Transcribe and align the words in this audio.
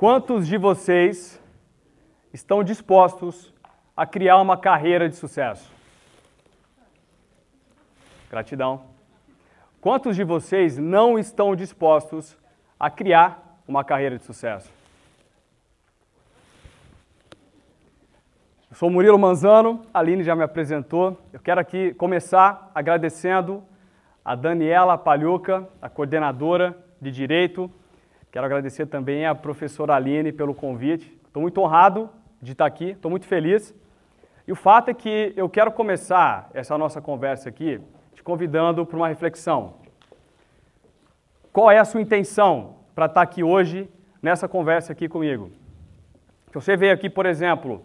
Quantos 0.00 0.46
de 0.46 0.56
vocês 0.56 1.38
estão 2.32 2.64
dispostos 2.64 3.52
a 3.94 4.06
criar 4.06 4.38
uma 4.38 4.56
carreira 4.56 5.06
de 5.10 5.14
sucesso? 5.14 5.70
Gratidão. 8.30 8.80
Quantos 9.78 10.16
de 10.16 10.24
vocês 10.24 10.78
não 10.78 11.18
estão 11.18 11.54
dispostos 11.54 12.34
a 12.78 12.88
criar 12.88 13.60
uma 13.68 13.84
carreira 13.84 14.16
de 14.16 14.24
sucesso? 14.24 14.72
Eu 18.70 18.76
sou 18.76 18.88
Murilo 18.88 19.18
Manzano, 19.18 19.84
a 19.92 19.98
Aline 19.98 20.24
já 20.24 20.34
me 20.34 20.42
apresentou. 20.42 21.20
Eu 21.30 21.40
quero 21.40 21.60
aqui 21.60 21.92
começar 21.92 22.72
agradecendo 22.74 23.62
a 24.24 24.34
Daniela 24.34 24.96
Palhuca, 24.96 25.68
a 25.82 25.90
coordenadora 25.90 26.74
de 26.98 27.10
Direito. 27.10 27.70
Quero 28.30 28.46
agradecer 28.46 28.86
também 28.86 29.26
a 29.26 29.34
professora 29.34 29.96
Aline 29.96 30.30
pelo 30.30 30.54
convite. 30.54 31.18
Estou 31.26 31.42
muito 31.42 31.60
honrado 31.60 32.08
de 32.40 32.52
estar 32.52 32.64
aqui, 32.64 32.90
estou 32.90 33.10
muito 33.10 33.26
feliz. 33.26 33.74
E 34.46 34.52
o 34.52 34.54
fato 34.54 34.88
é 34.88 34.94
que 34.94 35.32
eu 35.36 35.48
quero 35.48 35.72
começar 35.72 36.48
essa 36.54 36.78
nossa 36.78 37.00
conversa 37.00 37.48
aqui 37.48 37.80
te 38.14 38.22
convidando 38.22 38.86
para 38.86 38.96
uma 38.96 39.08
reflexão. 39.08 39.74
Qual 41.52 41.72
é 41.72 41.78
a 41.78 41.84
sua 41.84 42.00
intenção 42.00 42.76
para 42.94 43.06
estar 43.06 43.20
aqui 43.20 43.42
hoje 43.42 43.90
nessa 44.22 44.46
conversa 44.46 44.92
aqui 44.92 45.08
comigo? 45.08 45.50
Se 46.46 46.54
você 46.54 46.76
veio 46.76 46.94
aqui, 46.94 47.10
por 47.10 47.26
exemplo, 47.26 47.84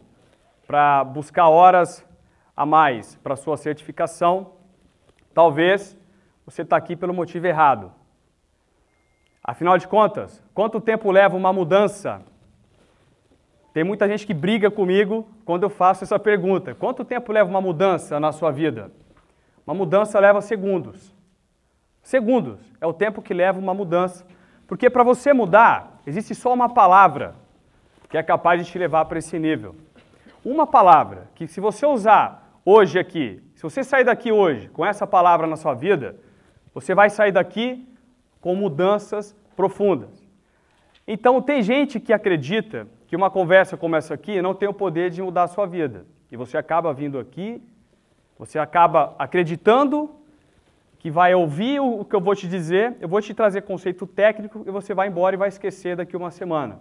para 0.67 1.03
buscar 1.03 1.49
horas 1.49 2.05
a 2.55 2.67
mais 2.67 3.15
para 3.15 3.35
sua 3.35 3.57
certificação, 3.57 4.51
talvez 5.33 5.97
você 6.45 6.61
está 6.61 6.77
aqui 6.77 6.95
pelo 6.95 7.15
motivo 7.15 7.47
errado. 7.47 7.91
Afinal 9.47 9.77
de 9.77 9.87
contas, 9.87 10.43
quanto 10.55 10.81
tempo 10.81 11.11
leva 11.11 11.37
uma 11.37 11.53
mudança? 11.53 12.19
Tem 13.71 13.83
muita 13.83 14.07
gente 14.07 14.25
que 14.25 14.33
briga 14.33 14.71
comigo 14.71 15.27
quando 15.45 15.61
eu 15.61 15.69
faço 15.69 16.03
essa 16.03 16.17
pergunta. 16.17 16.73
Quanto 16.73 17.05
tempo 17.05 17.31
leva 17.31 17.47
uma 17.47 17.61
mudança 17.61 18.19
na 18.19 18.31
sua 18.31 18.49
vida? 18.49 18.91
Uma 19.67 19.75
mudança 19.75 20.19
leva 20.19 20.41
segundos. 20.41 21.13
Segundos 22.01 22.59
é 22.81 22.87
o 22.87 22.93
tempo 22.93 23.21
que 23.21 23.35
leva 23.35 23.59
uma 23.59 23.73
mudança. 23.73 24.25
Porque 24.65 24.89
para 24.89 25.03
você 25.03 25.31
mudar, 25.31 25.99
existe 26.07 26.33
só 26.33 26.51
uma 26.51 26.69
palavra 26.69 27.35
que 28.09 28.17
é 28.17 28.23
capaz 28.23 28.65
de 28.65 28.71
te 28.71 28.79
levar 28.79 29.05
para 29.05 29.19
esse 29.19 29.37
nível. 29.37 29.75
Uma 30.43 30.65
palavra 30.65 31.29
que, 31.35 31.47
se 31.47 31.59
você 31.59 31.85
usar 31.85 32.59
hoje 32.65 32.97
aqui, 32.97 33.43
se 33.53 33.61
você 33.61 33.83
sair 33.83 34.05
daqui 34.05 34.31
hoje 34.31 34.69
com 34.69 34.83
essa 34.83 35.05
palavra 35.05 35.45
na 35.45 35.55
sua 35.55 35.75
vida, 35.75 36.15
você 36.73 36.95
vai 36.95 37.11
sair 37.11 37.31
daqui 37.31 37.87
com 38.45 38.55
mudanças 38.55 39.35
profundas. 39.55 40.25
Então, 41.07 41.41
tem 41.41 41.61
gente 41.61 41.99
que 41.99 42.11
acredita 42.11 42.87
que 43.07 43.15
uma 43.15 43.29
conversa 43.29 43.77
como 43.77 43.95
essa 43.95 44.13
aqui 44.13 44.41
não 44.41 44.53
tem 44.53 44.67
o 44.67 44.73
poder 44.73 45.09
de 45.09 45.21
mudar 45.21 45.43
a 45.43 45.47
sua 45.47 45.65
vida. 45.65 46.05
E 46.31 46.37
você 46.37 46.57
acaba 46.57 46.93
vindo 46.93 47.19
aqui, 47.19 47.61
você 48.37 48.57
acaba 48.57 49.15
acreditando 49.17 50.09
que 50.97 51.11
vai 51.11 51.35
ouvir 51.35 51.79
o 51.79 52.03
que 52.03 52.15
eu 52.15 52.19
vou 52.19 52.35
te 52.35 52.47
dizer, 52.47 52.95
eu 52.99 53.07
vou 53.07 53.21
te 53.21 53.33
trazer 53.33 53.61
conceito 53.61 54.07
técnico 54.07 54.63
e 54.65 54.71
você 54.71 54.93
vai 54.93 55.07
embora 55.07 55.35
e 55.35 55.37
vai 55.37 55.49
esquecer 55.49 55.95
daqui 55.95 56.17
uma 56.17 56.31
semana. 56.31 56.79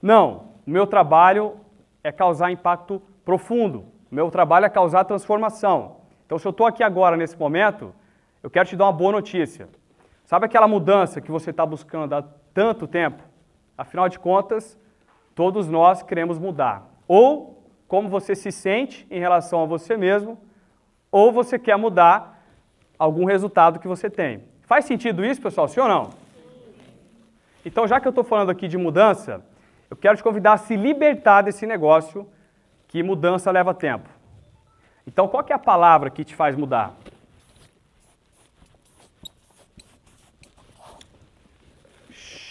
Não, 0.00 0.52
o 0.66 0.70
meu 0.70 0.86
trabalho 0.86 1.56
é 2.02 2.10
causar 2.10 2.50
impacto 2.50 3.02
profundo. 3.24 3.80
O 4.10 4.14
meu 4.14 4.30
trabalho 4.30 4.64
é 4.64 4.70
causar 4.70 5.04
transformação. 5.04 5.96
Então, 6.24 6.38
se 6.38 6.46
eu 6.46 6.50
estou 6.50 6.66
aqui 6.66 6.82
agora, 6.82 7.16
nesse 7.16 7.38
momento, 7.38 7.94
eu 8.42 8.48
quero 8.48 8.66
te 8.66 8.76
dar 8.76 8.86
uma 8.86 8.92
boa 8.92 9.12
notícia. 9.12 9.68
Sabe 10.28 10.44
aquela 10.44 10.68
mudança 10.68 11.22
que 11.22 11.30
você 11.30 11.48
está 11.48 11.64
buscando 11.64 12.12
há 12.14 12.22
tanto 12.52 12.86
tempo? 12.86 13.22
Afinal 13.78 14.10
de 14.10 14.18
contas, 14.18 14.78
todos 15.34 15.66
nós 15.66 16.02
queremos 16.02 16.38
mudar. 16.38 16.86
Ou 17.08 17.66
como 17.86 18.10
você 18.10 18.34
se 18.34 18.52
sente 18.52 19.06
em 19.10 19.18
relação 19.18 19.62
a 19.62 19.64
você 19.64 19.96
mesmo, 19.96 20.38
ou 21.10 21.32
você 21.32 21.58
quer 21.58 21.78
mudar 21.78 22.44
algum 22.98 23.24
resultado 23.24 23.78
que 23.78 23.88
você 23.88 24.10
tem. 24.10 24.44
Faz 24.64 24.84
sentido 24.84 25.24
isso, 25.24 25.40
pessoal? 25.40 25.66
Sim 25.66 25.80
ou 25.80 25.88
não? 25.88 26.10
Então, 27.64 27.88
já 27.88 27.98
que 27.98 28.06
eu 28.06 28.10
estou 28.10 28.22
falando 28.22 28.50
aqui 28.50 28.68
de 28.68 28.76
mudança, 28.76 29.42
eu 29.88 29.96
quero 29.96 30.18
te 30.18 30.22
convidar 30.22 30.52
a 30.52 30.58
se 30.58 30.76
libertar 30.76 31.40
desse 31.40 31.66
negócio 31.66 32.28
que 32.86 33.02
mudança 33.02 33.50
leva 33.50 33.72
tempo. 33.72 34.10
Então, 35.06 35.26
qual 35.26 35.42
é 35.48 35.54
a 35.54 35.58
palavra 35.58 36.10
que 36.10 36.22
te 36.22 36.34
faz 36.34 36.54
mudar? 36.54 36.94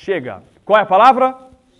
Chega. 0.07 0.41
Qual 0.63 0.79
é 0.79 0.83
a 0.83 0.85
palavra? 0.85 1.35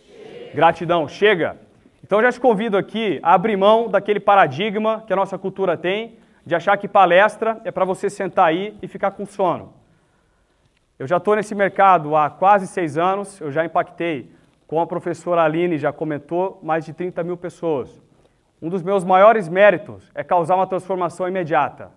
Chega. 0.06 0.54
Gratidão. 0.54 1.08
Chega. 1.08 1.56
Então, 2.04 2.22
já 2.22 2.30
te 2.30 2.42
convido 2.42 2.76
aqui 2.76 3.22
a 3.24 3.34
abrir 3.34 3.56
mão 3.56 3.88
daquele 3.88 4.20
paradigma 4.20 5.02
que 5.08 5.14
a 5.14 5.16
nossa 5.16 5.38
cultura 5.38 5.78
tem 5.78 6.18
de 6.46 6.54
achar 6.54 6.76
que 6.76 6.90
palestra 6.90 7.62
é 7.64 7.72
para 7.72 7.86
você 7.86 8.10
sentar 8.10 8.50
aí 8.50 8.78
e 8.82 8.88
ficar 8.90 9.12
com 9.12 9.26
sono. 9.26 9.74
Eu 11.00 11.08
já 11.08 11.16
estou 11.16 11.38
nesse 11.38 11.56
mercado 11.56 12.18
há 12.18 12.30
quase 12.30 12.68
seis 12.68 12.98
anos, 12.98 13.40
eu 13.40 13.50
já 13.50 13.64
impactei 13.64 14.30
como 14.68 14.82
a 14.82 14.88
professora 14.88 15.42
Aline 15.42 15.78
já 15.78 15.94
comentou, 15.94 16.60
mais 16.62 16.84
de 16.84 16.92
30 16.92 17.24
mil 17.24 17.38
pessoas. 17.38 18.04
Um 18.62 18.68
dos 18.68 18.84
meus 18.84 19.06
maiores 19.06 19.48
méritos 19.48 20.12
é 20.14 20.22
causar 20.22 20.56
uma 20.56 20.68
transformação 20.68 21.30
imediata. 21.30 21.92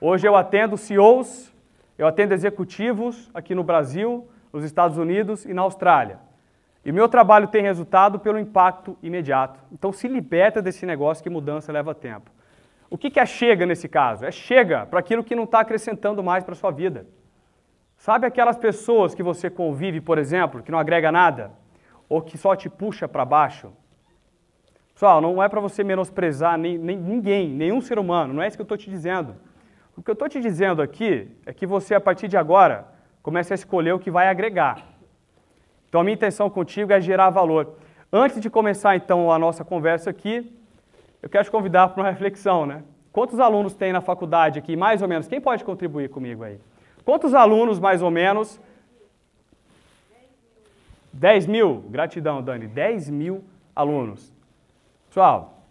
Hoje 0.00 0.24
eu 0.24 0.36
atendo 0.36 0.76
CEOs, 0.76 1.52
eu 1.98 2.06
atendo 2.06 2.32
executivos 2.32 3.28
aqui 3.34 3.56
no 3.56 3.64
Brasil, 3.64 4.28
nos 4.52 4.64
Estados 4.64 4.98
Unidos 4.98 5.44
e 5.44 5.54
na 5.54 5.62
Austrália. 5.62 6.18
E 6.84 6.90
meu 6.90 7.08
trabalho 7.08 7.48
tem 7.48 7.62
resultado 7.62 8.18
pelo 8.18 8.38
impacto 8.38 8.96
imediato. 9.02 9.60
Então 9.72 9.92
se 9.92 10.08
liberta 10.08 10.60
desse 10.60 10.84
negócio 10.84 11.22
que 11.22 11.30
mudança 11.30 11.72
leva 11.72 11.94
tempo. 11.94 12.30
O 12.90 12.98
que 12.98 13.18
é 13.18 13.24
chega 13.24 13.64
nesse 13.64 13.88
caso? 13.88 14.24
É 14.24 14.30
chega 14.30 14.84
para 14.86 15.00
aquilo 15.00 15.24
que 15.24 15.34
não 15.34 15.44
está 15.44 15.60
acrescentando 15.60 16.22
mais 16.22 16.44
para 16.44 16.52
a 16.52 16.56
sua 16.56 16.70
vida. 16.70 17.06
Sabe 17.96 18.26
aquelas 18.26 18.56
pessoas 18.56 19.14
que 19.14 19.22
você 19.22 19.48
convive, 19.48 20.00
por 20.00 20.18
exemplo, 20.18 20.62
que 20.62 20.72
não 20.72 20.78
agrega 20.78 21.10
nada? 21.10 21.52
ou 22.12 22.20
que 22.20 22.36
só 22.36 22.54
te 22.54 22.68
puxa 22.68 23.08
para 23.08 23.24
baixo. 23.24 23.72
Pessoal, 24.92 25.18
não 25.22 25.42
é 25.42 25.48
para 25.48 25.60
você 25.60 25.82
menosprezar 25.82 26.58
nem, 26.58 26.76
nem, 26.76 26.94
ninguém, 26.94 27.48
nenhum 27.48 27.80
ser 27.80 27.98
humano, 27.98 28.34
não 28.34 28.42
é 28.42 28.48
isso 28.48 28.54
que 28.54 28.60
eu 28.60 28.64
estou 28.64 28.76
te 28.76 28.90
dizendo. 28.90 29.34
O 29.96 30.02
que 30.02 30.10
eu 30.10 30.12
estou 30.12 30.28
te 30.28 30.38
dizendo 30.38 30.82
aqui 30.82 31.30
é 31.46 31.54
que 31.54 31.66
você, 31.66 31.94
a 31.94 32.00
partir 32.00 32.28
de 32.28 32.36
agora, 32.36 32.86
comece 33.22 33.52
a 33.52 33.54
escolher 33.54 33.92
o 33.92 33.98
que 33.98 34.10
vai 34.10 34.28
agregar. 34.28 34.84
Então, 35.88 36.00
a 36.00 36.04
minha 36.04 36.14
intenção 36.14 36.50
contigo 36.50 36.92
é 36.92 37.00
gerar 37.00 37.30
valor. 37.30 37.74
Antes 38.12 38.40
de 38.40 38.50
começar, 38.50 38.96
então, 38.96 39.30
a 39.30 39.38
nossa 39.38 39.64
conversa 39.64 40.10
aqui, 40.10 40.52
eu 41.22 41.28
quero 41.28 41.44
te 41.44 41.50
convidar 41.50 41.88
para 41.88 42.02
uma 42.02 42.10
reflexão, 42.10 42.66
né? 42.66 42.82
Quantos 43.12 43.38
alunos 43.38 43.74
tem 43.74 43.92
na 43.92 44.00
faculdade 44.00 44.58
aqui, 44.58 44.74
mais 44.74 45.02
ou 45.02 45.08
menos? 45.08 45.28
Quem 45.28 45.40
pode 45.40 45.64
contribuir 45.64 46.08
comigo 46.08 46.42
aí? 46.42 46.58
Quantos 47.04 47.34
alunos, 47.34 47.78
mais 47.78 48.00
ou 48.02 48.10
menos, 48.10 48.60
10 51.12 51.46
mil, 51.46 51.84
gratidão, 51.90 52.42
Dani, 52.42 52.66
10 52.66 53.10
mil 53.10 53.44
alunos. 53.76 54.32
Pessoal, 55.08 55.62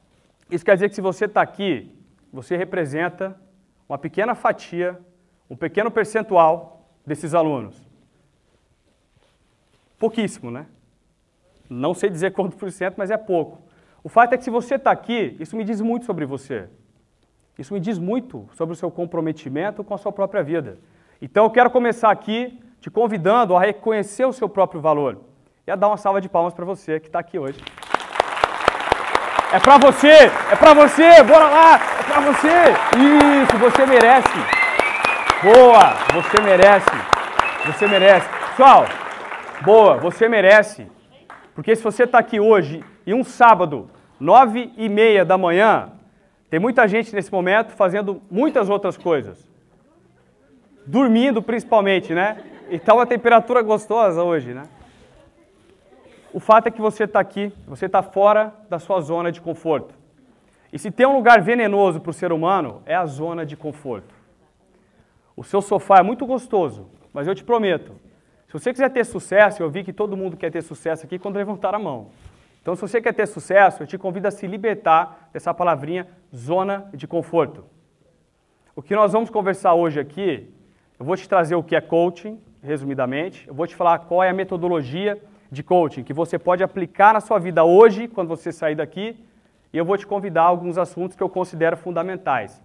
isso 0.51 0.63
quer 0.63 0.75
dizer 0.75 0.89
que 0.89 0.95
se 0.95 1.01
você 1.01 1.25
está 1.25 1.41
aqui, 1.41 1.91
você 2.31 2.55
representa 2.55 3.35
uma 3.89 3.97
pequena 3.97 4.35
fatia, 4.35 4.99
um 5.49 5.55
pequeno 5.55 5.89
percentual 5.89 6.80
desses 7.11 7.33
alunos. 7.33 7.75
Pouquíssimo, 9.99 10.49
né? 10.49 10.65
Não 11.69 11.93
sei 11.93 12.09
dizer 12.09 12.31
quanto 12.31 12.55
por 12.55 12.71
cento, 12.71 12.95
mas 12.97 13.11
é 13.11 13.17
pouco. 13.17 13.61
O 14.01 14.07
fato 14.07 14.31
é 14.31 14.37
que 14.37 14.45
se 14.45 14.49
você 14.49 14.75
está 14.75 14.91
aqui, 14.91 15.35
isso 15.37 15.57
me 15.57 15.65
diz 15.65 15.81
muito 15.81 16.05
sobre 16.05 16.25
você. 16.25 16.69
Isso 17.59 17.73
me 17.73 17.81
diz 17.81 17.99
muito 17.99 18.47
sobre 18.53 18.71
o 18.71 18.77
seu 18.77 18.89
comprometimento 18.89 19.83
com 19.83 19.93
a 19.93 19.97
sua 19.97 20.13
própria 20.13 20.41
vida. 20.41 20.79
Então 21.21 21.43
eu 21.43 21.49
quero 21.49 21.69
começar 21.69 22.09
aqui 22.09 22.57
te 22.79 22.89
convidando 22.89 23.57
a 23.57 23.59
reconhecer 23.59 24.23
o 24.25 24.31
seu 24.31 24.47
próprio 24.47 24.79
valor 24.79 25.19
e 25.67 25.71
a 25.71 25.75
dar 25.75 25.89
uma 25.89 25.97
salva 25.97 26.21
de 26.21 26.29
palmas 26.29 26.53
para 26.53 26.63
você 26.63 26.97
que 26.97 27.07
está 27.07 27.19
aqui 27.19 27.37
hoje. 27.37 27.59
É 29.51 29.59
para 29.59 29.77
você, 29.77 30.31
é 30.53 30.55
para 30.55 30.73
você, 30.73 31.21
bora 31.23 31.49
lá, 31.49 31.75
é 31.75 32.03
para 32.03 32.21
você. 32.21 32.55
Isso, 33.43 33.57
você 33.57 33.85
merece. 33.85 34.60
Boa, 35.43 35.95
você 36.13 36.39
merece. 36.39 36.91
Você 37.65 37.87
merece. 37.87 38.29
Pessoal, 38.49 38.85
boa, 39.65 39.97
você 39.97 40.29
merece. 40.29 40.85
Porque 41.55 41.75
se 41.75 41.81
você 41.81 42.03
está 42.03 42.19
aqui 42.19 42.39
hoje 42.39 42.83
e 43.07 43.11
um 43.11 43.23
sábado, 43.23 43.89
nove 44.19 44.71
e 44.77 44.87
meia 44.87 45.25
da 45.25 45.39
manhã, 45.39 45.93
tem 46.47 46.59
muita 46.59 46.87
gente 46.87 47.15
nesse 47.15 47.31
momento 47.31 47.71
fazendo 47.71 48.21
muitas 48.29 48.69
outras 48.69 48.95
coisas. 48.95 49.49
Dormindo 50.85 51.41
principalmente, 51.41 52.13
né? 52.13 52.37
E 52.69 52.77
tá 52.77 52.93
uma 52.93 53.07
temperatura 53.07 53.63
gostosa 53.63 54.21
hoje, 54.21 54.53
né? 54.53 54.65
O 56.31 56.39
fato 56.39 56.67
é 56.67 56.71
que 56.71 56.79
você 56.79 57.05
está 57.05 57.19
aqui, 57.19 57.51
você 57.67 57.87
está 57.87 58.03
fora 58.03 58.53
da 58.69 58.77
sua 58.77 59.01
zona 59.01 59.31
de 59.31 59.41
conforto. 59.41 59.95
E 60.71 60.77
se 60.77 60.91
tem 60.91 61.07
um 61.07 61.15
lugar 61.15 61.41
venenoso 61.41 61.99
para 61.99 62.11
o 62.11 62.13
ser 62.13 62.31
humano, 62.31 62.83
é 62.85 62.93
a 62.93 63.07
zona 63.07 63.43
de 63.43 63.57
conforto. 63.57 64.20
O 65.41 65.43
seu 65.43 65.59
sofá 65.59 65.97
é 65.97 66.03
muito 66.03 66.23
gostoso, 66.23 66.87
mas 67.11 67.27
eu 67.27 67.33
te 67.33 67.43
prometo, 67.43 67.95
Se 68.45 68.53
você 68.53 68.71
quiser 68.71 68.91
ter 68.91 69.03
sucesso, 69.03 69.63
eu 69.63 69.71
vi 69.71 69.83
que 69.83 69.91
todo 69.91 70.15
mundo 70.15 70.37
quer 70.37 70.51
ter 70.51 70.61
sucesso 70.61 71.03
aqui 71.03 71.17
quando 71.17 71.37
levantar 71.37 71.73
a 71.73 71.79
mão. 71.79 72.09
Então, 72.61 72.75
se 72.75 72.81
você 72.81 73.01
quer 73.01 73.11
ter 73.11 73.25
sucesso, 73.25 73.81
eu 73.81 73.87
te 73.87 73.97
convido 73.97 74.27
a 74.27 74.31
se 74.31 74.45
libertar 74.45 75.31
dessa 75.33 75.51
palavrinha 75.51 76.07
zona 76.35 76.87
de 76.93 77.07
conforto. 77.07 77.65
O 78.75 78.83
que 78.83 78.93
nós 78.93 79.13
vamos 79.13 79.31
conversar 79.31 79.73
hoje 79.73 79.99
aqui, 79.99 80.47
eu 80.99 81.05
vou 81.05 81.17
te 81.17 81.27
trazer 81.27 81.55
o 81.55 81.63
que 81.63 81.75
é 81.75 81.81
coaching, 81.81 82.39
resumidamente, 82.61 83.47
eu 83.47 83.53
vou 83.55 83.65
te 83.65 83.75
falar 83.75 83.97
qual 83.97 84.21
é 84.21 84.29
a 84.29 84.33
metodologia 84.33 85.19
de 85.49 85.63
coaching 85.63 86.03
que 86.03 86.13
você 86.13 86.37
pode 86.37 86.61
aplicar 86.61 87.15
na 87.15 87.19
sua 87.19 87.39
vida 87.39 87.63
hoje, 87.63 88.07
quando 88.07 88.27
você 88.27 88.51
sair 88.51 88.75
daqui, 88.75 89.17
e 89.73 89.77
eu 89.79 89.85
vou 89.85 89.97
te 89.97 90.05
convidar 90.05 90.43
a 90.43 90.47
alguns 90.47 90.77
assuntos 90.77 91.17
que 91.17 91.23
eu 91.23 91.29
considero 91.29 91.75
fundamentais. 91.77 92.61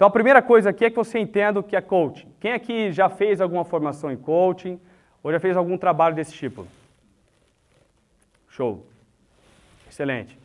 Então, 0.00 0.08
a 0.08 0.10
primeira 0.10 0.40
coisa 0.40 0.70
aqui 0.70 0.86
é 0.86 0.88
que 0.88 0.96
você 0.96 1.18
entenda 1.18 1.60
o 1.60 1.62
que 1.62 1.76
é 1.76 1.80
coaching. 1.82 2.32
Quem 2.40 2.54
aqui 2.54 2.90
já 2.90 3.10
fez 3.10 3.38
alguma 3.38 3.66
formação 3.66 4.10
em 4.10 4.16
coaching 4.16 4.80
ou 5.22 5.30
já 5.30 5.38
fez 5.38 5.54
algum 5.54 5.76
trabalho 5.76 6.14
desse 6.14 6.32
tipo? 6.32 6.66
Show. 8.48 8.86
Excelente. 9.90 10.38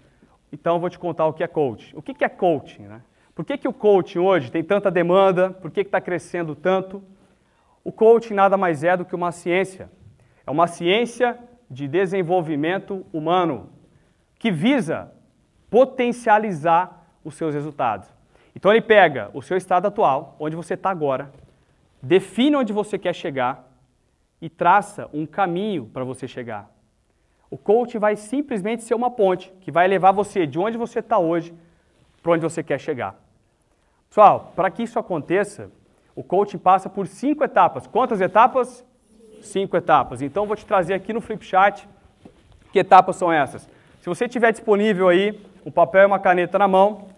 Então, 0.52 0.76
eu 0.76 0.80
vou 0.82 0.90
te 0.90 1.00
contar 1.00 1.26
o 1.26 1.32
que 1.32 1.42
é 1.42 1.48
coaching. 1.48 1.96
O 1.96 2.02
que 2.02 2.26
é 2.26 2.28
coaching? 2.28 2.82
Né? 2.82 3.02
Por 3.34 3.46
que, 3.46 3.58
que 3.58 3.66
o 3.66 3.72
coaching 3.72 4.20
hoje 4.20 4.52
tem 4.52 4.62
tanta 4.62 4.92
demanda? 4.92 5.52
Por 5.52 5.72
que 5.72 5.80
está 5.80 6.02
crescendo 6.02 6.54
tanto? 6.54 7.02
O 7.82 7.94
coaching 7.94 8.34
nada 8.34 8.58
mais 8.58 8.84
é 8.84 8.98
do 8.98 9.06
que 9.06 9.16
uma 9.16 9.32
ciência. 9.32 9.90
É 10.46 10.52
uma 10.52 10.68
ciência 10.68 11.40
de 11.72 11.88
desenvolvimento 11.88 13.06
humano 13.14 13.70
que 14.38 14.52
visa 14.52 15.14
potencializar 15.70 17.08
os 17.24 17.36
seus 17.36 17.56
resultados. 17.56 18.15
Então 18.56 18.72
ele 18.72 18.82
pega 18.82 19.30
o 19.34 19.42
seu 19.42 19.58
estado 19.58 19.88
atual, 19.88 20.36
onde 20.40 20.56
você 20.56 20.76
está 20.76 20.90
agora, 20.90 21.32
define 22.02 22.56
onde 22.56 22.72
você 22.72 22.98
quer 22.98 23.14
chegar 23.14 23.70
e 24.42 24.50
traça 24.50 25.10
um 25.14 25.26
caminho 25.26 25.86
para 25.86 26.04
você 26.04 26.28
chegar. 26.28 26.70
O 27.50 27.58
coach 27.58 27.98
vai 27.98 28.16
simplesmente 28.16 28.84
ser 28.84 28.96
uma 28.96 29.12
ponte 29.12 29.52
que 29.62 29.72
vai 29.72 29.88
levar 29.88 30.12
você 30.12 30.48
de 30.48 30.58
onde 30.58 30.78
você 30.78 31.00
está 31.00 31.18
hoje 31.20 31.54
para 32.24 32.32
onde 32.32 32.42
você 32.42 32.64
quer 32.64 32.80
chegar. 32.80 33.16
Pessoal, 34.10 34.52
para 34.56 34.72
que 34.72 34.84
isso 34.84 34.98
aconteça, 34.98 35.70
o 36.16 36.24
coaching 36.24 36.58
passa 36.58 36.90
por 36.90 37.06
cinco 37.06 37.44
etapas. 37.44 37.86
Quantas 37.86 38.22
etapas? 38.22 38.84
Cinco 39.42 39.76
etapas. 39.76 40.22
Então, 40.22 40.48
vou 40.48 40.56
te 40.56 40.66
trazer 40.66 40.94
aqui 40.94 41.12
no 41.12 41.22
Flipchart 41.22 41.86
que 42.72 42.80
etapas 42.80 43.16
são 43.18 43.32
essas. 43.32 43.70
Se 44.00 44.08
você 44.08 44.28
tiver 44.28 44.52
disponível 44.52 45.10
aí 45.10 45.40
um 45.66 45.72
papel 45.72 46.04
e 46.04 46.06
uma 46.06 46.20
caneta 46.20 46.58
na 46.58 46.68
mão, 46.68 47.10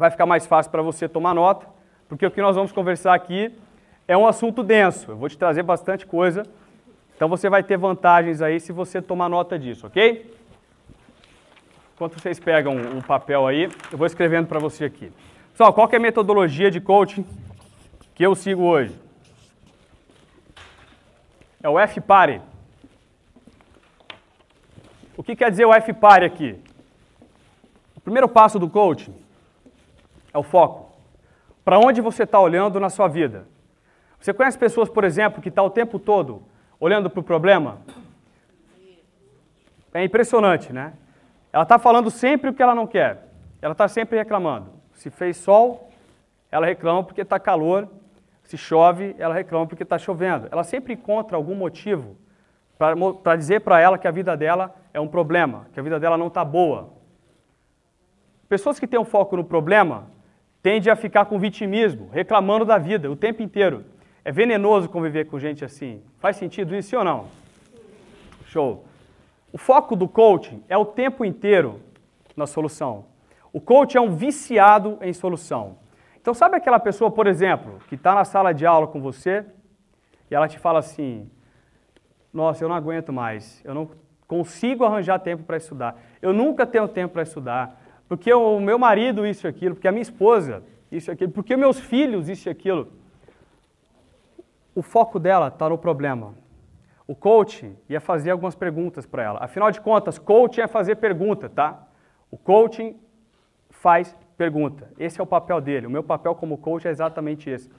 vai 0.00 0.10
ficar 0.10 0.24
mais 0.24 0.46
fácil 0.46 0.72
para 0.72 0.80
você 0.80 1.06
tomar 1.06 1.34
nota, 1.34 1.66
porque 2.08 2.24
o 2.24 2.30
que 2.30 2.40
nós 2.40 2.56
vamos 2.56 2.72
conversar 2.72 3.14
aqui 3.14 3.54
é 4.08 4.16
um 4.16 4.26
assunto 4.26 4.62
denso. 4.62 5.10
Eu 5.10 5.16
vou 5.18 5.28
te 5.28 5.36
trazer 5.36 5.62
bastante 5.62 6.06
coisa, 6.06 6.42
então 7.14 7.28
você 7.28 7.50
vai 7.50 7.62
ter 7.62 7.76
vantagens 7.76 8.40
aí 8.40 8.58
se 8.58 8.72
você 8.72 9.02
tomar 9.02 9.28
nota 9.28 9.58
disso, 9.58 9.86
ok? 9.86 10.34
Enquanto 11.94 12.18
vocês 12.18 12.40
pegam 12.40 12.76
o 12.96 13.02
papel 13.02 13.46
aí, 13.46 13.70
eu 13.92 13.98
vou 13.98 14.06
escrevendo 14.06 14.46
para 14.46 14.58
você 14.58 14.86
aqui. 14.86 15.12
Pessoal, 15.52 15.70
qual 15.74 15.86
é 15.92 15.96
a 15.96 16.00
metodologia 16.00 16.70
de 16.70 16.80
coaching 16.80 17.26
que 18.14 18.24
eu 18.24 18.34
sigo 18.34 18.62
hoje? 18.62 18.98
É 21.62 21.68
o 21.68 21.78
F-Pare. 21.78 22.40
O 25.14 25.22
que 25.22 25.36
quer 25.36 25.50
dizer 25.50 25.66
o 25.66 25.74
F-Pare 25.74 26.24
aqui? 26.24 26.58
O 27.94 28.00
primeiro 28.00 28.26
passo 28.26 28.58
do 28.58 28.66
coaching 28.66 29.14
é 30.32 30.38
o 30.38 30.42
foco. 30.42 30.90
Para 31.64 31.78
onde 31.78 32.00
você 32.00 32.24
está 32.24 32.40
olhando 32.40 32.80
na 32.80 32.90
sua 32.90 33.08
vida? 33.08 33.46
Você 34.18 34.32
conhece 34.32 34.58
pessoas, 34.58 34.88
por 34.88 35.04
exemplo, 35.04 35.40
que 35.40 35.48
estão 35.48 35.64
tá 35.64 35.68
o 35.68 35.72
tempo 35.72 35.98
todo 35.98 36.42
olhando 36.78 37.08
para 37.08 37.20
o 37.20 37.22
problema? 37.22 37.78
É 39.92 40.04
impressionante, 40.04 40.72
né? 40.72 40.92
Ela 41.52 41.64
está 41.64 41.78
falando 41.78 42.10
sempre 42.10 42.50
o 42.50 42.54
que 42.54 42.62
ela 42.62 42.74
não 42.74 42.86
quer. 42.86 43.28
Ela 43.60 43.72
está 43.72 43.88
sempre 43.88 44.18
reclamando. 44.18 44.70
Se 44.94 45.10
fez 45.10 45.36
sol, 45.36 45.90
ela 46.50 46.66
reclama 46.66 47.02
porque 47.02 47.22
está 47.22 47.38
calor. 47.40 47.88
Se 48.44 48.56
chove, 48.56 49.14
ela 49.18 49.34
reclama 49.34 49.66
porque 49.66 49.82
está 49.82 49.98
chovendo. 49.98 50.48
Ela 50.50 50.64
sempre 50.64 50.94
encontra 50.94 51.36
algum 51.36 51.54
motivo 51.54 52.16
para 53.22 53.36
dizer 53.36 53.60
para 53.60 53.80
ela 53.80 53.98
que 53.98 54.08
a 54.08 54.10
vida 54.10 54.36
dela 54.36 54.74
é 54.94 55.00
um 55.00 55.08
problema, 55.08 55.66
que 55.72 55.78
a 55.78 55.82
vida 55.82 56.00
dela 56.00 56.16
não 56.16 56.28
está 56.28 56.44
boa. 56.44 56.90
Pessoas 58.48 58.80
que 58.80 58.86
têm 58.86 58.98
um 58.98 59.04
foco 59.04 59.36
no 59.36 59.44
problema 59.44 60.08
tendem 60.62 60.92
a 60.92 60.96
ficar 60.96 61.24
com 61.26 61.38
vitimismo, 61.38 62.08
reclamando 62.12 62.64
da 62.64 62.78
vida 62.78 63.10
o 63.10 63.16
tempo 63.16 63.42
inteiro. 63.42 63.84
É 64.24 64.30
venenoso 64.30 64.88
conviver 64.88 65.26
com 65.26 65.38
gente 65.38 65.64
assim. 65.64 66.02
Faz 66.18 66.36
sentido 66.36 66.74
isso 66.74 66.96
ou 66.96 67.04
não? 67.04 67.26
Show. 68.46 68.84
O 69.52 69.58
foco 69.58 69.96
do 69.96 70.06
coaching 70.06 70.62
é 70.68 70.76
o 70.76 70.84
tempo 70.84 71.24
inteiro 71.24 71.80
na 72.36 72.46
solução. 72.46 73.06
O 73.52 73.60
coach 73.60 73.96
é 73.96 74.00
um 74.00 74.14
viciado 74.14 74.98
em 75.00 75.12
solução. 75.12 75.78
Então, 76.20 76.34
sabe 76.34 76.56
aquela 76.56 76.78
pessoa, 76.78 77.10
por 77.10 77.26
exemplo, 77.26 77.78
que 77.88 77.94
está 77.94 78.14
na 78.14 78.24
sala 78.24 78.52
de 78.52 78.66
aula 78.66 78.86
com 78.86 79.00
você 79.00 79.44
e 80.30 80.34
ela 80.34 80.46
te 80.46 80.58
fala 80.58 80.78
assim: 80.78 81.28
Nossa, 82.32 82.62
eu 82.62 82.68
não 82.68 82.76
aguento 82.76 83.12
mais, 83.12 83.60
eu 83.64 83.74
não 83.74 83.90
consigo 84.28 84.84
arranjar 84.84 85.18
tempo 85.18 85.42
para 85.42 85.56
estudar, 85.56 85.96
eu 86.22 86.32
nunca 86.32 86.64
tenho 86.66 86.86
tempo 86.86 87.14
para 87.14 87.22
estudar, 87.22 87.79
porque 88.10 88.34
o 88.34 88.58
meu 88.58 88.76
marido, 88.76 89.24
isso 89.24 89.46
e 89.46 89.48
aquilo, 89.48 89.76
porque 89.76 89.86
a 89.86 89.92
minha 89.92 90.02
esposa, 90.02 90.64
isso 90.90 91.08
e 91.08 91.12
aquilo, 91.12 91.30
porque 91.30 91.56
meus 91.56 91.78
filhos, 91.78 92.28
isso 92.28 92.48
e 92.48 92.50
aquilo. 92.50 92.88
O 94.74 94.82
foco 94.82 95.20
dela 95.20 95.46
está 95.46 95.68
no 95.68 95.78
problema. 95.78 96.34
O 97.06 97.14
coach 97.14 97.72
ia 97.88 98.00
fazer 98.00 98.32
algumas 98.32 98.56
perguntas 98.56 99.06
para 99.06 99.22
ela. 99.22 99.38
Afinal 99.40 99.70
de 99.70 99.80
contas, 99.80 100.18
coaching 100.18 100.62
é 100.62 100.66
fazer 100.66 100.96
pergunta, 100.96 101.48
tá? 101.48 101.86
O 102.32 102.36
coaching 102.36 102.98
faz 103.68 104.16
pergunta. 104.36 104.90
Esse 104.98 105.20
é 105.20 105.22
o 105.22 105.26
papel 105.26 105.60
dele. 105.60 105.86
O 105.86 105.90
meu 105.90 106.02
papel 106.02 106.34
como 106.34 106.58
coach 106.58 106.88
é 106.88 106.90
exatamente 106.90 107.48
esse. 107.48 107.70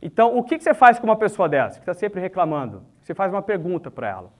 Então, 0.00 0.38
o 0.38 0.44
que 0.44 0.56
você 0.56 0.72
faz 0.72 1.00
com 1.00 1.06
uma 1.08 1.16
pessoa 1.16 1.48
dessa, 1.48 1.80
que 1.80 1.82
está 1.82 1.94
sempre 1.94 2.20
reclamando? 2.20 2.84
Você 3.02 3.12
faz 3.12 3.32
uma 3.32 3.42
pergunta 3.42 3.90
para 3.90 4.08
ela. 4.08 4.32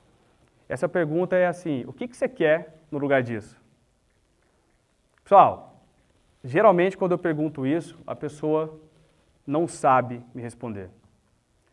Essa 0.69 0.89
pergunta 0.89 1.35
é 1.35 1.49
assim: 1.49 1.83
o 1.89 1.93
que 1.93 2.07
você 2.07 2.29
quer 2.29 2.77
no 2.89 2.99
lugar 2.99 3.21
disso? 3.21 3.61
Pessoal, 5.31 5.77
geralmente 6.43 6.99
quando 6.99 7.13
eu 7.13 7.19
pergunto 7.19 7.65
isso, 7.65 7.97
a 8.05 8.17
pessoa 8.17 8.81
não 9.47 9.69
sabe 9.69 10.25
me 10.35 10.43
responder. 10.43 10.91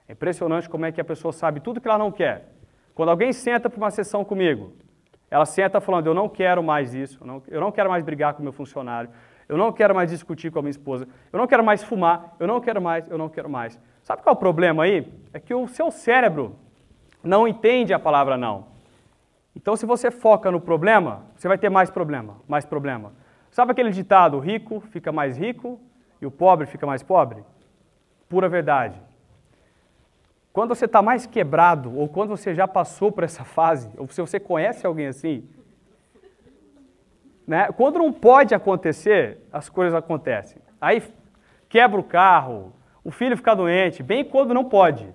É 0.07 0.11
impressionante 0.11 0.69
como 0.69 0.85
é 0.85 0.91
que 0.91 1.01
a 1.01 1.03
pessoa 1.03 1.33
sabe 1.33 1.59
tudo 1.59 1.81
que 1.81 1.87
ela 1.87 1.97
não 1.97 2.11
quer. 2.11 2.53
Quando 2.93 3.09
alguém 3.09 3.33
senta 3.33 3.67
para 3.67 3.77
uma 3.79 3.89
sessão 3.89 4.23
comigo, 4.23 4.73
ela 5.31 5.43
senta 5.43 5.81
falando: 5.81 6.05
Eu 6.05 6.13
não 6.13 6.29
quero 6.29 6.61
mais 6.61 6.93
isso, 6.93 7.17
eu 7.47 7.59
não, 7.59 7.71
quero 7.71 7.89
mais 7.89 8.03
brigar 8.03 8.35
com 8.35 8.43
meu 8.43 8.51
funcionário, 8.51 9.09
eu 9.49 9.57
não 9.57 9.73
quero 9.73 9.95
mais 9.95 10.11
discutir 10.11 10.51
com 10.51 10.59
a 10.59 10.61
minha 10.61 10.69
esposa, 10.69 11.07
eu 11.33 11.39
não 11.39 11.47
quero 11.47 11.63
mais 11.63 11.83
fumar, 11.83 12.35
eu 12.39 12.45
não 12.45 12.61
quero 12.61 12.79
mais, 12.79 13.09
eu 13.09 13.17
não 13.17 13.27
quero 13.27 13.49
mais. 13.49 13.81
Sabe 14.03 14.21
qual 14.21 14.35
é 14.35 14.37
o 14.37 14.39
problema 14.39 14.83
aí? 14.83 15.11
É 15.33 15.39
que 15.39 15.55
o 15.55 15.67
seu 15.67 15.89
cérebro 15.89 16.55
não 17.23 17.47
entende 17.47 17.91
a 17.91 17.97
palavra 17.97 18.37
não. 18.37 18.67
Então, 19.55 19.75
se 19.75 19.87
você 19.87 20.11
foca 20.11 20.51
no 20.51 20.61
problema, 20.61 21.25
você 21.35 21.47
vai 21.47 21.57
ter 21.57 21.69
mais 21.71 21.89
problema, 21.89 22.35
mais 22.47 22.63
problema. 22.63 23.13
Sabe 23.57 23.71
aquele 23.71 23.89
ditado: 23.89 24.37
o 24.37 24.39
rico 24.39 24.79
fica 24.79 25.11
mais 25.11 25.35
rico 25.35 25.79
e 26.21 26.27
o 26.27 26.29
pobre 26.29 26.67
fica 26.67 26.85
mais 26.85 27.01
pobre? 27.01 27.43
Pura 28.29 28.47
verdade. 28.47 29.01
Quando 30.53 30.75
você 30.75 30.85
está 30.85 31.01
mais 31.01 31.25
quebrado, 31.25 31.97
ou 31.97 32.07
quando 32.07 32.29
você 32.29 32.53
já 32.53 32.67
passou 32.67 33.11
por 33.11 33.23
essa 33.23 33.43
fase, 33.43 33.89
ou 33.97 34.07
se 34.09 34.21
você 34.21 34.39
conhece 34.39 34.85
alguém 34.85 35.07
assim, 35.07 35.49
né? 37.47 37.71
Quando 37.71 37.97
não 37.97 38.13
pode 38.13 38.53
acontecer, 38.53 39.39
as 39.51 39.69
coisas 39.69 39.95
acontecem. 39.95 40.61
Aí 40.79 41.01
quebra 41.67 41.99
o 41.99 42.03
carro, 42.03 42.71
o 43.03 43.09
filho 43.09 43.35
fica 43.35 43.55
doente, 43.55 44.03
bem 44.03 44.23
quando 44.23 44.53
não 44.53 44.65
pode. 44.65 45.11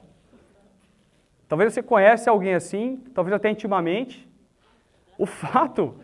Talvez 1.47 1.73
você 1.73 1.81
conhece 1.81 2.29
alguém 2.29 2.55
assim, 2.55 3.05
talvez 3.15 3.37
até 3.37 3.49
intimamente. 3.49 4.29
O 5.17 5.27
fato 5.27 5.95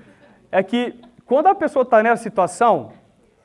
é 0.52 0.62
que 0.62 1.07
quando 1.28 1.46
a 1.46 1.54
pessoa 1.54 1.82
está 1.82 2.02
nessa 2.02 2.22
situação, 2.22 2.90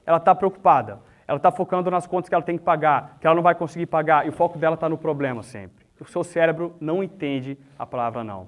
ela 0.05 0.17
está 0.17 0.33
preocupada. 0.33 1.01
Ela 1.27 1.37
está 1.37 1.51
focando 1.51 1.91
nas 1.91 2.07
contas 2.07 2.29
que 2.29 2.35
ela 2.35 2.43
tem 2.43 2.57
que 2.57 2.63
pagar, 2.63 3.17
que 3.19 3.27
ela 3.27 3.35
não 3.35 3.43
vai 3.43 3.53
conseguir 3.53 3.85
pagar, 3.85 4.25
e 4.25 4.29
o 4.29 4.31
foco 4.31 4.57
dela 4.57 4.75
está 4.75 4.87
no 4.87 4.97
problema 4.97 5.43
sempre. 5.43 5.85
O 5.99 6.05
seu 6.05 6.23
cérebro 6.23 6.75
não 6.79 7.03
entende 7.03 7.57
a 7.77 7.85
palavra 7.85 8.23
não. 8.23 8.47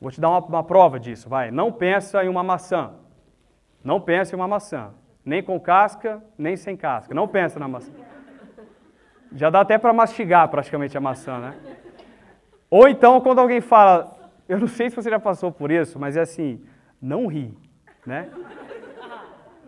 Vou 0.00 0.10
te 0.10 0.20
dar 0.20 0.30
uma, 0.30 0.40
uma 0.40 0.64
prova 0.64 1.00
disso, 1.00 1.28
vai. 1.28 1.50
Não 1.50 1.72
pensa 1.72 2.24
em 2.24 2.28
uma 2.28 2.42
maçã. 2.42 2.92
Não 3.82 4.00
pense 4.00 4.34
em 4.34 4.36
uma 4.36 4.48
maçã. 4.48 4.90
Nem 5.24 5.42
com 5.42 5.58
casca, 5.58 6.22
nem 6.38 6.56
sem 6.56 6.76
casca. 6.76 7.14
Não 7.14 7.28
pensa 7.28 7.58
na 7.58 7.68
maçã. 7.68 7.92
Já 9.32 9.50
dá 9.50 9.60
até 9.60 9.78
para 9.78 9.92
mastigar 9.92 10.48
praticamente 10.48 10.96
a 10.96 11.00
maçã, 11.00 11.38
né? 11.38 11.54
Ou 12.70 12.88
então, 12.88 13.20
quando 13.20 13.40
alguém 13.40 13.60
fala, 13.60 14.16
eu 14.48 14.58
não 14.58 14.66
sei 14.68 14.88
se 14.88 14.96
você 14.96 15.10
já 15.10 15.20
passou 15.20 15.52
por 15.52 15.70
isso, 15.70 15.98
mas 15.98 16.16
é 16.16 16.20
assim, 16.20 16.64
não 17.00 17.26
ri, 17.26 17.54
né? 18.06 18.30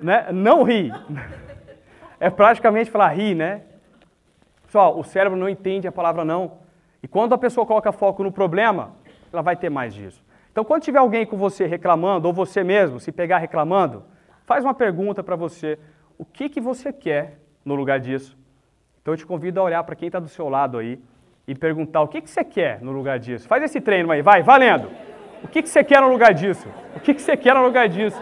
né? 0.01 0.29
Não 0.33 0.63
ri. 0.63 0.93
É 2.19 2.31
praticamente 2.31 2.91
falar 2.91 3.09
ri, 3.09 3.35
né? 3.35 3.63
Pessoal, 4.65 4.99
o 4.99 5.05
cérebro 5.05 5.39
não 5.39 5.49
entende 5.49 5.87
a 5.87 5.93
palavra 5.93 6.25
não. 6.25 6.59
E 7.03 7.09
quando 7.09 7.35
a 7.35 7.39
pessoa 7.39 7.67
coloca 7.67 7.93
foco 7.93 8.23
no 8.23 8.33
problema, 8.33 8.93
ela 9.33 9.43
vai 9.43 9.57
ter 9.57 9.69
mais 9.69 9.93
disso. 9.93 10.25
Então, 10.51 10.65
quando 10.65 10.83
tiver 10.83 10.99
alguém 10.99 11.27
com 11.27 11.37
você 11.37 11.67
reclamando, 11.67 12.29
ou 12.29 12.35
você 12.35 12.63
mesmo 12.63 13.01
se 13.01 13.11
pegar 13.11 13.39
reclamando, 13.39 14.05
faz 14.45 14.65
uma 14.65 14.75
pergunta 14.75 15.23
para 15.23 15.35
você: 15.35 15.79
o 16.17 16.25
que, 16.25 16.49
que 16.49 16.61
você 16.61 16.93
quer 16.93 17.39
no 17.65 17.75
lugar 17.75 17.99
disso? 17.99 18.39
Então, 19.01 19.15
eu 19.15 19.19
te 19.19 19.27
convido 19.27 19.59
a 19.61 19.63
olhar 19.65 19.83
para 19.83 19.97
quem 19.97 20.07
está 20.07 20.21
do 20.21 20.29
seu 20.29 20.49
lado 20.49 20.79
aí 20.79 21.03
e 21.47 21.55
perguntar: 21.55 22.03
o 22.03 22.09
que, 22.09 22.21
que 22.21 22.31
você 22.31 22.45
quer 22.45 22.81
no 22.81 22.93
lugar 22.93 23.19
disso? 23.19 23.49
Faz 23.49 23.63
esse 23.63 23.81
treino 23.81 24.11
aí, 24.11 24.23
vai, 24.23 24.43
valendo! 24.43 24.89
O 25.43 25.49
que, 25.49 25.63
que 25.63 25.69
você 25.69 25.85
quer 25.85 26.01
no 26.01 26.09
lugar 26.09 26.33
disso? 26.33 26.67
O 26.97 27.01
que, 27.01 27.15
que 27.15 27.23
você 27.23 27.37
quer 27.37 27.55
no 27.55 27.63
lugar 27.63 27.89
disso? 27.89 28.21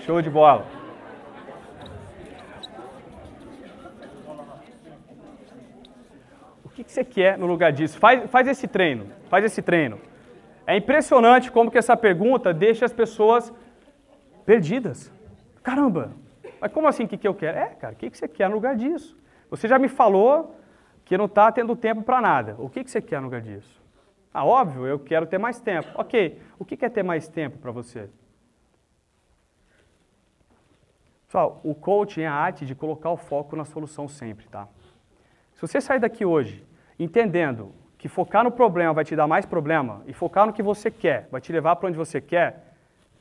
Show 0.00 0.20
de 0.20 0.28
bola. 0.28 0.66
O 6.64 6.68
que, 6.68 6.84
que 6.84 6.92
você 6.92 7.04
quer 7.04 7.38
no 7.38 7.46
lugar 7.46 7.72
disso? 7.72 7.98
Faz, 7.98 8.28
faz 8.30 8.48
esse 8.48 8.66
treino, 8.66 9.06
faz 9.30 9.44
esse 9.44 9.62
treino. 9.62 9.98
É 10.66 10.76
impressionante 10.76 11.50
como 11.50 11.70
que 11.70 11.78
essa 11.78 11.96
pergunta 11.96 12.52
deixa 12.52 12.84
as 12.84 12.92
pessoas 12.92 13.52
perdidas. 14.44 15.12
Caramba, 15.62 16.12
mas 16.60 16.72
como 16.72 16.88
assim 16.88 17.04
o 17.04 17.08
que, 17.08 17.16
que 17.16 17.28
eu 17.28 17.34
quero? 17.34 17.58
É, 17.58 17.66
cara, 17.66 17.92
o 17.92 17.96
que, 17.96 18.10
que 18.10 18.18
você 18.18 18.26
quer 18.26 18.48
no 18.48 18.56
lugar 18.56 18.74
disso? 18.74 19.16
Você 19.50 19.68
já 19.68 19.78
me 19.78 19.88
falou 19.88 20.56
que 21.04 21.16
não 21.16 21.26
está 21.26 21.52
tendo 21.52 21.76
tempo 21.76 22.02
para 22.02 22.20
nada. 22.20 22.56
O 22.58 22.68
que, 22.68 22.82
que 22.82 22.90
você 22.90 23.00
quer 23.00 23.20
no 23.20 23.26
lugar 23.26 23.40
disso? 23.40 23.83
Ah, 24.34 24.44
óbvio, 24.44 24.84
eu 24.84 24.98
quero 24.98 25.26
ter 25.26 25.38
mais 25.38 25.60
tempo. 25.60 25.88
Ok, 25.94 26.40
o 26.58 26.64
que 26.64 26.84
é 26.84 26.88
ter 26.88 27.04
mais 27.04 27.28
tempo 27.28 27.56
para 27.58 27.70
você? 27.70 28.10
Pessoal, 31.28 31.60
o 31.62 31.72
coaching 31.72 32.22
é 32.22 32.26
a 32.26 32.32
arte 32.32 32.66
de 32.66 32.74
colocar 32.74 33.10
o 33.10 33.16
foco 33.16 33.54
na 33.54 33.64
solução 33.64 34.08
sempre, 34.08 34.48
tá? 34.48 34.66
Se 35.54 35.60
você 35.60 35.80
sair 35.80 36.00
daqui 36.00 36.24
hoje 36.24 36.64
entendendo 36.98 37.72
que 37.96 38.08
focar 38.08 38.42
no 38.42 38.50
problema 38.50 38.92
vai 38.92 39.04
te 39.04 39.14
dar 39.14 39.28
mais 39.28 39.46
problema 39.46 40.02
e 40.04 40.12
focar 40.12 40.46
no 40.46 40.52
que 40.52 40.62
você 40.62 40.90
quer 40.90 41.28
vai 41.30 41.40
te 41.40 41.52
levar 41.52 41.76
para 41.76 41.88
onde 41.88 41.96
você 41.96 42.20
quer, 42.20 42.74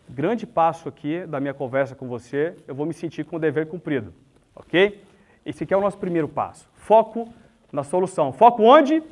grande 0.09 0.47
passo 0.47 0.89
aqui 0.89 1.27
da 1.27 1.39
minha 1.39 1.53
conversa 1.53 1.93
com 1.95 2.07
você, 2.07 2.55
eu 2.67 2.73
vou 2.73 2.87
me 2.87 2.93
sentir 2.93 3.23
com 3.23 3.35
o 3.35 3.39
dever 3.39 3.67
cumprido, 3.67 4.13
ok? 4.55 5.03
Esse 5.45 5.63
aqui 5.63 5.73
é 5.73 5.77
o 5.77 5.81
nosso 5.81 5.99
primeiro 5.99 6.27
passo. 6.27 6.67
Foco 6.73 7.31
na 7.71 7.83
solução. 7.83 8.33
Foco 8.33 8.63
onde? 8.63 9.03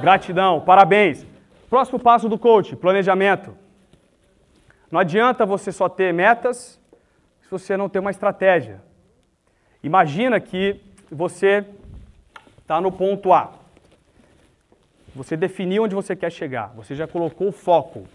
Gratidão, 0.00 0.60
parabéns. 0.60 1.26
Próximo 1.68 1.98
passo 1.98 2.28
do 2.28 2.38
coach, 2.38 2.76
planejamento. 2.76 3.54
Não 4.90 5.00
adianta 5.00 5.44
você 5.44 5.70
só 5.72 5.88
ter 5.88 6.14
metas 6.14 6.80
se 7.42 7.50
você 7.50 7.76
não 7.76 7.88
tem 7.88 8.00
uma 8.00 8.10
estratégia. 8.10 8.80
Imagina 9.82 10.40
que 10.40 10.80
você 11.10 11.64
está 12.58 12.80
no 12.80 12.92
ponto 12.92 13.32
A. 13.32 13.52
Você 15.14 15.36
definiu 15.36 15.84
onde 15.84 15.94
você 15.94 16.14
quer 16.14 16.30
chegar, 16.30 16.72
você 16.76 16.94
já 16.94 17.08
colocou 17.08 17.48
o 17.48 17.52
foco, 17.52 18.06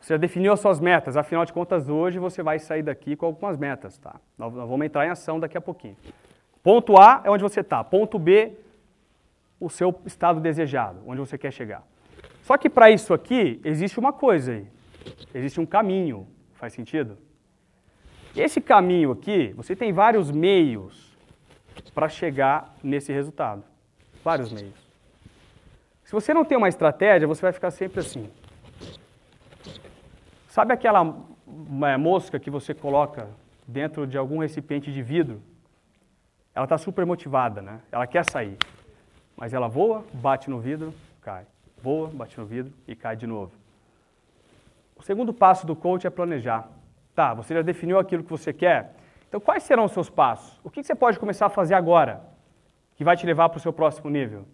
você 0.00 0.14
já 0.14 0.18
definiu 0.18 0.52
as 0.52 0.60
suas 0.60 0.78
metas, 0.78 1.16
afinal 1.16 1.44
de 1.44 1.52
contas, 1.52 1.88
hoje 1.88 2.18
você 2.18 2.42
vai 2.42 2.58
sair 2.58 2.82
daqui 2.82 3.16
com 3.16 3.26
algumas 3.26 3.56
metas, 3.56 3.98
tá? 3.98 4.16
Nós 4.38 4.52
vamos 4.52 4.86
entrar 4.86 5.06
em 5.06 5.10
ação 5.10 5.40
daqui 5.40 5.58
a 5.58 5.60
pouquinho. 5.60 5.96
Ponto 6.62 6.98
A 7.00 7.22
é 7.24 7.30
onde 7.30 7.42
você 7.42 7.60
está, 7.60 7.82
ponto 7.82 8.18
B 8.18 8.52
o 9.60 9.68
seu 9.68 9.94
estado 10.06 10.40
desejado, 10.40 11.00
onde 11.06 11.20
você 11.20 11.36
quer 11.36 11.52
chegar. 11.52 11.86
Só 12.42 12.56
que 12.56 12.68
para 12.68 12.90
isso 12.90 13.12
aqui, 13.14 13.60
existe 13.62 14.00
uma 14.00 14.12
coisa 14.12 14.52
aí. 14.52 14.66
Existe 15.34 15.60
um 15.60 15.66
caminho. 15.66 16.26
Faz 16.54 16.72
sentido? 16.72 17.16
Esse 18.34 18.60
caminho 18.60 19.12
aqui, 19.12 19.52
você 19.56 19.76
tem 19.76 19.92
vários 19.92 20.30
meios 20.30 21.16
para 21.94 22.08
chegar 22.08 22.74
nesse 22.82 23.12
resultado. 23.12 23.62
Vários 24.24 24.52
meios. 24.52 24.74
Se 26.04 26.12
você 26.12 26.34
não 26.34 26.44
tem 26.44 26.58
uma 26.58 26.68
estratégia, 26.68 27.28
você 27.28 27.42
vai 27.42 27.52
ficar 27.52 27.70
sempre 27.70 28.00
assim. 28.00 28.28
Sabe 30.48 30.72
aquela 30.72 31.16
é, 31.86 31.96
mosca 31.96 32.40
que 32.40 32.50
você 32.50 32.74
coloca 32.74 33.28
dentro 33.66 34.06
de 34.06 34.18
algum 34.18 34.38
recipiente 34.38 34.92
de 34.92 35.02
vidro? 35.02 35.40
Ela 36.52 36.64
está 36.64 36.76
super 36.76 37.06
motivada, 37.06 37.62
né? 37.62 37.80
Ela 37.92 38.06
quer 38.06 38.24
sair. 38.24 38.56
Mas 39.40 39.54
ela 39.54 39.68
voa, 39.68 40.04
bate 40.12 40.50
no 40.50 40.60
vidro, 40.60 40.92
cai. 41.22 41.46
Voa, 41.82 42.08
bate 42.08 42.38
no 42.38 42.44
vidro 42.44 42.74
e 42.86 42.94
cai 42.94 43.16
de 43.16 43.26
novo. 43.26 43.50
O 44.94 45.02
segundo 45.02 45.32
passo 45.32 45.66
do 45.66 45.74
coach 45.74 46.06
é 46.06 46.10
planejar. 46.10 46.68
Tá, 47.14 47.32
você 47.32 47.54
já 47.54 47.62
definiu 47.62 47.98
aquilo 47.98 48.22
que 48.22 48.28
você 48.28 48.52
quer? 48.52 48.92
Então, 49.26 49.40
quais 49.40 49.62
serão 49.62 49.86
os 49.86 49.92
seus 49.92 50.10
passos? 50.10 50.60
O 50.62 50.68
que 50.68 50.82
você 50.82 50.94
pode 50.94 51.18
começar 51.18 51.46
a 51.46 51.48
fazer 51.48 51.72
agora 51.72 52.20
que 52.96 53.02
vai 53.02 53.16
te 53.16 53.24
levar 53.24 53.48
para 53.48 53.56
o 53.56 53.60
seu 53.60 53.72
próximo 53.72 54.10
nível? 54.10 54.44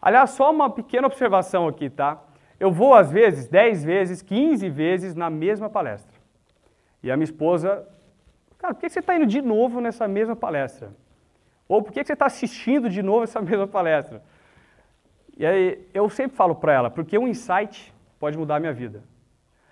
Aliás, 0.00 0.30
só 0.30 0.50
uma 0.50 0.70
pequena 0.70 1.06
observação 1.06 1.68
aqui, 1.68 1.90
tá? 1.90 2.22
Eu 2.58 2.72
vou, 2.72 2.94
às 2.94 3.10
vezes, 3.10 3.48
10 3.48 3.84
vezes, 3.84 4.22
15 4.22 4.66
vezes 4.70 5.14
na 5.14 5.28
mesma 5.28 5.68
palestra. 5.68 6.18
E 7.02 7.10
a 7.10 7.16
minha 7.18 7.24
esposa, 7.24 7.86
cara, 8.56 8.72
por 8.72 8.80
que 8.80 8.88
você 8.88 9.00
está 9.00 9.14
indo 9.14 9.26
de 9.26 9.42
novo 9.42 9.78
nessa 9.78 10.08
mesma 10.08 10.34
palestra? 10.34 10.90
Ou 11.68 11.82
por 11.82 11.92
que 11.92 12.04
você 12.04 12.12
está 12.12 12.26
assistindo 12.26 12.90
de 12.90 13.02
novo 13.02 13.24
essa 13.24 13.40
mesma 13.42 13.66
palestra? 13.66 14.22
E 15.36 15.44
aí 15.44 15.88
eu 15.92 16.08
sempre 16.08 16.36
falo 16.36 16.54
para 16.54 16.72
ela, 16.72 16.90
porque 16.90 17.18
um 17.18 17.26
insight 17.26 17.92
pode 18.18 18.38
mudar 18.38 18.56
a 18.56 18.60
minha 18.60 18.72
vida. 18.72 19.02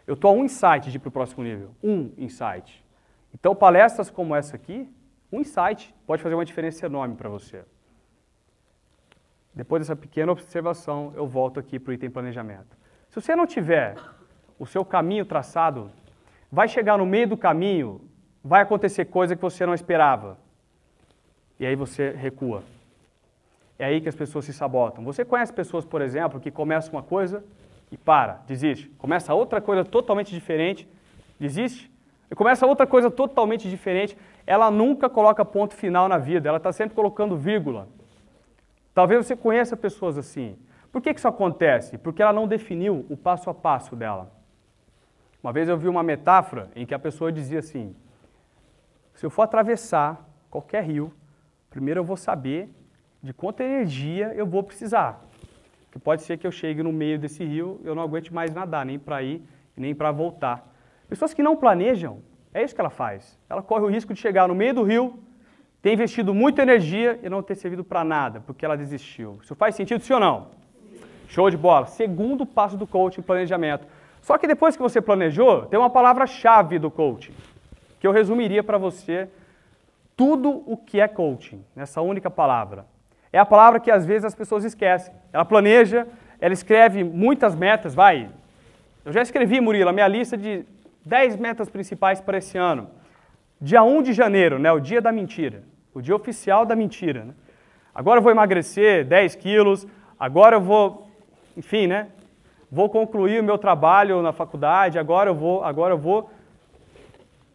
Eu 0.06 0.14
estou 0.14 0.30
a 0.30 0.34
um 0.34 0.44
insight 0.44 0.90
de 0.90 0.96
ir 0.96 1.00
para 1.00 1.08
o 1.08 1.12
próximo 1.12 1.44
nível. 1.44 1.70
Um 1.82 2.12
insight. 2.18 2.84
Então 3.32 3.54
palestras 3.54 4.10
como 4.10 4.34
essa 4.34 4.56
aqui, 4.56 4.92
um 5.30 5.40
insight 5.40 5.94
pode 6.06 6.22
fazer 6.22 6.34
uma 6.34 6.44
diferença 6.44 6.84
enorme 6.86 7.14
para 7.14 7.28
você. 7.28 7.64
Depois 9.54 9.82
dessa 9.82 9.94
pequena 9.94 10.32
observação, 10.32 11.12
eu 11.14 11.26
volto 11.26 11.60
aqui 11.60 11.78
para 11.78 11.90
o 11.90 11.94
item 11.94 12.10
planejamento. 12.10 12.76
Se 13.08 13.20
você 13.20 13.36
não 13.36 13.46
tiver 13.46 13.94
o 14.58 14.66
seu 14.66 14.84
caminho 14.84 15.24
traçado, 15.24 15.90
vai 16.50 16.66
chegar 16.66 16.98
no 16.98 17.06
meio 17.06 17.28
do 17.28 17.36
caminho, 17.36 18.00
vai 18.42 18.62
acontecer 18.62 19.04
coisa 19.04 19.36
que 19.36 19.42
você 19.42 19.64
não 19.64 19.74
esperava 19.74 20.38
e 21.58 21.66
aí 21.66 21.74
você 21.76 22.10
recua. 22.10 22.62
É 23.78 23.86
aí 23.86 24.00
que 24.00 24.08
as 24.08 24.14
pessoas 24.14 24.44
se 24.44 24.52
sabotam. 24.52 25.02
Você 25.04 25.24
conhece 25.24 25.52
pessoas, 25.52 25.84
por 25.84 26.00
exemplo, 26.00 26.40
que 26.40 26.50
começam 26.50 26.92
uma 26.92 27.02
coisa 27.02 27.44
e 27.90 27.96
para, 27.96 28.40
desiste. 28.46 28.88
Começa 28.98 29.34
outra 29.34 29.60
coisa 29.60 29.84
totalmente 29.84 30.32
diferente, 30.32 30.88
desiste. 31.38 31.90
E 32.30 32.34
começa 32.34 32.66
outra 32.66 32.86
coisa 32.86 33.10
totalmente 33.10 33.68
diferente. 33.68 34.16
Ela 34.46 34.70
nunca 34.70 35.08
coloca 35.08 35.44
ponto 35.44 35.74
final 35.74 36.08
na 36.08 36.18
vida, 36.18 36.48
ela 36.48 36.58
está 36.58 36.72
sempre 36.72 36.94
colocando 36.94 37.36
vírgula. 37.36 37.88
Talvez 38.94 39.26
você 39.26 39.36
conheça 39.36 39.76
pessoas 39.76 40.16
assim. 40.16 40.56
Por 40.90 41.00
que, 41.00 41.12
que 41.12 41.20
isso 41.20 41.28
acontece? 41.28 41.96
Porque 41.96 42.22
ela 42.22 42.32
não 42.32 42.46
definiu 42.46 43.06
o 43.08 43.16
passo 43.16 43.48
a 43.48 43.54
passo 43.54 43.96
dela. 43.96 44.30
Uma 45.42 45.52
vez 45.52 45.68
eu 45.68 45.76
vi 45.76 45.88
uma 45.88 46.02
metáfora 46.02 46.70
em 46.76 46.86
que 46.86 46.94
a 46.94 46.98
pessoa 46.98 47.32
dizia 47.32 47.58
assim: 47.58 47.96
se 49.14 49.26
eu 49.26 49.30
for 49.30 49.42
atravessar 49.42 50.28
qualquer 50.50 50.84
rio, 50.84 51.12
primeiro 51.72 52.00
eu 52.00 52.04
vou 52.04 52.16
saber 52.16 52.68
de 53.22 53.32
quanta 53.32 53.64
energia 53.64 54.32
eu 54.36 54.46
vou 54.46 54.62
precisar. 54.62 55.24
Porque 55.86 55.98
pode 55.98 56.22
ser 56.22 56.38
que 56.38 56.46
eu 56.46 56.52
chegue 56.52 56.82
no 56.82 56.92
meio 56.92 57.18
desse 57.18 57.42
rio, 57.44 57.80
eu 57.84 57.94
não 57.94 58.02
aguente 58.02 58.32
mais 58.32 58.54
nadar, 58.54 58.84
nem 58.86 58.98
para 58.98 59.22
ir, 59.22 59.42
nem 59.76 59.94
para 59.94 60.12
voltar. 60.12 60.70
Pessoas 61.08 61.34
que 61.34 61.42
não 61.42 61.56
planejam, 61.56 62.20
é 62.54 62.62
isso 62.62 62.74
que 62.74 62.80
ela 62.80 62.90
faz. 62.90 63.38
Ela 63.48 63.62
corre 63.62 63.84
o 63.84 63.88
risco 63.88 64.12
de 64.14 64.20
chegar 64.20 64.46
no 64.48 64.54
meio 64.54 64.74
do 64.74 64.82
rio, 64.82 65.18
ter 65.80 65.92
investido 65.92 66.32
muita 66.32 66.62
energia 66.62 67.18
e 67.22 67.28
não 67.28 67.42
ter 67.42 67.54
servido 67.54 67.82
para 67.82 68.04
nada, 68.04 68.40
porque 68.40 68.64
ela 68.64 68.76
desistiu. 68.76 69.38
Isso 69.42 69.54
faz 69.54 69.74
sentido, 69.74 70.02
sim 70.02 70.12
ou 70.12 70.20
não? 70.20 70.48
Show 71.28 71.50
de 71.50 71.56
bola. 71.56 71.86
Segundo 71.86 72.44
passo 72.44 72.76
do 72.76 72.86
coaching, 72.86 73.22
planejamento. 73.22 73.86
Só 74.20 74.38
que 74.38 74.46
depois 74.46 74.76
que 74.76 74.82
você 74.82 75.00
planejou, 75.00 75.66
tem 75.66 75.78
uma 75.78 75.90
palavra-chave 75.90 76.78
do 76.78 76.90
coaching, 76.90 77.32
que 77.98 78.06
eu 78.06 78.12
resumiria 78.12 78.62
para 78.62 78.78
você 78.78 79.28
tudo 80.16 80.62
o 80.66 80.76
que 80.76 81.00
é 81.00 81.08
coaching, 81.08 81.64
nessa 81.74 82.00
única 82.00 82.30
palavra. 82.30 82.86
É 83.32 83.38
a 83.38 83.46
palavra 83.46 83.80
que 83.80 83.90
às 83.90 84.04
vezes 84.04 84.24
as 84.24 84.34
pessoas 84.34 84.64
esquecem. 84.64 85.14
Ela 85.32 85.44
planeja, 85.44 86.06
ela 86.40 86.52
escreve 86.52 87.02
muitas 87.02 87.54
metas, 87.54 87.94
vai. 87.94 88.28
Eu 89.04 89.12
já 89.12 89.22
escrevi, 89.22 89.60
Murilo, 89.60 89.88
a 89.88 89.92
minha 89.92 90.06
lista 90.08 90.36
de 90.36 90.66
10 91.04 91.36
metas 91.36 91.68
principais 91.68 92.20
para 92.20 92.38
esse 92.38 92.58
ano. 92.58 92.90
Dia 93.60 93.82
1 93.82 94.02
de 94.02 94.12
janeiro, 94.12 94.58
né, 94.58 94.70
o 94.72 94.80
dia 94.80 95.00
da 95.00 95.12
mentira, 95.12 95.62
o 95.94 96.00
dia 96.00 96.14
oficial 96.14 96.66
da 96.66 96.76
mentira. 96.76 97.24
Né? 97.24 97.34
Agora 97.94 98.18
eu 98.18 98.22
vou 98.22 98.32
emagrecer 98.32 99.04
10 99.04 99.36
quilos, 99.36 99.86
agora 100.18 100.56
eu 100.56 100.60
vou, 100.60 101.08
enfim, 101.56 101.86
né, 101.86 102.08
vou 102.70 102.88
concluir 102.88 103.40
o 103.40 103.44
meu 103.44 103.58
trabalho 103.58 104.22
na 104.22 104.32
faculdade, 104.32 104.98
agora 104.98 105.30
eu 105.30 105.34
vou, 105.34 105.64
agora 105.64 105.94
eu 105.94 105.98
vou 105.98 106.30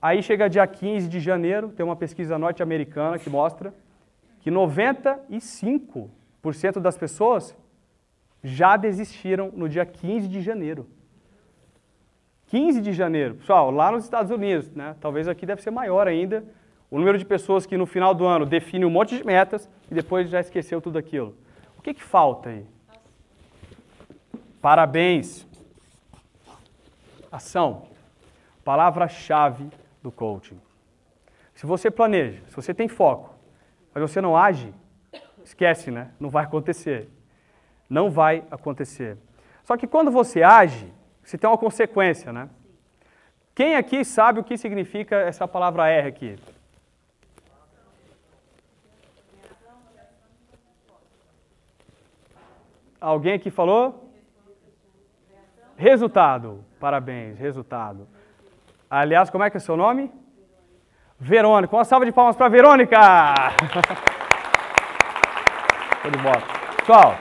Aí 0.01 0.21
chega 0.21 0.49
dia 0.49 0.65
15 0.65 1.09
de 1.09 1.19
janeiro, 1.19 1.69
tem 1.69 1.85
uma 1.85 1.95
pesquisa 1.95 2.37
norte-americana 2.37 3.17
que 3.17 3.29
mostra 3.29 3.73
que 4.39 4.51
95% 4.51 6.79
das 6.79 6.97
pessoas 6.97 7.55
já 8.43 8.77
desistiram 8.77 9.51
no 9.53 9.67
dia 9.67 9.85
15 9.85 10.27
de 10.27 10.41
janeiro. 10.41 10.87
15 12.47 12.81
de 12.81 12.93
janeiro. 12.93 13.35
Pessoal, 13.35 13.71
lá 13.71 13.91
nos 13.91 14.03
Estados 14.03 14.31
Unidos, 14.31 14.71
né? 14.71 14.95
talvez 15.01 15.27
aqui 15.27 15.45
deve 15.45 15.61
ser 15.61 15.71
maior 15.71 16.07
ainda, 16.07 16.43
O 16.89 16.97
número 16.97 17.17
de 17.17 17.25
pessoas 17.25 17.65
que 17.65 17.75
no 17.75 17.85
final 17.85 18.13
do 18.13 18.25
ano 18.25 18.45
define 18.45 18.85
um 18.85 18.89
monte 18.89 19.17
de 19.17 19.25
metas 19.25 19.69
e 19.91 19.93
depois 19.93 20.29
já 20.29 20.39
esqueceu 20.39 20.79
tudo 20.79 20.97
aquilo. 20.97 21.35
O 21.77 21.81
que, 21.81 21.93
que 21.93 22.01
falta 22.01 22.47
aí? 22.47 22.65
Parabéns. 24.61 25.45
Ação. 27.29 27.87
Palavra-chave 28.63 29.69
do 30.01 30.11
coaching. 30.11 30.59
Se 31.53 31.65
você 31.65 31.89
planeja, 31.89 32.41
se 32.47 32.55
você 32.55 32.73
tem 32.73 32.87
foco, 32.87 33.33
mas 33.93 34.01
você 34.01 34.21
não 34.21 34.37
age, 34.37 34.73
esquece, 35.43 35.89
né? 35.89 36.11
Não 36.19 36.29
vai 36.29 36.43
acontecer. 36.43 37.09
Não 37.89 38.11
vai 38.11 38.43
acontecer. 38.51 39.17
Só 39.63 39.75
que 39.75 39.87
quando 39.87 40.11
você 40.11 40.43
age, 40.43 40.93
você 41.23 41.37
tem 41.37 41.49
uma 41.49 41.57
consequência, 41.57 42.31
né? 42.31 42.49
Quem 43.55 43.75
aqui 43.75 44.05
sabe 44.05 44.39
o 44.39 44.43
que 44.43 44.55
significa 44.57 45.15
essa 45.15 45.47
palavra 45.47 45.89
R 45.89 46.07
aqui? 46.07 46.35
Alguém 52.99 53.33
aqui 53.33 53.49
falou? 53.49 54.11
Resultado. 55.75 56.63
Parabéns, 56.79 57.37
resultado. 57.37 58.07
Aliás, 58.89 59.29
como 59.29 59.43
é 59.43 59.49
que 59.49 59.57
é 59.57 59.59
o 59.59 59.61
seu 59.61 59.75
nome? 59.75 60.09
Verônica. 61.19 61.75
Uma 61.75 61.83
salva 61.83 62.05
de 62.05 62.11
palmas 62.11 62.35
para 62.35 62.47
Verônica! 62.47 62.97
Show 66.01 66.11
de 66.11 66.17
bola. 66.19 66.41
Pessoal, 66.77 67.15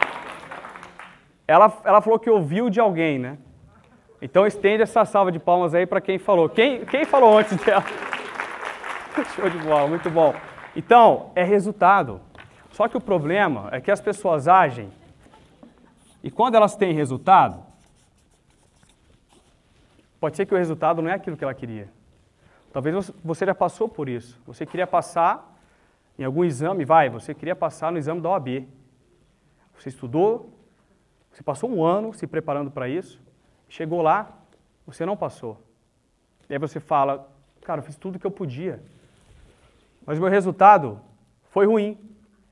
ela, 1.48 1.72
ela 1.84 2.00
falou 2.00 2.18
que 2.18 2.30
ouviu 2.30 2.70
de 2.70 2.78
alguém, 2.78 3.18
né? 3.18 3.38
Então 4.22 4.46
estende 4.46 4.82
essa 4.82 5.04
salva 5.04 5.32
de 5.32 5.38
palmas 5.38 5.74
aí 5.74 5.86
para 5.86 6.00
quem 6.00 6.18
falou. 6.18 6.48
Quem, 6.48 6.84
quem 6.84 7.04
falou 7.04 7.36
antes 7.38 7.56
dela? 7.56 7.82
Show 9.34 9.50
de 9.50 9.58
bola, 9.58 9.88
muito 9.88 10.08
bom. 10.08 10.34
Então, 10.74 11.32
é 11.34 11.42
resultado. 11.42 12.20
Só 12.70 12.86
que 12.86 12.96
o 12.96 13.00
problema 13.00 13.68
é 13.72 13.80
que 13.80 13.90
as 13.90 14.00
pessoas 14.00 14.46
agem 14.46 14.90
e 16.22 16.30
quando 16.30 16.54
elas 16.54 16.76
têm 16.76 16.92
resultado, 16.92 17.62
pode 20.26 20.36
ser 20.36 20.44
que 20.44 20.52
o 20.52 20.58
resultado 20.58 21.00
não 21.00 21.08
é 21.08 21.14
aquilo 21.14 21.36
que 21.36 21.44
ela 21.44 21.54
queria. 21.54 21.88
Talvez 22.72 23.12
você 23.24 23.46
já 23.46 23.54
passou 23.54 23.88
por 23.88 24.08
isso. 24.08 24.42
Você 24.44 24.66
queria 24.66 24.84
passar 24.84 25.56
em 26.18 26.24
algum 26.24 26.44
exame, 26.44 26.84
vai, 26.84 27.08
você 27.08 27.32
queria 27.32 27.54
passar 27.54 27.92
no 27.92 27.98
exame 27.98 28.20
da 28.20 28.30
OAB. 28.30 28.66
Você 29.78 29.88
estudou, 29.88 30.52
você 31.30 31.44
passou 31.44 31.70
um 31.70 31.84
ano 31.84 32.12
se 32.12 32.26
preparando 32.26 32.72
para 32.72 32.88
isso, 32.88 33.22
chegou 33.68 34.02
lá, 34.02 34.32
você 34.84 35.06
não 35.06 35.16
passou. 35.16 35.62
E 36.50 36.54
aí 36.54 36.58
você 36.58 36.80
fala, 36.80 37.30
cara, 37.60 37.78
eu 37.78 37.84
fiz 37.84 37.94
tudo 37.94 38.16
o 38.16 38.18
que 38.18 38.26
eu 38.26 38.30
podia. 38.32 38.82
Mas 40.04 40.18
o 40.18 40.20
meu 40.20 40.28
resultado 40.28 41.00
foi 41.50 41.66
ruim. 41.66 41.96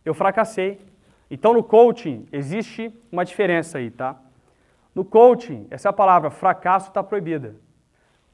Eu 0.04 0.14
fracassei. 0.14 0.80
Então 1.28 1.52
no 1.52 1.64
coaching 1.64 2.28
existe 2.30 2.96
uma 3.10 3.24
diferença 3.24 3.78
aí, 3.78 3.90
tá? 3.90 4.16
No 4.94 5.04
coaching, 5.04 5.66
essa 5.72 5.92
palavra 5.92 6.30
fracasso 6.30 6.86
está 6.86 7.02
proibida. 7.02 7.63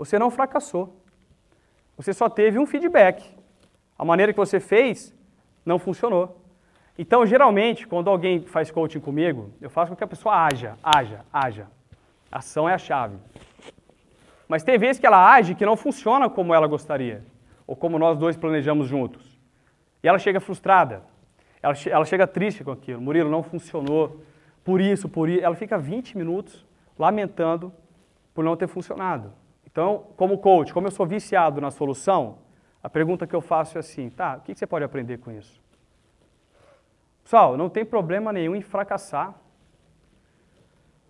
Você 0.01 0.19
não 0.19 0.31
fracassou. 0.31 0.97
Você 1.95 2.15
só 2.15 2.27
teve 2.27 2.59
um 2.59 2.65
feedback. 2.65 3.37
A 3.99 4.03
maneira 4.03 4.33
que 4.33 4.39
você 4.39 4.59
fez 4.59 5.15
não 5.63 5.79
funcionou. 5.79 6.41
Então, 6.99 7.27
geralmente, 7.27 7.87
quando 7.87 8.09
alguém 8.09 8.41
faz 8.47 8.71
coaching 8.71 8.99
comigo, 8.99 9.53
eu 9.61 9.69
faço 9.69 9.91
com 9.91 9.97
que 9.97 10.03
a 10.03 10.07
pessoa 10.07 10.35
haja, 10.35 10.79
haja, 10.83 11.21
haja. 11.31 11.67
Ação 12.33 12.67
é 12.67 12.73
a 12.73 12.79
chave. 12.79 13.19
Mas 14.49 14.63
tem 14.63 14.79
vezes 14.79 14.99
que 14.99 15.07
ela 15.07 15.35
age 15.35 15.55
que 15.55 15.67
não 15.67 15.77
funciona 15.77 16.31
como 16.31 16.55
ela 16.55 16.67
gostaria, 16.67 17.23
ou 17.67 17.77
como 17.77 17.99
nós 17.99 18.17
dois 18.17 18.39
planejamos 18.39 18.89
juntos. 18.89 19.39
E 20.03 20.09
ela 20.09 20.19
chega 20.19 20.41
frustrada, 20.41 21.03
ela, 21.63 21.75
ela 21.91 22.07
chega 22.07 22.27
triste 22.27 22.65
com 22.65 22.71
aquilo. 22.71 23.03
Murilo, 23.03 23.31
não 23.31 23.43
funcionou, 23.43 24.25
por 24.65 24.81
isso, 24.81 25.11
por 25.11 25.29
isso. 25.29 25.45
Ela 25.45 25.57
fica 25.57 25.77
20 25.77 26.17
minutos 26.17 26.65
lamentando 26.99 27.71
por 28.33 28.43
não 28.43 28.57
ter 28.57 28.67
funcionado. 28.67 29.39
Então, 29.71 30.07
como 30.17 30.39
coach, 30.39 30.73
como 30.73 30.87
eu 30.87 30.91
sou 30.91 31.07
viciado 31.07 31.61
na 31.61 31.71
solução, 31.71 32.39
a 32.83 32.89
pergunta 32.89 33.27
que 33.27 33.35
eu 33.35 33.41
faço 33.41 33.77
é 33.77 33.81
assim, 33.81 34.11
tá, 34.11 34.37
o 34.37 34.41
que 34.41 34.55
você 34.55 34.67
pode 34.67 34.85
aprender 34.85 35.19
com 35.19 35.31
isso? 35.31 35.61
Pessoal, 37.23 37.57
não 37.57 37.69
tem 37.69 37.85
problema 37.85 38.33
nenhum 38.33 38.57
em 38.57 38.63
fracassar. 38.63 39.35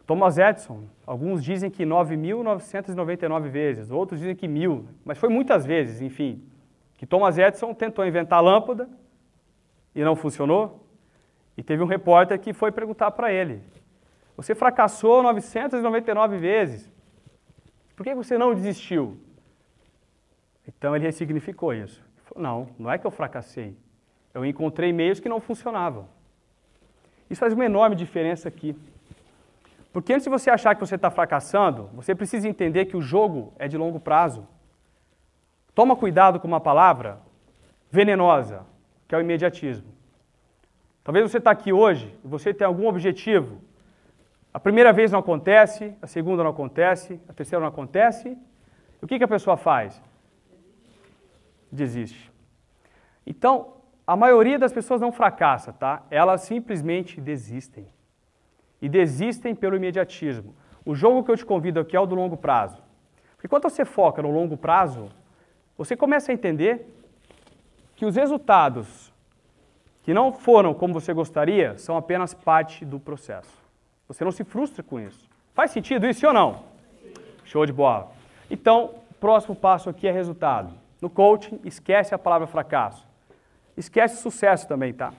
Thomas 0.07 0.39
Edison, 0.39 0.83
alguns 1.07 1.43
dizem 1.43 1.71
que 1.71 1.85
9.999 1.85 3.49
vezes, 3.49 3.91
outros 3.91 4.19
dizem 4.19 4.35
que 4.35 4.49
mil, 4.49 4.89
mas 5.05 5.17
foi 5.17 5.29
muitas 5.29 5.65
vezes, 5.65 6.01
enfim, 6.03 6.45
que 6.99 7.07
Thomas 7.07 7.39
Edison 7.39 7.73
tentou 7.73 8.05
inventar 8.05 8.41
a 8.41 8.43
lâmpada 8.43 8.89
e 9.95 10.03
não 10.03 10.17
funcionou. 10.17 10.85
E 11.57 11.63
teve 11.63 11.83
um 11.83 11.87
repórter 11.87 12.39
que 12.39 12.53
foi 12.53 12.73
perguntar 12.73 13.13
para 13.13 13.33
ele: 13.33 13.63
Você 14.37 14.55
fracassou 14.55 15.23
999 15.23 16.39
vezes, 16.39 16.91
por 18.01 18.05
que 18.05 18.15
você 18.15 18.39
não 18.39 18.55
desistiu? 18.55 19.19
Então 20.67 20.97
ele 20.97 21.05
ressignificou 21.05 21.75
isso. 21.75 22.03
Ele 22.17 22.25
falou, 22.25 22.43
não, 22.43 22.69
não 22.79 22.91
é 22.91 22.97
que 22.97 23.07
eu 23.07 23.11
fracassei. 23.11 23.77
Eu 24.33 24.43
encontrei 24.43 24.91
meios 24.91 25.21
que 25.21 25.29
não 25.29 25.39
funcionavam. 25.39 26.09
Isso 27.29 27.39
faz 27.39 27.53
uma 27.53 27.67
enorme 27.67 27.95
diferença 27.95 28.49
aqui. 28.49 28.75
Porque 29.93 30.15
antes 30.15 30.25
de 30.25 30.31
você 30.31 30.49
achar 30.49 30.75
que 30.75 30.81
você 30.81 30.95
está 30.95 31.11
fracassando, 31.11 31.91
você 31.93 32.15
precisa 32.15 32.49
entender 32.49 32.87
que 32.87 32.97
o 32.97 33.03
jogo 33.03 33.53
é 33.59 33.69
de 33.69 33.77
longo 33.77 34.01
prazo. 34.01 34.49
Toma 35.75 35.95
cuidado 35.95 36.41
com 36.41 36.49
uma 36.49 36.59
palavra 36.59 37.21
venenosa, 37.91 38.65
que 39.07 39.15
é 39.15 39.19
o 39.19 39.21
imediatismo. 39.21 39.93
Talvez 41.05 41.31
você 41.31 41.37
está 41.37 41.51
aqui 41.51 41.71
hoje 41.71 42.19
e 42.25 42.27
você 42.27 42.55
tem 42.55 42.67
algum 42.67 42.89
objetivo. 42.89 43.61
A 44.53 44.59
primeira 44.59 44.93
vez 44.93 45.13
não 45.13 45.21
acontece, 45.21 45.95
a 46.03 46.07
segunda 46.07 46.43
não 46.43 46.51
acontece, 46.51 47.21
a 47.29 47.33
terceira 47.33 47.61
não 47.61 47.69
acontece. 47.69 48.37
O 49.01 49.07
que, 49.07 49.19
que 49.19 49.25
a 49.25 49.29
pessoa 49.29 49.57
faz? 49.57 50.03
Desiste. 51.71 52.31
Então, 53.25 53.75
a 54.07 54.17
maioria 54.17 54.59
das 54.59 54.73
pessoas 54.73 55.01
não 55.01 55.13
fracassa, 55.13 55.73
tá? 55.73 56.03
Elas 56.11 56.41
simplesmente 56.43 57.21
desistem 57.21 57.87
e 58.83 58.89
desistem 58.89 59.55
pelo 59.55 59.77
imediatismo. 59.77 60.55
O 60.85 60.95
jogo 60.95 61.23
que 61.23 61.31
eu 61.31 61.37
te 61.37 61.45
convido 61.45 61.79
aqui 61.79 61.97
é 61.97 62.01
o 62.01 62.07
do 62.07 62.17
longo 62.17 62.37
prazo. 62.37 62.83
Porque 63.37 63.47
quando 63.47 63.63
você 63.65 63.85
foca 63.85 64.21
no 64.21 64.31
longo 64.31 64.57
prazo, 64.57 65.11
você 65.79 65.97
começa 65.97 66.33
a 66.33 66.35
entender 66.35 66.87
que 67.95 68.05
os 68.05 68.17
resultados 68.17 69.13
que 70.03 70.13
não 70.13 70.33
foram 70.33 70.75
como 70.75 70.93
você 70.93 71.13
gostaria 71.13 71.79
são 71.79 71.97
apenas 71.97 72.35
parte 72.35 72.85
do 72.85 72.99
processo. 72.99 73.60
Você 74.11 74.25
não 74.25 74.33
se 74.33 74.43
frustra 74.43 74.83
com 74.83 74.99
isso. 74.99 75.31
Faz 75.55 75.71
sentido 75.71 76.05
isso 76.05 76.27
ou 76.27 76.33
não? 76.33 76.65
Show 77.45 77.65
de 77.65 77.73
bola. 77.73 78.11
Então, 78.51 78.97
próximo 79.21 79.55
passo 79.55 79.89
aqui 79.89 80.09
é 80.09 80.11
resultado. 80.11 80.75
No 81.01 81.09
coaching, 81.09 81.61
esquece 81.65 82.13
a 82.13 82.19
palavra 82.19 82.49
fracasso. 82.49 83.07
Esquece 83.77 84.21
sucesso 84.21 84.67
também, 84.67 84.93
tá? 84.93 85.15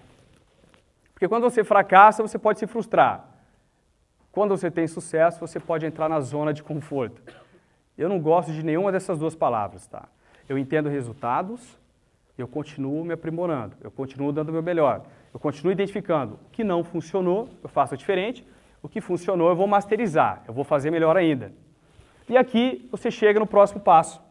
Porque 1.14 1.26
quando 1.26 1.44
você 1.44 1.64
fracassa, 1.64 2.22
você 2.22 2.38
pode 2.38 2.60
se 2.60 2.68
frustrar. 2.68 3.24
Quando 4.30 4.58
você 4.58 4.70
tem 4.70 4.86
sucesso, 4.90 5.40
você 5.40 5.58
pode 5.58 5.86
entrar 5.86 6.10
na 6.10 6.20
zona 6.20 6.54
de 6.54 6.62
conforto. 6.62 7.22
Eu 7.98 8.10
não 8.10 8.20
gosto 8.20 8.52
de 8.52 8.62
nenhuma 8.62 8.92
dessas 8.92 9.18
duas 9.18 9.36
palavras, 9.36 9.88
tá? 9.88 10.04
Eu 10.50 10.58
entendo 10.58 10.90
resultados, 10.90 11.80
eu 12.38 12.46
continuo 12.46 13.06
me 13.06 13.14
aprimorando, 13.14 13.74
eu 13.82 13.90
continuo 13.90 14.34
dando 14.34 14.50
o 14.50 14.52
meu 14.52 14.62
melhor, 14.62 15.06
eu 15.34 15.40
continuo 15.40 15.72
identificando 15.72 16.34
o 16.34 16.50
que 16.52 16.62
não 16.62 16.84
funcionou, 16.84 17.48
eu 17.64 17.70
faço 17.70 17.96
diferente, 17.96 18.46
o 18.82 18.90
que 18.90 19.02
funcionou 19.02 19.50
eu 19.50 19.56
vou 19.56 19.68
masterizar, 19.68 20.44
eu 20.48 20.54
vou 20.54 20.64
fazer 20.64 20.92
melhor 20.92 21.16
ainda. 21.18 21.52
E 22.28 22.38
aqui 22.38 22.88
você 22.92 23.12
chega 23.12 23.40
no 23.40 23.48
próximo 23.48 23.82
passo. 23.82 24.22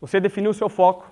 Você 0.00 0.18
definiu 0.18 0.50
o 0.50 0.54
seu 0.54 0.68
foco, 0.68 1.10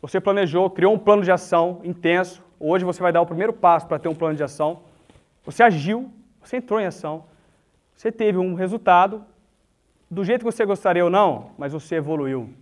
você 0.00 0.20
planejou, 0.20 0.70
criou 0.70 0.94
um 0.94 0.98
plano 0.98 1.22
de 1.22 1.32
ação 1.32 1.80
intenso, 1.84 2.42
Hoje 2.60 2.84
você 2.84 3.00
vai 3.00 3.12
dar 3.12 3.20
o 3.20 3.26
primeiro 3.26 3.52
passo 3.52 3.86
para 3.86 3.98
ter 3.98 4.08
um 4.08 4.14
plano 4.14 4.34
de 4.34 4.42
ação. 4.42 4.82
Você 5.44 5.62
agiu, 5.62 6.12
você 6.42 6.56
entrou 6.56 6.80
em 6.80 6.86
ação. 6.86 7.24
Você 7.94 8.10
teve 8.10 8.38
um 8.38 8.54
resultado, 8.54 9.24
do 10.10 10.24
jeito 10.24 10.40
que 10.40 10.50
você 10.50 10.64
gostaria 10.64 11.04
ou 11.04 11.10
não, 11.10 11.52
mas 11.56 11.72
você 11.72 11.96
evoluiu. 11.96 12.52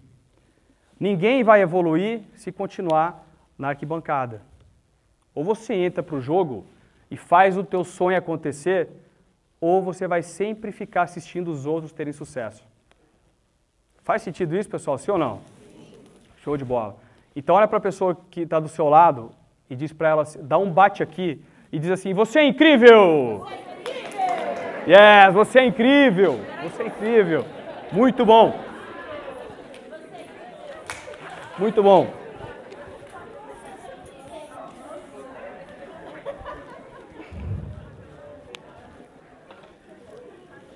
Ninguém 0.99 1.43
vai 1.43 1.63
evoluir 1.63 2.23
se 2.35 2.53
continuar 2.53 3.25
na 3.57 3.69
arquibancada. 3.69 4.43
Ou 5.37 5.45
você 5.45 5.75
entra 5.75 6.03
para 6.03 6.17
o 6.17 6.21
jogo 6.21 6.65
e 7.11 7.17
faz 7.17 7.59
o 7.59 7.63
teu 7.63 7.85
sonho 7.85 8.17
acontecer, 8.17 8.89
ou 9.61 9.83
você 9.83 10.09
vai 10.09 10.23
sempre 10.23 10.73
ficar 10.73 11.03
assistindo 11.03 11.49
os 11.49 11.67
outros 11.67 11.93
terem 11.93 12.13
sucesso. 12.13 12.65
Faz 14.03 14.23
sentido 14.23 14.57
isso, 14.57 14.69
pessoal? 14.69 14.97
Sim 14.97 15.11
ou 15.11 15.19
não? 15.19 15.41
Show 16.39 16.57
de 16.57 16.65
bola. 16.65 16.97
Então 17.35 17.55
olha 17.55 17.69
para 17.69 17.77
a 17.77 17.83
pessoa 17.83 18.17
que 18.31 18.41
está 18.41 18.59
do 18.59 18.69
seu 18.69 18.89
lado 18.89 19.31
e 19.69 19.77
diz 19.77 19.93
para 19.93 20.09
ela, 20.09 20.25
dá 20.41 20.57
um 20.57 20.71
bate 20.71 21.03
aqui 21.03 21.43
e 21.71 21.79
diz 21.79 21.91
assim: 21.91 22.15
Você 22.15 22.39
é 22.39 22.45
incrível! 22.47 23.41
Você 23.41 23.55
é 23.55 23.81
incrível! 23.81 24.89
Yes, 24.89 25.35
você 25.35 25.59
é 25.59 25.67
incrível! 25.67 26.41
Você 26.63 26.83
é 26.83 26.87
incrível! 26.87 27.45
Muito 27.93 28.25
bom! 28.25 28.59
Muito 31.59 31.83
bom. 31.83 32.26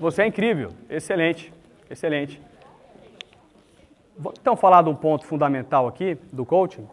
Você 0.00 0.22
é 0.22 0.26
incrível, 0.26 0.72
excelente, 0.88 1.52
excelente. 1.90 2.40
Vou 4.16 4.32
então 4.40 4.56
falar 4.56 4.80
de 4.80 4.88
um 4.88 4.94
ponto 4.94 5.26
fundamental 5.26 5.86
aqui 5.86 6.16
do 6.32 6.46
coaching. 6.46 6.88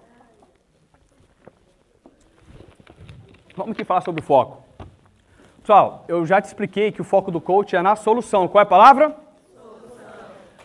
Vamos 3.56 3.72
aqui 3.72 3.86
falar 3.86 4.02
sobre 4.02 4.22
o 4.22 4.26
foco. 4.26 4.62
Pessoal, 5.62 6.04
eu 6.10 6.26
já 6.26 6.42
te 6.42 6.48
expliquei 6.48 6.92
que 6.92 7.00
o 7.00 7.06
foco 7.06 7.32
do 7.32 7.40
coach 7.40 7.78
é 7.78 7.82
na 7.82 7.96
solução. 7.96 8.46
Qual 8.46 8.60
é 8.60 8.64
a 8.64 8.70
palavra? 8.70 9.16
Solução. 9.56 10.06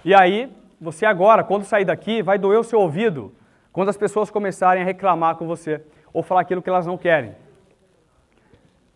E 0.04 0.12
aí, 0.12 0.52
você 0.80 1.06
agora, 1.06 1.44
quando 1.44 1.62
sair 1.62 1.84
daqui, 1.84 2.22
vai 2.22 2.38
doer 2.38 2.58
o 2.58 2.64
seu 2.64 2.80
ouvido 2.80 3.32
quando 3.72 3.88
as 3.88 3.96
pessoas 3.96 4.32
começarem 4.32 4.82
a 4.82 4.84
reclamar 4.84 5.36
com 5.36 5.46
você 5.46 5.80
ou 6.12 6.24
falar 6.24 6.40
aquilo 6.40 6.60
que 6.60 6.68
elas 6.68 6.86
não 6.86 6.98
querem. 6.98 7.36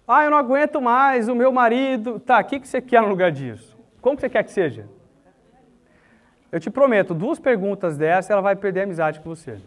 Ah, 0.06 0.24
eu 0.24 0.30
não 0.30 0.38
aguento 0.38 0.80
mais, 0.80 1.28
o 1.28 1.34
meu 1.34 1.50
marido. 1.50 2.20
Tá, 2.20 2.40
o 2.40 2.44
que, 2.44 2.60
você 2.60 2.80
quer 2.80 3.02
no 3.02 3.08
lugar 3.08 3.32
disso? 3.32 3.76
Como 4.00 4.18
você 4.18 4.28
quer 4.28 4.44
que 4.44 4.52
seja? 4.52 4.88
Eu 6.52 6.60
te 6.60 6.70
prometo, 6.70 7.12
duas 7.12 7.40
perguntas 7.40 7.98
dessas, 7.98 8.30
ela 8.30 8.40
vai 8.40 8.54
perder 8.54 8.80
a 8.80 8.84
amizade 8.84 9.20
com 9.20 9.34
você. 9.34 9.58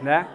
Né? 0.00 0.28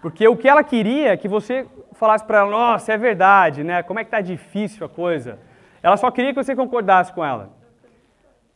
Porque 0.00 0.26
o 0.26 0.36
que 0.36 0.48
ela 0.48 0.64
queria 0.64 1.12
é 1.12 1.16
que 1.16 1.28
você 1.28 1.66
falasse 1.92 2.24
para 2.24 2.38
ela, 2.38 2.50
nossa, 2.50 2.92
é 2.92 2.96
verdade, 2.96 3.62
né? 3.62 3.82
Como 3.82 4.00
é 4.00 4.04
que 4.04 4.10
tá 4.10 4.22
difícil 4.22 4.86
a 4.86 4.88
coisa? 4.88 5.38
Ela 5.82 5.98
só 5.98 6.10
queria 6.10 6.32
que 6.32 6.42
você 6.42 6.56
concordasse 6.56 7.12
com 7.12 7.22
ela. 7.22 7.50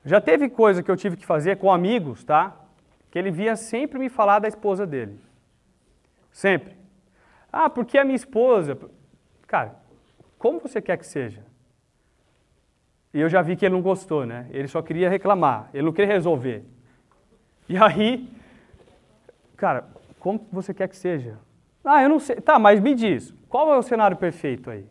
Já 0.02 0.18
teve 0.20 0.48
coisa 0.48 0.82
que 0.82 0.90
eu 0.90 0.96
tive 0.96 1.16
que 1.16 1.26
fazer 1.26 1.58
com 1.58 1.70
amigos, 1.70 2.24
tá? 2.24 2.56
Que 3.10 3.18
ele 3.18 3.30
via 3.30 3.54
sempre 3.54 3.98
me 3.98 4.08
falar 4.08 4.38
da 4.38 4.48
esposa 4.48 4.86
dele. 4.86 5.20
Sempre. 6.32 6.74
Ah, 7.52 7.68
porque 7.68 7.98
a 7.98 8.04
minha 8.04 8.16
esposa. 8.16 8.78
Cara, 9.46 9.76
como 10.38 10.58
você 10.60 10.80
quer 10.80 10.96
que 10.96 11.06
seja? 11.06 11.42
E 13.12 13.20
eu 13.20 13.28
já 13.28 13.40
vi 13.42 13.54
que 13.54 13.64
ele 13.64 13.74
não 13.74 13.82
gostou, 13.82 14.26
né? 14.26 14.46
Ele 14.50 14.66
só 14.66 14.82
queria 14.82 15.08
reclamar, 15.08 15.70
ele 15.72 15.84
não 15.84 15.92
queria 15.92 16.12
resolver. 16.12 16.64
E 17.68 17.76
aí, 17.76 18.28
cara, 19.56 19.86
como 20.18 20.46
você 20.50 20.74
quer 20.74 20.88
que 20.88 20.96
seja? 20.96 21.38
Ah, 21.84 22.02
eu 22.02 22.08
não 22.08 22.18
sei. 22.18 22.36
Tá, 22.36 22.58
mas 22.58 22.80
me 22.80 22.94
diz, 22.94 23.32
qual 23.48 23.72
é 23.72 23.78
o 23.78 23.82
cenário 23.82 24.16
perfeito 24.16 24.70
aí? 24.70 24.86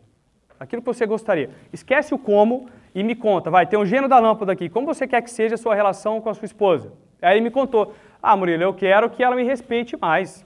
Aquilo 0.60 0.82
que 0.82 0.86
você 0.86 1.06
gostaria. 1.06 1.50
Esquece 1.74 2.14
o 2.14 2.18
como 2.18 2.70
e 2.96 3.04
me 3.04 3.16
conta. 3.16 3.50
Vai, 3.50 3.66
tem 3.66 3.78
um 3.78 3.86
gênio 3.86 4.08
da 4.08 4.20
lâmpada 4.20 4.54
aqui. 4.54 4.70
Como 4.70 4.88
você 4.88 5.06
quer 5.06 5.22
que 5.22 5.30
seja 5.30 5.56
a 5.56 5.58
sua 5.58 5.76
relação 5.76 6.22
com 6.22 6.30
a 6.30 6.34
sua 6.34 6.46
esposa? 6.46 6.94
Aí 7.22 7.34
ele 7.34 7.42
me 7.42 7.52
contou. 7.52 7.94
Ah, 8.22 8.38
Murilo, 8.38 8.64
eu 8.64 8.74
quero 8.74 9.10
que 9.10 9.22
ela 9.22 9.36
me 9.36 9.44
respeite 9.44 9.98
mais. 9.98 10.46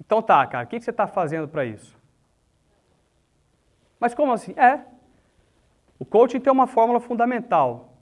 Então 0.00 0.20
tá, 0.20 0.44
cara, 0.46 0.64
o 0.64 0.68
que 0.68 0.80
você 0.80 0.90
está 0.90 1.06
fazendo 1.06 1.46
para 1.46 1.64
isso? 1.64 2.01
Mas 4.02 4.14
como 4.16 4.32
assim? 4.32 4.52
É, 4.56 4.80
o 5.96 6.04
coaching 6.04 6.40
tem 6.40 6.52
uma 6.52 6.66
fórmula 6.66 6.98
fundamental. 6.98 7.92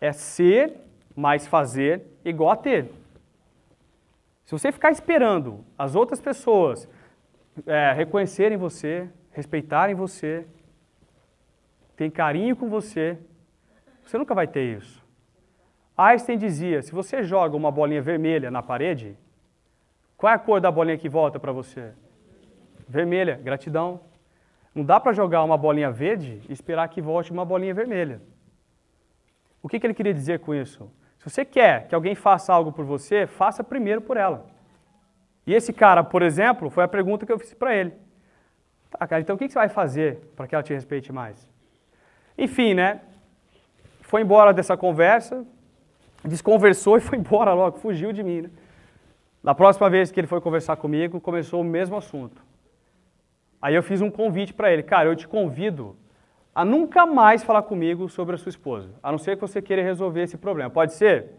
É 0.00 0.10
ser 0.10 0.72
mais 1.14 1.46
fazer 1.46 2.02
igual 2.24 2.52
a 2.52 2.56
ter. 2.56 2.90
Se 4.46 4.52
você 4.52 4.72
ficar 4.72 4.90
esperando 4.90 5.62
as 5.76 5.94
outras 5.94 6.18
pessoas 6.18 6.88
é, 7.66 7.92
reconhecerem 7.92 8.56
você, 8.56 9.06
respeitarem 9.30 9.94
você, 9.94 10.46
terem 11.94 12.10
carinho 12.10 12.56
com 12.56 12.70
você, 12.70 13.18
você 14.02 14.16
nunca 14.16 14.34
vai 14.34 14.46
ter 14.46 14.78
isso. 14.78 15.04
Einstein 15.94 16.38
dizia: 16.38 16.80
se 16.80 16.90
você 16.90 17.22
joga 17.22 17.54
uma 17.54 17.70
bolinha 17.70 18.00
vermelha 18.00 18.50
na 18.50 18.62
parede, 18.62 19.14
qual 20.16 20.32
é 20.32 20.36
a 20.36 20.38
cor 20.38 20.58
da 20.58 20.70
bolinha 20.70 20.96
que 20.96 21.10
volta 21.10 21.38
para 21.38 21.52
você? 21.52 21.92
Vermelha, 22.88 23.36
gratidão. 23.36 24.07
Não 24.74 24.84
dá 24.84 25.00
para 25.00 25.12
jogar 25.12 25.42
uma 25.42 25.56
bolinha 25.56 25.90
verde 25.90 26.40
e 26.48 26.52
esperar 26.52 26.88
que 26.88 27.00
volte 27.00 27.32
uma 27.32 27.44
bolinha 27.44 27.74
vermelha. 27.74 28.20
O 29.62 29.68
que, 29.68 29.80
que 29.80 29.86
ele 29.86 29.94
queria 29.94 30.14
dizer 30.14 30.38
com 30.40 30.54
isso? 30.54 30.90
Se 31.18 31.28
você 31.28 31.44
quer 31.44 31.88
que 31.88 31.94
alguém 31.94 32.14
faça 32.14 32.52
algo 32.52 32.72
por 32.72 32.84
você, 32.84 33.26
faça 33.26 33.64
primeiro 33.64 34.00
por 34.00 34.16
ela. 34.16 34.46
E 35.46 35.54
esse 35.54 35.72
cara, 35.72 36.04
por 36.04 36.22
exemplo, 36.22 36.70
foi 36.70 36.84
a 36.84 36.88
pergunta 36.88 37.26
que 37.26 37.32
eu 37.32 37.38
fiz 37.38 37.54
para 37.54 37.74
ele. 37.74 37.92
Tá, 38.90 39.06
cara, 39.06 39.20
então 39.20 39.34
o 39.34 39.38
que, 39.38 39.48
você 39.48 39.58
vai 39.58 39.68
fazer 39.68 40.16
para 40.36 40.46
que 40.46 40.54
ela 40.54 40.62
te 40.62 40.72
respeite 40.72 41.12
mais? 41.12 41.48
Enfim, 42.36 42.74
né? 42.74 43.00
Foi 44.02 44.22
embora 44.22 44.52
dessa 44.52 44.76
conversa, 44.76 45.44
desconversou 46.24 46.96
e 46.96 47.00
foi 47.02 47.18
embora 47.18 47.52
logo, 47.52 47.78
fugiu 47.78 48.12
de 48.12 48.22
mim. 48.22 48.42
Né? 48.42 48.50
Na 49.42 49.54
próxima 49.54 49.90
vez 49.90 50.10
que 50.10 50.20
ele 50.20 50.26
foi 50.26 50.40
conversar 50.40 50.76
comigo, 50.76 51.20
começou 51.20 51.60
o 51.60 51.64
mesmo 51.64 51.96
assunto. 51.96 52.42
Aí 53.60 53.74
eu 53.74 53.82
fiz 53.82 54.00
um 54.00 54.10
convite 54.10 54.54
para 54.54 54.72
ele, 54.72 54.82
cara, 54.82 55.08
eu 55.08 55.16
te 55.16 55.26
convido 55.26 55.96
a 56.54 56.64
nunca 56.64 57.06
mais 57.06 57.42
falar 57.42 57.62
comigo 57.62 58.08
sobre 58.08 58.34
a 58.34 58.38
sua 58.38 58.50
esposa, 58.50 58.90
a 59.02 59.10
não 59.10 59.18
ser 59.18 59.36
que 59.36 59.40
você 59.40 59.62
queira 59.62 59.82
resolver 59.82 60.22
esse 60.22 60.36
problema. 60.36 60.70
Pode 60.70 60.94
ser? 60.94 61.32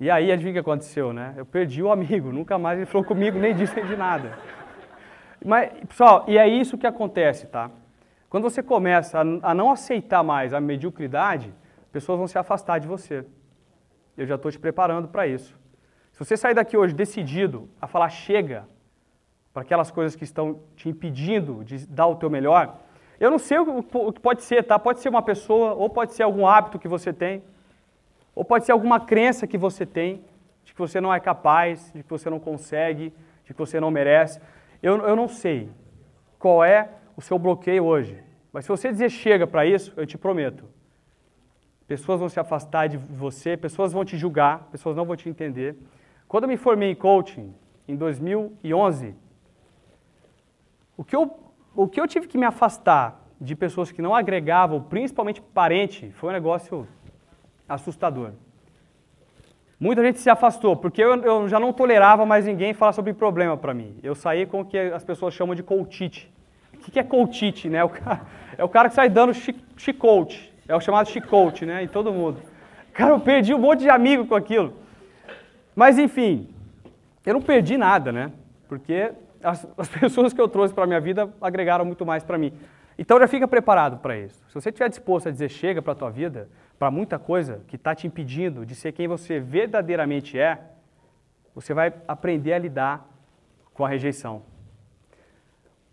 E 0.00 0.10
aí, 0.10 0.32
adivinha 0.32 0.52
o 0.52 0.54
que 0.54 0.60
aconteceu, 0.60 1.12
né? 1.12 1.34
Eu 1.36 1.44
perdi 1.44 1.82
o 1.82 1.92
amigo, 1.92 2.30
nunca 2.32 2.58
mais 2.58 2.78
ele 2.78 2.86
falou 2.86 3.06
comigo, 3.06 3.38
nem 3.38 3.54
disse 3.54 3.76
nem 3.76 3.86
de 3.86 3.96
nada. 3.96 4.38
Mas, 5.44 5.70
pessoal, 5.88 6.24
e 6.26 6.38
é 6.38 6.48
isso 6.48 6.78
que 6.78 6.86
acontece, 6.86 7.46
tá? 7.46 7.70
Quando 8.28 8.44
você 8.44 8.62
começa 8.62 9.18
a, 9.18 9.50
a 9.50 9.54
não 9.54 9.70
aceitar 9.70 10.22
mais 10.22 10.54
a 10.54 10.60
mediocridade, 10.60 11.52
pessoas 11.92 12.18
vão 12.18 12.26
se 12.26 12.38
afastar 12.38 12.78
de 12.78 12.86
você. 12.86 13.24
Eu 14.16 14.26
já 14.26 14.36
estou 14.36 14.50
te 14.50 14.58
preparando 14.58 15.08
para 15.08 15.26
isso. 15.26 15.58
Se 16.12 16.18
você 16.18 16.36
sair 16.36 16.54
daqui 16.54 16.76
hoje 16.76 16.94
decidido 16.94 17.68
a 17.80 17.86
falar 17.86 18.08
chega, 18.08 18.66
para 19.52 19.62
aquelas 19.62 19.90
coisas 19.90 20.14
que 20.14 20.24
estão 20.24 20.60
te 20.76 20.88
impedindo 20.88 21.64
de 21.64 21.86
dar 21.86 22.06
o 22.06 22.16
teu 22.16 22.30
melhor. 22.30 22.78
Eu 23.18 23.30
não 23.30 23.38
sei 23.38 23.58
o 23.58 24.12
que 24.12 24.20
pode 24.20 24.42
ser, 24.42 24.64
tá? 24.64 24.78
Pode 24.78 25.00
ser 25.00 25.08
uma 25.08 25.22
pessoa, 25.22 25.74
ou 25.74 25.90
pode 25.90 26.14
ser 26.14 26.22
algum 26.22 26.46
hábito 26.46 26.78
que 26.78 26.88
você 26.88 27.12
tem, 27.12 27.42
ou 28.34 28.44
pode 28.44 28.64
ser 28.64 28.72
alguma 28.72 29.00
crença 29.00 29.46
que 29.46 29.58
você 29.58 29.84
tem, 29.84 30.24
de 30.64 30.72
que 30.72 30.78
você 30.78 31.00
não 31.00 31.12
é 31.12 31.20
capaz, 31.20 31.92
de 31.92 32.02
que 32.02 32.08
você 32.08 32.30
não 32.30 32.40
consegue, 32.40 33.12
de 33.44 33.52
que 33.52 33.58
você 33.58 33.80
não 33.80 33.90
merece. 33.90 34.40
Eu, 34.82 34.96
eu 35.06 35.14
não 35.14 35.28
sei 35.28 35.68
qual 36.38 36.64
é 36.64 36.88
o 37.16 37.20
seu 37.20 37.38
bloqueio 37.38 37.84
hoje, 37.84 38.18
mas 38.52 38.64
se 38.64 38.70
você 38.70 38.90
dizer 38.90 39.10
chega 39.10 39.46
para 39.46 39.66
isso, 39.66 39.92
eu 39.96 40.06
te 40.06 40.16
prometo. 40.16 40.64
Pessoas 41.86 42.20
vão 42.20 42.28
se 42.28 42.38
afastar 42.38 42.88
de 42.88 42.96
você, 42.96 43.56
pessoas 43.56 43.92
vão 43.92 44.04
te 44.04 44.16
julgar, 44.16 44.68
pessoas 44.70 44.96
não 44.96 45.04
vão 45.04 45.16
te 45.16 45.28
entender. 45.28 45.76
Quando 46.28 46.44
eu 46.44 46.48
me 46.48 46.56
formei 46.56 46.92
em 46.92 46.94
coaching, 46.94 47.52
em 47.88 47.96
2011, 47.96 49.14
o 51.00 51.04
que, 51.04 51.16
eu, 51.16 51.34
o 51.74 51.88
que 51.88 51.98
eu 51.98 52.06
tive 52.06 52.28
que 52.28 52.36
me 52.36 52.44
afastar 52.44 53.24
de 53.40 53.56
pessoas 53.56 53.90
que 53.90 54.02
não 54.02 54.14
agregavam, 54.14 54.82
principalmente 54.82 55.40
parente, 55.40 56.10
foi 56.10 56.28
um 56.28 56.32
negócio 56.34 56.86
assustador. 57.66 58.32
Muita 59.80 60.04
gente 60.04 60.20
se 60.20 60.28
afastou, 60.28 60.76
porque 60.76 61.02
eu, 61.02 61.14
eu 61.22 61.48
já 61.48 61.58
não 61.58 61.72
tolerava 61.72 62.26
mais 62.26 62.44
ninguém 62.44 62.74
falar 62.74 62.92
sobre 62.92 63.14
problema 63.14 63.56
para 63.56 63.72
mim. 63.72 63.96
Eu 64.02 64.14
saí 64.14 64.44
com 64.44 64.60
o 64.60 64.64
que 64.66 64.76
as 64.76 65.02
pessoas 65.02 65.32
chamam 65.32 65.54
de 65.54 65.62
coachite. 65.62 66.30
O 66.74 66.78
que 66.78 66.98
é 66.98 67.02
coachite? 67.02 67.70
Né? 67.70 67.82
O 67.82 67.88
cara, 67.88 68.20
é 68.58 68.62
o 68.62 68.68
cara 68.68 68.90
que 68.90 68.94
sai 68.94 69.08
dando 69.08 69.32
chicote. 69.78 70.52
É 70.68 70.76
o 70.76 70.80
chamado 70.80 71.08
chicote, 71.08 71.64
né? 71.64 71.82
Em 71.82 71.88
todo 71.88 72.12
mundo. 72.12 72.42
Cara, 72.92 73.12
eu 73.12 73.20
perdi 73.20 73.54
um 73.54 73.58
monte 73.58 73.80
de 73.80 73.88
amigo 73.88 74.26
com 74.26 74.34
aquilo. 74.34 74.74
Mas 75.74 75.98
enfim, 75.98 76.46
eu 77.24 77.32
não 77.32 77.40
perdi 77.40 77.78
nada, 77.78 78.12
né? 78.12 78.30
Porque 78.68 79.12
as, 79.42 79.66
as 79.76 79.88
pessoas 79.88 80.32
que 80.32 80.40
eu 80.40 80.48
trouxe 80.48 80.72
para 80.74 80.84
a 80.84 80.86
minha 80.86 81.00
vida 81.00 81.32
agregaram 81.40 81.84
muito 81.84 82.04
mais 82.04 82.22
para 82.22 82.38
mim. 82.38 82.52
Então 82.98 83.18
já 83.18 83.26
fica 83.26 83.48
preparado 83.48 83.98
para 83.98 84.16
isso. 84.18 84.42
Se 84.48 84.54
você 84.54 84.68
estiver 84.68 84.88
disposto 84.88 85.28
a 85.28 85.32
dizer 85.32 85.48
chega 85.48 85.80
para 85.80 85.92
a 85.92 85.96
tua 85.96 86.10
vida, 86.10 86.48
para 86.78 86.90
muita 86.90 87.18
coisa 87.18 87.62
que 87.66 87.76
está 87.76 87.94
te 87.94 88.06
impedindo 88.06 88.66
de 88.66 88.74
ser 88.74 88.92
quem 88.92 89.08
você 89.08 89.40
verdadeiramente 89.40 90.38
é, 90.38 90.58
você 91.54 91.72
vai 91.72 91.92
aprender 92.06 92.52
a 92.52 92.58
lidar 92.58 93.08
com 93.74 93.84
a 93.84 93.88
rejeição. 93.88 94.42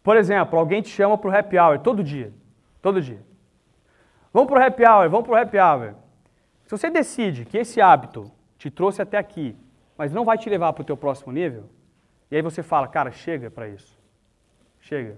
Por 0.04 0.16
exemplo, 0.16 0.58
alguém 0.58 0.82
te 0.82 0.90
chama 0.90 1.18
para 1.18 1.30
o 1.30 1.36
happy 1.36 1.58
hour 1.58 1.80
todo 1.80 2.04
dia. 2.04 2.34
Todo 2.82 3.02
dia. 3.02 3.22
Vamos 4.34 4.50
para 4.50 4.62
o 4.62 4.68
happy 4.68 4.84
hour, 4.86 5.10
vamos 5.10 5.28
para 5.28 5.34
o 5.34 5.42
happy 5.42 5.58
hour. 5.58 5.96
Se 6.66 6.72
você 6.72 6.90
decide 6.90 7.46
que 7.46 7.58
esse 7.58 7.82
hábito 7.82 8.32
te 8.58 8.70
trouxe 8.70 9.02
até 9.02 9.18
aqui, 9.18 9.56
mas 9.98 10.12
não 10.12 10.24
vai 10.24 10.38
te 10.38 10.50
levar 10.50 10.74
para 10.74 10.82
o 10.82 10.86
teu 10.86 10.96
próximo 10.96 11.32
nível, 11.32 11.70
e 12.30 12.36
aí 12.36 12.42
você 12.42 12.62
fala, 12.62 12.88
cara, 12.88 13.12
chega 13.12 13.50
para 13.50 13.68
isso. 13.68 13.98
Chega. 14.82 15.18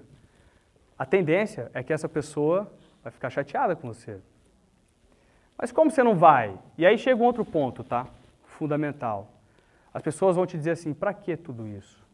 A 0.97 1.05
tendência 1.05 1.71
é 1.73 1.81
que 1.81 1.91
essa 1.91 2.07
pessoa 2.07 2.71
vai 3.03 3.11
ficar 3.11 3.29
chateada 3.29 3.75
com 3.75 3.87
você. 3.87 4.19
Mas 5.57 5.71
como 5.71 5.89
você 5.89 6.03
não 6.03 6.15
vai? 6.15 6.57
E 6.77 6.85
aí 6.85 6.97
chega 6.97 7.21
um 7.21 7.25
outro 7.25 7.43
ponto, 7.43 7.83
tá? 7.83 8.07
Fundamental. 8.43 9.27
As 9.93 10.01
pessoas 10.01 10.35
vão 10.35 10.45
te 10.45 10.57
dizer 10.57 10.71
assim: 10.71 10.93
para 10.93 11.13
que 11.13 11.35
tudo 11.35 11.67
isso? 11.67 12.05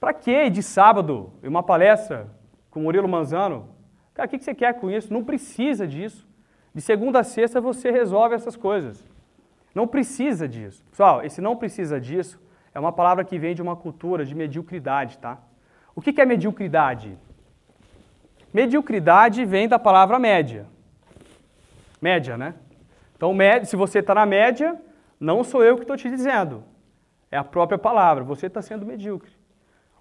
Para 0.00 0.12
que 0.12 0.50
de 0.50 0.62
sábado, 0.62 1.32
em 1.42 1.48
uma 1.48 1.62
palestra 1.62 2.28
com 2.70 2.80
Murilo 2.80 3.08
Manzano? 3.08 3.68
Cara, 4.12 4.26
o 4.26 4.30
que 4.30 4.38
você 4.38 4.54
quer 4.54 4.74
com 4.74 4.90
isso? 4.90 5.12
Não 5.12 5.24
precisa 5.24 5.86
disso. 5.86 6.26
De 6.74 6.80
segunda 6.80 7.20
a 7.20 7.24
sexta 7.24 7.60
você 7.60 7.90
resolve 7.90 8.34
essas 8.34 8.56
coisas. 8.56 9.02
Não 9.74 9.86
precisa 9.86 10.48
disso. 10.48 10.84
Pessoal, 10.90 11.24
esse 11.24 11.40
não 11.40 11.56
precisa 11.56 12.00
disso 12.00 12.38
é 12.76 12.78
uma 12.78 12.92
palavra 12.92 13.24
que 13.24 13.38
vem 13.38 13.54
de 13.54 13.62
uma 13.62 13.74
cultura 13.74 14.22
de 14.22 14.34
mediocridade, 14.34 15.16
tá? 15.16 15.38
O 15.94 16.02
que 16.02 16.20
é 16.20 16.26
mediocridade? 16.26 17.16
Mediocridade 18.52 19.46
vem 19.46 19.66
da 19.66 19.78
palavra 19.78 20.18
média. 20.18 20.66
Média, 22.02 22.36
né? 22.36 22.54
Então, 23.16 23.34
se 23.64 23.76
você 23.76 24.00
está 24.00 24.14
na 24.14 24.26
média, 24.26 24.76
não 25.18 25.42
sou 25.42 25.64
eu 25.64 25.76
que 25.76 25.84
estou 25.84 25.96
te 25.96 26.10
dizendo. 26.10 26.64
É 27.30 27.38
a 27.38 27.42
própria 27.42 27.78
palavra. 27.78 28.22
Você 28.24 28.46
está 28.46 28.60
sendo 28.60 28.84
medíocre. 28.84 29.32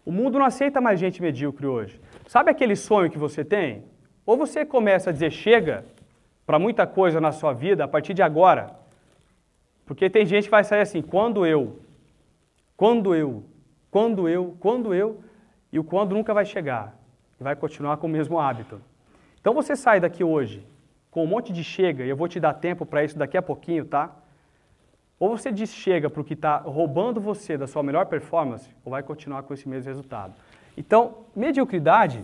O 0.04 0.12
mundo 0.12 0.38
não 0.38 0.46
aceita 0.46 0.82
mais 0.82 1.00
gente 1.00 1.22
medíocre 1.22 1.66
hoje. 1.66 2.02
Sabe 2.28 2.52
aquele 2.52 2.76
sonho 2.76 3.10
que 3.10 3.18
você 3.18 3.46
tem? 3.46 3.86
Ou 4.26 4.36
você 4.36 4.66
começa 4.66 5.12
a 5.12 5.14
dizer 5.14 5.32
chega 5.32 5.86
para 6.46 6.60
muita 6.60 6.86
coisa 6.86 7.22
na 7.22 7.32
sua 7.32 7.54
vida 7.54 7.86
a 7.86 7.88
partir 7.88 8.14
de 8.14 8.22
agora. 8.22 8.76
Porque 9.86 10.10
tem 10.10 10.26
gente 10.26 10.44
que 10.44 10.52
vai 10.52 10.66
sair 10.66 10.82
assim, 10.82 11.02
quando 11.02 11.46
eu, 11.46 11.85
quando 12.76 13.16
eu, 13.16 13.44
quando 13.90 14.28
eu, 14.28 14.56
quando 14.60 14.94
eu, 14.94 15.24
e 15.72 15.80
o 15.80 15.84
quando 15.84 16.14
nunca 16.14 16.34
vai 16.34 16.46
chegar. 16.46 16.98
E 17.40 17.44
vai 17.44 17.56
continuar 17.56 17.98
com 17.98 18.08
o 18.08 18.10
mesmo 18.10 18.40
hábito. 18.40 18.82
Então 19.40 19.54
você 19.54 19.76
sai 19.76 20.00
daqui 20.00 20.24
hoje 20.24 20.66
com 21.12 21.24
um 21.24 21.28
monte 21.28 21.54
de 21.54 21.64
chega, 21.64 22.04
e 22.04 22.10
eu 22.10 22.16
vou 22.18 22.28
te 22.28 22.42
dar 22.42 22.54
tempo 22.54 22.86
para 22.86 23.04
isso 23.04 23.18
daqui 23.18 23.38
a 23.38 23.42
pouquinho, 23.42 23.86
tá? 23.86 24.14
Ou 25.18 25.30
você 25.30 25.50
diz 25.50 25.70
chega 25.74 26.10
para 26.10 26.22
o 26.22 26.26
que 26.26 26.34
está 26.34 26.58
roubando 26.58 27.22
você 27.22 27.58
da 27.58 27.68
sua 27.68 27.82
melhor 27.82 28.06
performance, 28.08 28.70
ou 28.84 28.92
vai 28.92 29.02
continuar 29.02 29.44
com 29.44 29.54
esse 29.54 29.68
mesmo 29.68 29.88
resultado. 29.88 30.34
Então, 30.76 31.26
mediocridade 31.34 32.22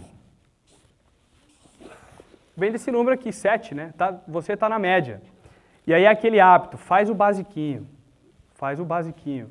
vem 2.56 2.70
desse 2.70 2.92
número 2.92 3.14
aqui, 3.14 3.32
7, 3.32 3.74
né? 3.74 3.94
Tá, 3.98 4.20
você 4.28 4.54
está 4.54 4.68
na 4.68 4.78
média. 4.78 5.22
E 5.88 5.94
aí 5.94 6.04
é 6.04 6.10
aquele 6.10 6.42
hábito, 6.42 6.78
faz 6.78 7.10
o 7.10 7.16
basiquinho, 7.16 7.88
faz 8.56 8.78
o 8.78 8.84
basiquinho. 8.84 9.50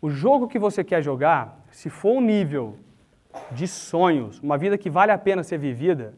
O 0.00 0.10
jogo 0.10 0.46
que 0.46 0.58
você 0.58 0.84
quer 0.84 1.02
jogar, 1.02 1.60
se 1.70 1.90
for 1.90 2.12
um 2.12 2.20
nível 2.20 2.76
de 3.50 3.66
sonhos, 3.66 4.38
uma 4.40 4.56
vida 4.56 4.78
que 4.78 4.88
vale 4.88 5.10
a 5.10 5.18
pena 5.18 5.42
ser 5.42 5.58
vivida, 5.58 6.14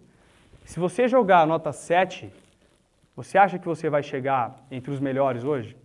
se 0.65 0.79
você 0.79 1.09
jogar 1.09 1.47
nota 1.47 1.73
7, 1.73 2.31
você 3.17 3.39
acha 3.39 3.59
que 3.59 3.67
você 3.67 3.89
vai 3.89 4.03
chegar 4.03 4.57
entre 4.71 4.91
os 4.91 5.01
melhores 5.01 5.45
hoje? 5.45 5.77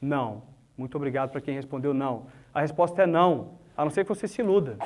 Não. 0.00 0.42
Muito 0.76 0.96
obrigado 0.96 1.30
para 1.30 1.40
quem 1.40 1.54
respondeu 1.54 1.92
não. 1.92 2.26
A 2.54 2.60
resposta 2.60 3.02
é 3.02 3.06
não, 3.06 3.54
a 3.76 3.84
não 3.84 3.90
ser 3.90 4.04
que 4.04 4.08
você 4.08 4.28
se 4.28 4.40
iluda. 4.40 4.76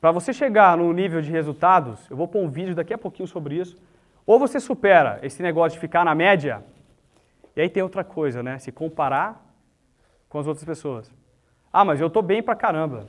Para 0.00 0.10
você 0.10 0.32
chegar 0.32 0.76
no 0.76 0.92
nível 0.92 1.22
de 1.22 1.30
resultados, 1.30 2.10
eu 2.10 2.16
vou 2.16 2.28
pôr 2.28 2.40
um 2.40 2.48
vídeo 2.48 2.74
daqui 2.74 2.92
a 2.92 2.98
pouquinho 2.98 3.26
sobre 3.26 3.56
isso, 3.56 3.78
ou 4.26 4.38
você 4.38 4.60
supera 4.60 5.18
esse 5.22 5.42
negócio 5.42 5.76
de 5.76 5.80
ficar 5.80 6.04
na 6.04 6.14
média, 6.14 6.62
e 7.56 7.60
aí 7.60 7.70
tem 7.70 7.82
outra 7.82 8.04
coisa, 8.04 8.42
né? 8.42 8.58
Se 8.58 8.70
comparar 8.70 9.43
com 10.34 10.40
as 10.40 10.48
outras 10.48 10.64
pessoas. 10.64 11.14
Ah, 11.72 11.84
mas 11.84 12.00
eu 12.00 12.08
estou 12.08 12.20
bem 12.20 12.42
pra 12.42 12.56
caramba. 12.56 13.06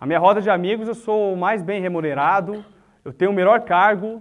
A 0.00 0.04
minha 0.04 0.18
roda 0.18 0.42
de 0.42 0.50
amigos 0.50 0.88
eu 0.88 0.94
sou 0.96 1.32
o 1.32 1.36
mais 1.36 1.62
bem 1.62 1.80
remunerado, 1.80 2.64
eu 3.04 3.12
tenho 3.12 3.30
o 3.30 3.34
melhor 3.34 3.60
cargo, 3.60 4.20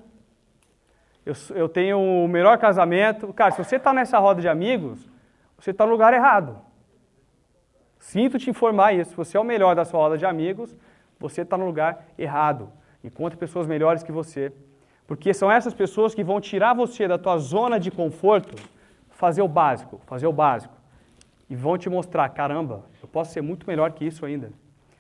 eu, 1.25 1.33
eu 1.55 1.67
tenho 1.67 1.97
o 1.99 2.27
melhor 2.27 2.59
casamento. 2.59 3.33
Cara, 3.33 3.49
se 3.49 3.57
você 3.57 3.77
está 3.77 3.91
nessa 3.91 4.19
roda 4.19 4.41
de 4.41 4.47
amigos, 4.47 5.09
você 5.57 5.71
está 5.71 5.87
no 5.87 5.91
lugar 5.91 6.13
errado. 6.13 6.57
Sinto 7.97 8.37
te 8.37 8.47
informar 8.47 8.93
isso. 8.93 9.09
Se 9.09 9.17
você 9.17 9.35
é 9.35 9.39
o 9.39 9.43
melhor 9.43 9.75
da 9.75 9.83
sua 9.83 9.99
roda 9.99 10.15
de 10.15 10.25
amigos, 10.27 10.77
você 11.19 11.41
está 11.41 11.57
no 11.57 11.65
lugar 11.65 12.05
errado. 12.15 12.69
Encontre 13.03 13.39
pessoas 13.39 13.65
melhores 13.65 14.03
que 14.03 14.11
você. 14.11 14.53
Porque 15.07 15.33
são 15.33 15.51
essas 15.51 15.73
pessoas 15.73 16.13
que 16.13 16.23
vão 16.23 16.39
tirar 16.39 16.75
você 16.75 17.07
da 17.07 17.17
tua 17.17 17.39
zona 17.39 17.79
de 17.79 17.89
conforto, 17.89 18.53
fazer 19.09 19.41
o 19.41 19.47
básico, 19.47 19.99
fazer 20.05 20.27
o 20.27 20.31
básico. 20.31 20.82
E 21.53 21.55
vão 21.55 21.77
te 21.77 21.87
mostrar, 21.87 22.27
caramba, 22.29 22.83
eu 22.99 23.07
posso 23.07 23.31
ser 23.31 23.43
muito 23.43 23.67
melhor 23.67 23.91
que 23.91 24.03
isso 24.03 24.25
ainda. 24.25 24.51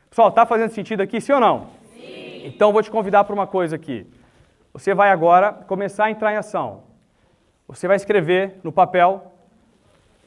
Pessoal, 0.07 0.29
está 0.29 0.45
fazendo 0.45 0.69
sentido 0.69 1.01
aqui, 1.01 1.19
sim 1.19 1.31
ou 1.31 1.39
não? 1.39 1.71
Então 2.43 2.71
vou 2.71 2.83
te 2.83 2.91
convidar 2.91 3.23
para 3.23 3.33
uma 3.33 3.47
coisa 3.47 3.75
aqui. 3.75 4.05
Você 4.71 4.93
vai 4.93 5.09
agora 5.09 5.51
começar 5.51 6.05
a 6.05 6.11
entrar 6.11 6.31
em 6.31 6.35
ação. 6.35 6.83
Você 7.67 7.87
vai 7.87 7.95
escrever 7.95 8.59
no 8.63 8.71
papel 8.71 9.33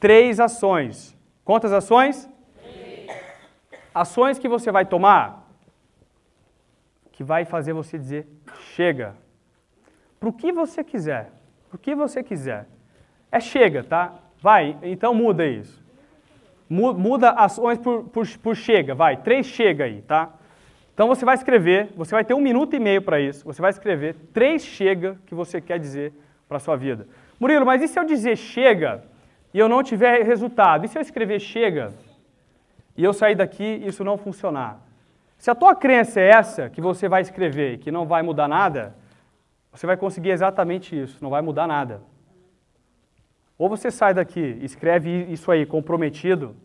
três 0.01 0.41
ações. 0.41 1.17
Quantas 1.45 1.71
ações? 1.71 2.29
Três. 2.61 3.09
Ações 3.95 4.37
que 4.37 4.49
você 4.49 4.69
vai 4.69 4.85
tomar 4.85 5.47
que 7.13 7.23
vai 7.23 7.45
fazer 7.45 7.71
você 7.71 7.97
dizer 7.97 8.27
chega. 8.75 9.15
Para 10.19 10.27
o 10.27 10.33
que 10.33 10.51
você 10.51 10.83
quiser. 10.83 11.31
Para 11.69 11.77
o 11.77 11.79
que 11.79 11.95
você 11.95 12.21
quiser. 12.21 12.67
É 13.31 13.39
chega, 13.39 13.81
tá? 13.81 14.13
Vai, 14.41 14.77
então 14.83 15.13
muda 15.13 15.47
isso. 15.47 15.86
Muda 16.69 17.31
ações 17.31 17.77
por, 17.77 18.03
por, 18.05 18.27
por 18.39 18.55
chega, 18.55 18.93
vai. 18.93 19.17
Três 19.17 19.45
chega 19.45 19.85
aí, 19.85 20.01
tá? 20.01 20.33
Então 20.93 21.07
você 21.07 21.23
vai 21.23 21.35
escrever, 21.35 21.89
você 21.95 22.15
vai 22.15 22.25
ter 22.25 22.33
um 22.33 22.41
minuto 22.41 22.75
e 22.75 22.79
meio 22.79 23.01
para 23.01 23.19
isso, 23.19 23.45
você 23.45 23.61
vai 23.61 23.69
escrever 23.69 24.15
três 24.33 24.63
chega 24.63 25.15
que 25.27 25.35
você 25.35 25.61
quer 25.61 25.79
dizer 25.79 26.11
para 26.47 26.57
a 26.57 26.59
sua 26.59 26.75
vida. 26.75 27.07
Murilo, 27.39 27.65
mas 27.65 27.81
e 27.83 27.87
se 27.87 27.99
eu 27.99 28.03
dizer 28.03 28.35
chega 28.35 29.03
e 29.53 29.59
eu 29.59 29.69
não 29.69 29.83
tiver 29.83 30.23
resultado? 30.23 30.85
E 30.85 30.87
se 30.87 30.97
eu 30.97 31.01
escrever 31.01 31.39
chega 31.39 31.93
e 32.97 33.03
eu 33.03 33.13
sair 33.13 33.35
daqui 33.35 33.63
e 33.63 33.87
isso 33.87 34.03
não 34.03 34.17
funcionar? 34.17 34.81
Se 35.37 35.51
a 35.51 35.55
tua 35.55 35.75
crença 35.75 36.19
é 36.19 36.29
essa, 36.29 36.69
que 36.69 36.81
você 36.81 37.07
vai 37.07 37.21
escrever 37.21 37.75
e 37.75 37.77
que 37.77 37.91
não 37.91 38.07
vai 38.07 38.23
mudar 38.23 38.47
nada, 38.47 38.95
você 39.71 39.85
vai 39.85 39.95
conseguir 39.95 40.31
exatamente 40.31 40.99
isso, 40.99 41.19
não 41.21 41.29
vai 41.29 41.43
mudar 41.43 41.67
nada. 41.67 42.01
Ou 43.57 43.69
você 43.69 43.89
sai 43.89 44.13
daqui 44.13 44.57
e 44.61 44.65
escreve 44.65 45.25
isso 45.31 45.51
aí 45.51 45.65
comprometido, 45.65 46.55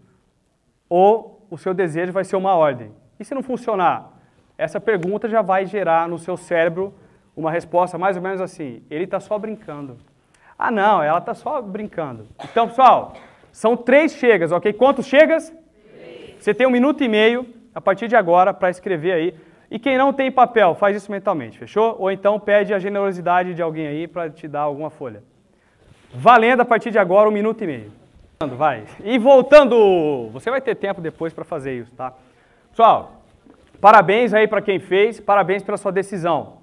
ou 0.89 1.47
o 1.51 1.57
seu 1.57 1.73
desejo 1.73 2.13
vai 2.13 2.25
ser 2.25 2.37
uma 2.37 2.55
ordem. 2.55 2.93
E 3.19 3.25
se 3.25 3.35
não 3.35 3.43
funcionar? 3.43 4.13
essa 4.63 4.81
pergunta 4.81 5.29
já 5.29 5.43
vai 5.43 5.67
gerar 5.67 6.09
no 6.09 6.19
seu 6.19 6.37
cérebro 6.37 6.95
uma 7.37 7.51
resposta 7.51 7.99
mais 7.99 8.17
ou 8.17 8.23
menos 8.23 8.41
assim: 8.41 8.83
ele 8.91 9.05
está 9.05 9.19
só 9.21 9.39
brincando. 9.39 9.99
Ah, 10.59 10.71
não, 10.71 11.03
ela 11.03 11.19
está 11.19 11.35
só 11.35 11.61
brincando. 11.61 12.29
Então, 12.45 12.69
pessoal, 12.69 13.15
são 13.51 13.77
três 13.77 14.13
chegas, 14.13 14.53
ok? 14.53 14.73
Quantos 14.73 15.07
chegas? 15.07 15.53
Três. 15.93 16.37
Você 16.39 16.55
tem 16.55 16.67
um 16.67 16.71
minuto 16.71 17.03
e 17.03 17.09
meio 17.09 17.47
a 17.75 17.81
partir 17.81 18.07
de 18.07 18.15
agora 18.15 18.55
para 18.55 18.71
escrever 18.71 19.13
aí. 19.13 19.35
E 19.71 19.79
quem 19.79 19.97
não 19.97 20.13
tem 20.13 20.31
papel, 20.31 20.75
faz 20.75 20.95
isso 20.95 21.11
mentalmente, 21.11 21.59
fechou? 21.59 21.97
Ou 21.99 22.11
então 22.11 22.39
pede 22.39 22.75
a 22.75 22.79
generosidade 22.79 23.55
de 23.55 23.63
alguém 23.63 23.87
aí 23.87 24.07
para 24.07 24.29
te 24.29 24.47
dar 24.47 24.61
alguma 24.61 24.91
folha. 24.91 25.25
Valendo 26.15 26.61
a 26.61 26.65
partir 26.65 26.91
de 26.91 26.99
agora 26.99 27.29
um 27.29 27.33
minuto 27.33 27.63
e 27.65 27.67
meio. 27.67 27.93
Vai. 28.57 28.85
E 29.05 29.19
voltando, 29.19 30.29
você 30.33 30.51
vai 30.51 30.61
ter 30.61 30.75
tempo 30.75 31.01
depois 31.01 31.33
para 31.33 31.45
fazer 31.45 31.79
isso, 31.79 31.93
tá? 31.93 32.13
Pessoal, 32.71 33.23
Parabéns 33.83 34.33
aí 34.33 34.47
para 34.47 34.63
quem 34.63 34.79
fez, 34.79 35.19
parabéns 35.19 35.61
pela 35.61 35.77
sua 35.77 35.91
decisão. 35.91 36.59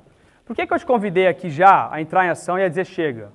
Por 0.45 0.55
que, 0.55 0.65
que 0.65 0.73
eu 0.73 0.79
te 0.79 0.85
convidei 0.85 1.27
aqui 1.27 1.49
já 1.49 1.91
a 1.91 1.99
entrar 1.99 2.25
em 2.25 2.29
ação 2.29 2.57
e 2.57 2.63
a 2.63 2.69
dizer 2.69 2.85
chega? 2.85 3.33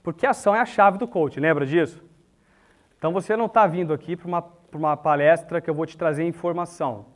Porque 0.00 0.24
a 0.24 0.30
ação 0.30 0.54
é 0.54 0.60
a 0.60 0.64
chave 0.64 0.96
do 0.96 1.08
coach, 1.08 1.40
lembra 1.40 1.66
disso? 1.66 2.00
Então 2.96 3.12
você 3.12 3.36
não 3.36 3.46
está 3.46 3.66
vindo 3.66 3.92
aqui 3.92 4.14
para 4.14 4.28
uma, 4.28 4.44
uma 4.72 4.96
palestra 4.96 5.60
que 5.60 5.68
eu 5.68 5.74
vou 5.74 5.84
te 5.84 5.98
trazer 5.98 6.22
informação. 6.22 7.06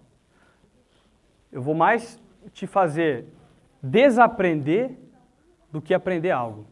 Eu 1.52 1.62
vou 1.62 1.76
mais 1.76 2.20
te 2.52 2.66
fazer 2.66 3.26
desaprender 3.80 4.98
do 5.70 5.80
que 5.80 5.94
aprender 5.94 6.32
algo. 6.32 6.66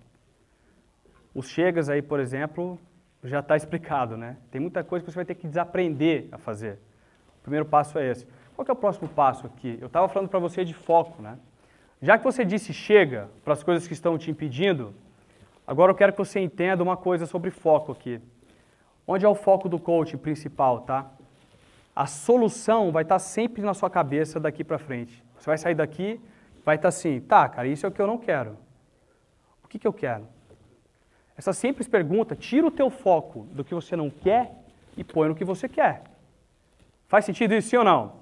Os 1.35 1.49
chegas 1.49 1.89
aí, 1.89 2.01
por 2.01 2.21
exemplo, 2.21 2.79
já 3.23 3.41
está 3.41 3.57
explicado, 3.57 4.17
né? 4.17 4.37
Tem 4.51 4.61
muita 4.61 4.85
coisa 4.85 5.05
que 5.05 5.11
você 5.11 5.17
vai 5.17 5.25
ter 5.25 5.35
que 5.35 5.49
desaprender 5.49 6.29
a 6.31 6.39
fazer. 6.39 6.79
O 7.39 7.43
primeiro 7.43 7.67
passo 7.67 7.99
é 7.99 8.11
esse. 8.11 8.27
Qual 8.55 8.67
é 8.69 8.73
o 8.73 8.77
próximo 8.77 9.09
passo 9.09 9.47
aqui? 9.47 9.77
Eu 9.81 9.89
estava 9.89 10.09
falando 10.09 10.29
para 10.29 10.39
você 10.39 10.65
de 10.65 10.73
foco, 10.73 11.21
né? 11.21 11.37
Já 12.01 12.19
que 12.19 12.25
você 12.25 12.45
disse 12.45 12.73
chega 12.73 13.29
para 13.43 13.55
as 13.55 13.63
coisas 13.63 13.89
que 13.89 13.95
estão 13.95 14.17
te 14.17 14.31
impedindo, 14.31 14.95
agora 15.67 15.91
eu 15.91 15.97
quero 15.97 16.13
que 16.13 16.19
você 16.19 16.39
entenda 16.39 16.83
uma 16.83 16.97
coisa 16.97 17.27
sobre 17.27 17.51
foco 17.51 17.91
aqui. 17.91 18.21
Onde 19.07 19.25
é 19.25 19.29
o 19.29 19.35
foco 19.35 19.69
do 19.69 19.79
coaching 19.79 20.19
principal, 20.19 20.83
tá? 20.83 21.11
A 21.97 22.07
solução 22.07 22.93
vai 22.93 23.03
estar 23.03 23.17
tá 23.17 23.19
sempre 23.19 23.63
na 23.63 23.75
sua 23.75 23.91
cabeça 23.91 24.39
daqui 24.39 24.63
para 24.63 24.79
frente. 24.79 25.25
Você 25.39 25.47
vai 25.47 25.59
sair 25.59 25.75
daqui, 25.75 26.21
vai 26.65 26.77
estar 26.77 26.83
tá 26.83 26.89
assim, 26.89 27.21
tá, 27.21 27.49
cara, 27.49 27.67
isso 27.67 27.85
é 27.87 27.89
o 27.89 27.93
que 27.93 28.01
eu 28.01 28.07
não 28.07 28.19
quero. 28.19 28.57
O 29.63 29.69
que, 29.69 29.79
que 29.79 29.87
eu 29.87 29.93
quero? 29.93 30.27
Essa 31.37 31.53
simples 31.53 31.89
pergunta 31.89 32.37
tira 32.37 32.67
o 32.67 32.71
teu 32.71 32.91
foco 32.91 33.47
do 33.53 33.65
que 33.65 33.75
você 33.75 33.97
não 33.97 34.09
quer 34.09 34.53
e 34.97 35.03
põe 35.03 35.29
no 35.29 35.35
que 35.35 35.45
você 35.45 35.69
quer. 35.69 36.03
Faz 37.09 37.25
sentido 37.25 37.55
isso 37.55 37.71
sim 37.71 37.77
ou 37.77 37.85
não? 37.85 38.13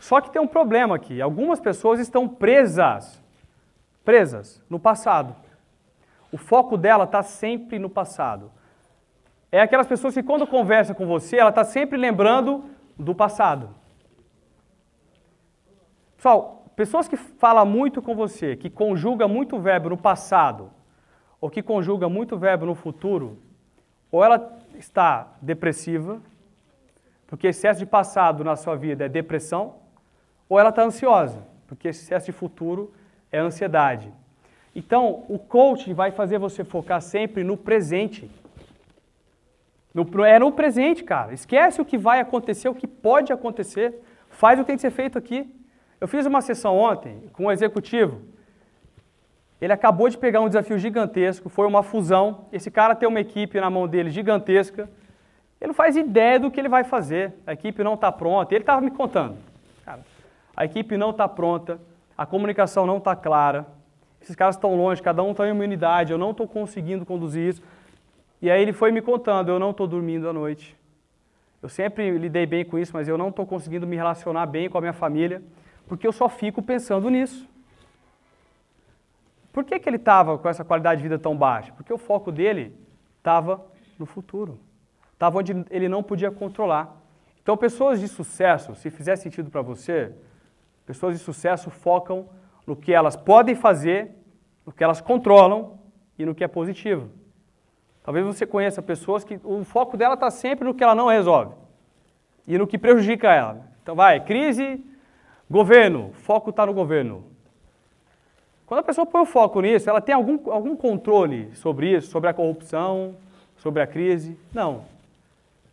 Só 0.00 0.20
que 0.20 0.30
tem 0.30 0.40
um 0.40 0.46
problema 0.46 0.96
aqui. 0.96 1.20
Algumas 1.20 1.60
pessoas 1.60 2.00
estão 2.00 2.28
presas, 2.28 3.22
presas 4.04 4.62
no 4.68 4.78
passado. 4.78 5.34
O 6.32 6.36
foco 6.36 6.76
dela 6.76 7.04
está 7.04 7.22
sempre 7.22 7.78
no 7.78 7.88
passado. 7.88 8.50
É 9.52 9.60
aquelas 9.60 9.86
pessoas 9.86 10.14
que 10.14 10.22
quando 10.22 10.46
conversa 10.46 10.94
com 10.94 11.06
você, 11.06 11.36
ela 11.36 11.50
está 11.50 11.62
sempre 11.62 11.96
lembrando 11.96 12.64
do 12.98 13.14
passado. 13.14 13.70
Pessoal, 16.16 16.66
pessoas 16.74 17.06
que 17.06 17.16
falam 17.16 17.64
muito 17.64 18.02
com 18.02 18.14
você, 18.14 18.56
que 18.56 18.68
conjuga 18.68 19.28
muito 19.28 19.56
o 19.56 19.60
verbo 19.60 19.90
no 19.90 19.96
passado, 19.96 20.70
ou 21.44 21.50
que 21.50 21.62
conjuga 21.62 22.08
muito 22.08 22.38
verbo 22.38 22.64
no 22.64 22.74
futuro, 22.74 23.36
ou 24.10 24.24
ela 24.24 24.58
está 24.78 25.34
depressiva, 25.42 26.18
porque 27.26 27.48
excesso 27.48 27.80
de 27.80 27.84
passado 27.84 28.42
na 28.42 28.56
sua 28.56 28.76
vida 28.76 29.04
é 29.04 29.10
depressão, 29.10 29.74
ou 30.48 30.58
ela 30.58 30.70
está 30.70 30.82
ansiosa, 30.82 31.46
porque 31.66 31.88
excesso 31.88 32.24
de 32.24 32.32
futuro 32.32 32.94
é 33.30 33.40
ansiedade. 33.40 34.10
Então, 34.74 35.26
o 35.28 35.38
coaching 35.38 35.92
vai 35.92 36.10
fazer 36.10 36.38
você 36.38 36.64
focar 36.64 37.02
sempre 37.02 37.44
no 37.44 37.58
presente. 37.58 38.30
No, 39.92 40.24
é 40.24 40.38
no 40.38 40.50
presente, 40.50 41.04
cara. 41.04 41.34
Esquece 41.34 41.78
o 41.78 41.84
que 41.84 41.98
vai 41.98 42.20
acontecer, 42.20 42.70
o 42.70 42.74
que 42.74 42.86
pode 42.86 43.34
acontecer. 43.34 44.02
Faz 44.30 44.58
o 44.58 44.62
que 44.62 44.68
tem 44.68 44.76
que 44.76 44.80
ser 44.80 44.92
feito 44.92 45.18
aqui. 45.18 45.54
Eu 46.00 46.08
fiz 46.08 46.24
uma 46.24 46.40
sessão 46.40 46.74
ontem 46.78 47.28
com 47.34 47.44
um 47.44 47.52
executivo. 47.52 48.33
Ele 49.64 49.72
acabou 49.72 50.10
de 50.10 50.18
pegar 50.18 50.42
um 50.42 50.46
desafio 50.46 50.78
gigantesco, 50.78 51.48
foi 51.48 51.66
uma 51.66 51.82
fusão. 51.82 52.44
Esse 52.52 52.70
cara 52.70 52.94
tem 52.94 53.08
uma 53.08 53.18
equipe 53.18 53.58
na 53.58 53.70
mão 53.70 53.88
dele 53.88 54.10
gigantesca. 54.10 54.90
Ele 55.58 55.68
não 55.68 55.74
faz 55.74 55.96
ideia 55.96 56.38
do 56.38 56.50
que 56.50 56.60
ele 56.60 56.68
vai 56.68 56.84
fazer. 56.84 57.32
A 57.46 57.54
equipe 57.54 57.82
não 57.82 57.94
está 57.94 58.12
pronta. 58.12 58.54
Ele 58.54 58.62
estava 58.62 58.82
me 58.82 58.90
contando. 58.90 59.38
Cara, 59.82 60.02
a 60.54 60.66
equipe 60.66 60.98
não 60.98 61.12
está 61.12 61.26
pronta, 61.26 61.80
a 62.14 62.26
comunicação 62.26 62.84
não 62.84 62.98
está 62.98 63.16
clara. 63.16 63.66
Esses 64.20 64.36
caras 64.36 64.54
estão 64.54 64.76
longe, 64.76 65.00
cada 65.00 65.22
um 65.22 65.30
está 65.30 65.48
em 65.48 65.52
uma 65.52 65.64
unidade, 65.64 66.12
eu 66.12 66.18
não 66.18 66.32
estou 66.32 66.46
conseguindo 66.46 67.06
conduzir 67.06 67.48
isso. 67.48 67.62
E 68.42 68.50
aí 68.50 68.60
ele 68.60 68.74
foi 68.74 68.92
me 68.92 69.00
contando, 69.00 69.48
eu 69.48 69.58
não 69.58 69.70
estou 69.70 69.86
dormindo 69.86 70.28
à 70.28 70.32
noite. 70.34 70.76
Eu 71.62 71.70
sempre 71.70 72.10
lidei 72.18 72.44
bem 72.44 72.66
com 72.66 72.78
isso, 72.78 72.92
mas 72.92 73.08
eu 73.08 73.16
não 73.16 73.30
estou 73.30 73.46
conseguindo 73.46 73.86
me 73.86 73.96
relacionar 73.96 74.44
bem 74.44 74.68
com 74.68 74.76
a 74.76 74.80
minha 74.82 74.92
família, 74.92 75.40
porque 75.86 76.06
eu 76.06 76.12
só 76.12 76.28
fico 76.28 76.60
pensando 76.60 77.08
nisso. 77.08 77.48
Por 79.54 79.62
que, 79.62 79.78
que 79.78 79.88
ele 79.88 79.98
estava 79.98 80.36
com 80.36 80.48
essa 80.48 80.64
qualidade 80.64 81.00
de 81.00 81.04
vida 81.04 81.16
tão 81.16 81.36
baixa? 81.36 81.72
Porque 81.74 81.92
o 81.92 81.96
foco 81.96 82.32
dele 82.32 82.76
estava 83.18 83.64
no 83.96 84.04
futuro. 84.04 84.58
Estava 85.12 85.38
onde 85.38 85.52
ele 85.70 85.88
não 85.88 86.02
podia 86.02 86.28
controlar. 86.28 87.00
Então, 87.40 87.56
pessoas 87.56 88.00
de 88.00 88.08
sucesso, 88.08 88.74
se 88.74 88.90
fizer 88.90 89.14
sentido 89.14 89.50
para 89.50 89.62
você, 89.62 90.12
pessoas 90.84 91.16
de 91.16 91.24
sucesso 91.24 91.70
focam 91.70 92.28
no 92.66 92.74
que 92.74 92.92
elas 92.92 93.14
podem 93.14 93.54
fazer, 93.54 94.10
no 94.66 94.72
que 94.72 94.82
elas 94.82 95.00
controlam 95.00 95.78
e 96.18 96.26
no 96.26 96.34
que 96.34 96.42
é 96.42 96.48
positivo. 96.48 97.08
Talvez 98.02 98.26
você 98.26 98.44
conheça 98.44 98.82
pessoas 98.82 99.22
que 99.22 99.38
o 99.44 99.62
foco 99.62 99.96
dela 99.96 100.14
está 100.14 100.32
sempre 100.32 100.66
no 100.66 100.74
que 100.74 100.82
ela 100.82 100.96
não 100.96 101.06
resolve 101.06 101.54
e 102.44 102.58
no 102.58 102.66
que 102.66 102.76
prejudica 102.76 103.32
ela. 103.32 103.68
Então 103.84 103.94
vai, 103.94 104.18
crise, 104.18 104.84
governo, 105.48 106.10
foco 106.12 106.50
está 106.50 106.66
no 106.66 106.74
governo. 106.74 107.33
Quando 108.66 108.80
a 108.80 108.82
pessoa 108.82 109.06
põe 109.06 109.20
o 109.20 109.26
foco 109.26 109.60
nisso, 109.60 109.88
ela 109.90 110.00
tem 110.00 110.14
algum, 110.14 110.50
algum 110.50 110.74
controle 110.74 111.54
sobre 111.54 111.96
isso, 111.96 112.10
sobre 112.10 112.30
a 112.30 112.34
corrupção, 112.34 113.14
sobre 113.56 113.82
a 113.82 113.86
crise? 113.86 114.38
Não. 114.52 114.84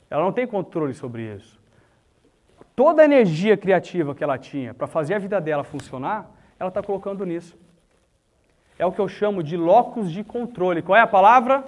Ela 0.10 0.24
não 0.24 0.32
tem 0.32 0.46
controle 0.46 0.94
sobre 0.94 1.34
isso. 1.34 1.60
Toda 2.76 3.02
a 3.02 3.06
energia 3.06 3.56
criativa 3.56 4.14
que 4.14 4.24
ela 4.24 4.38
tinha 4.38 4.74
para 4.74 4.88
fazer 4.88 5.14
a 5.14 5.20
vida 5.20 5.40
dela 5.40 5.64
funcionar, 5.64 6.30
ela 6.60 6.68
está 6.68 6.84
colocando 6.84 7.26
nisso. 7.26 7.58
É 8.78 8.86
o 8.86 8.92
que 8.92 9.00
eu 9.00 9.08
chamo 9.08 9.42
de 9.42 9.56
locus 9.56 10.12
de 10.12 10.24
controle. 10.24 10.82
Qual 10.82 10.96
é 10.96 11.02
a 11.02 11.08
palavra? 11.08 11.64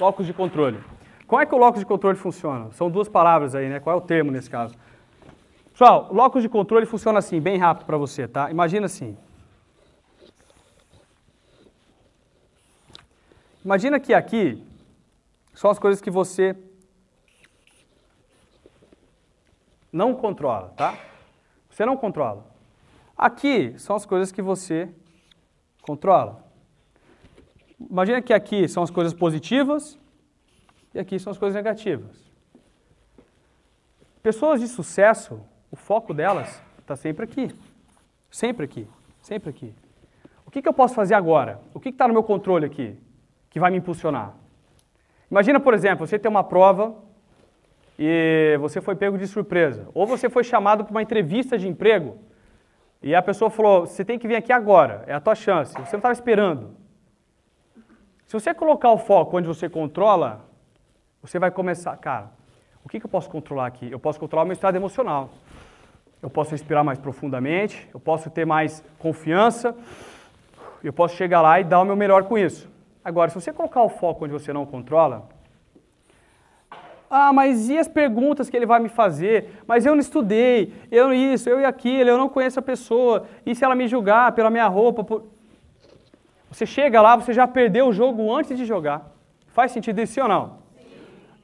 Locus 0.00 0.26
de 0.26 0.32
controle. 0.32 0.78
Como 1.26 1.40
é 1.40 1.46
que 1.46 1.54
o 1.54 1.58
locus 1.58 1.80
de 1.80 1.86
controle 1.86 2.16
funciona? 2.16 2.70
São 2.72 2.90
duas 2.90 3.08
palavras 3.08 3.54
aí, 3.54 3.68
né? 3.68 3.78
Qual 3.78 3.94
é 3.94 3.98
o 3.98 4.02
termo 4.02 4.32
nesse 4.32 4.50
caso? 4.50 4.74
Pessoal, 5.72 6.12
locus 6.12 6.42
de 6.42 6.50
controle 6.50 6.84
funciona 6.84 7.18
assim, 7.18 7.40
bem 7.40 7.56
rápido 7.56 7.86
para 7.86 7.96
você, 7.96 8.28
tá? 8.28 8.50
Imagina 8.50 8.86
assim. 8.86 9.16
Imagina 13.64 13.98
que 13.98 14.12
aqui 14.12 14.62
são 15.54 15.70
as 15.70 15.78
coisas 15.78 16.02
que 16.02 16.10
você 16.10 16.54
não 19.90 20.14
controla, 20.14 20.68
tá? 20.76 20.98
Você 21.70 21.86
não 21.86 21.96
controla. 21.96 22.44
Aqui 23.16 23.78
são 23.78 23.96
as 23.96 24.04
coisas 24.04 24.30
que 24.30 24.42
você 24.42 24.92
controla. 25.80 26.44
Imagina 27.78 28.20
que 28.20 28.34
aqui 28.34 28.68
são 28.68 28.82
as 28.82 28.90
coisas 28.90 29.14
positivas 29.14 29.98
e 30.94 30.98
aqui 30.98 31.18
são 31.18 31.30
as 31.30 31.38
coisas 31.38 31.54
negativas. 31.54 32.16
Pessoas 34.22 34.60
de 34.60 34.68
sucesso, 34.68 35.40
o 35.72 35.76
foco 35.76 36.12
delas 36.12 36.62
está 36.78 36.94
sempre 36.94 37.24
aqui. 37.24 37.50
Sempre 38.30 38.66
aqui. 38.66 38.86
Sempre 39.22 39.48
aqui. 39.48 39.74
O 40.46 40.50
que, 40.50 40.60
que 40.60 40.68
eu 40.68 40.72
posso 40.74 40.94
fazer 40.94 41.14
agora? 41.14 41.60
O 41.72 41.80
que 41.80 41.88
está 41.88 42.06
no 42.06 42.12
meu 42.12 42.22
controle 42.22 42.66
aqui 42.66 42.96
que 43.48 43.58
vai 43.58 43.70
me 43.70 43.78
impulsionar? 43.78 44.34
Imagina, 45.30 45.58
por 45.58 45.72
exemplo, 45.72 46.06
você 46.06 46.18
tem 46.18 46.30
uma 46.30 46.44
prova 46.44 46.94
e 47.98 48.56
você 48.60 48.82
foi 48.82 48.94
pego 48.94 49.16
de 49.16 49.26
surpresa. 49.26 49.88
Ou 49.94 50.06
você 50.06 50.28
foi 50.28 50.44
chamado 50.44 50.84
para 50.84 50.90
uma 50.90 51.02
entrevista 51.02 51.56
de 51.56 51.66
emprego 51.66 52.18
e 53.02 53.14
a 53.14 53.22
pessoa 53.22 53.50
falou: 53.50 53.86
você 53.86 54.04
tem 54.04 54.18
que 54.18 54.28
vir 54.28 54.36
aqui 54.36 54.52
agora, 54.52 55.04
é 55.06 55.14
a 55.14 55.20
tua 55.20 55.34
chance. 55.34 55.72
Você 55.72 55.92
não 55.92 56.00
estava 56.00 56.12
esperando. 56.12 56.76
Se 58.26 58.34
você 58.34 58.52
colocar 58.52 58.90
o 58.90 58.98
foco 58.98 59.38
onde 59.38 59.48
você 59.48 59.70
controla, 59.70 60.44
você 61.22 61.38
vai 61.38 61.50
começar, 61.50 61.96
cara, 61.96 62.30
o 62.84 62.88
que, 62.88 63.00
que 63.00 63.06
eu 63.06 63.10
posso 63.10 63.30
controlar 63.30 63.66
aqui? 63.66 63.90
Eu 63.90 63.98
posso 63.98 64.20
controlar 64.20 64.42
o 64.42 64.46
meu 64.46 64.54
estado 64.54 64.76
emocional. 64.76 65.30
Eu 66.22 66.30
posso 66.30 66.52
respirar 66.52 66.84
mais 66.84 66.98
profundamente, 66.98 67.88
eu 67.92 67.98
posso 67.98 68.30
ter 68.30 68.46
mais 68.46 68.82
confiança, 68.98 69.74
eu 70.82 70.92
posso 70.92 71.16
chegar 71.16 71.42
lá 71.42 71.58
e 71.58 71.64
dar 71.64 71.80
o 71.80 71.84
meu 71.84 71.96
melhor 71.96 72.22
com 72.24 72.38
isso. 72.38 72.70
Agora, 73.04 73.28
se 73.28 73.34
você 73.34 73.52
colocar 73.52 73.82
o 73.82 73.88
foco 73.88 74.24
onde 74.24 74.32
você 74.32 74.52
não 74.52 74.64
controla, 74.64 75.28
ah, 77.14 77.30
mas 77.30 77.68
e 77.68 77.76
as 77.76 77.88
perguntas 77.88 78.48
que 78.48 78.56
ele 78.56 78.64
vai 78.64 78.80
me 78.80 78.88
fazer? 78.88 79.60
Mas 79.66 79.84
eu 79.84 79.92
não 79.92 80.00
estudei, 80.00 80.72
eu 80.90 81.12
isso, 81.12 81.46
eu 81.50 81.60
e 81.60 81.64
aquilo, 81.64 82.08
eu 82.08 82.16
não 82.16 82.26
conheço 82.28 82.58
a 82.58 82.62
pessoa. 82.62 83.26
E 83.44 83.54
se 83.54 83.62
ela 83.62 83.74
me 83.74 83.86
julgar 83.86 84.32
pela 84.32 84.48
minha 84.48 84.66
roupa? 84.66 85.04
Por... 85.04 85.24
Você 86.50 86.64
chega 86.64 87.02
lá, 87.02 87.14
você 87.16 87.34
já 87.34 87.46
perdeu 87.46 87.88
o 87.88 87.92
jogo 87.92 88.34
antes 88.34 88.56
de 88.56 88.64
jogar. 88.64 89.12
Faz 89.48 89.72
sentido 89.72 90.00
isso 90.00 90.22
ou 90.22 90.28
não? 90.28 90.58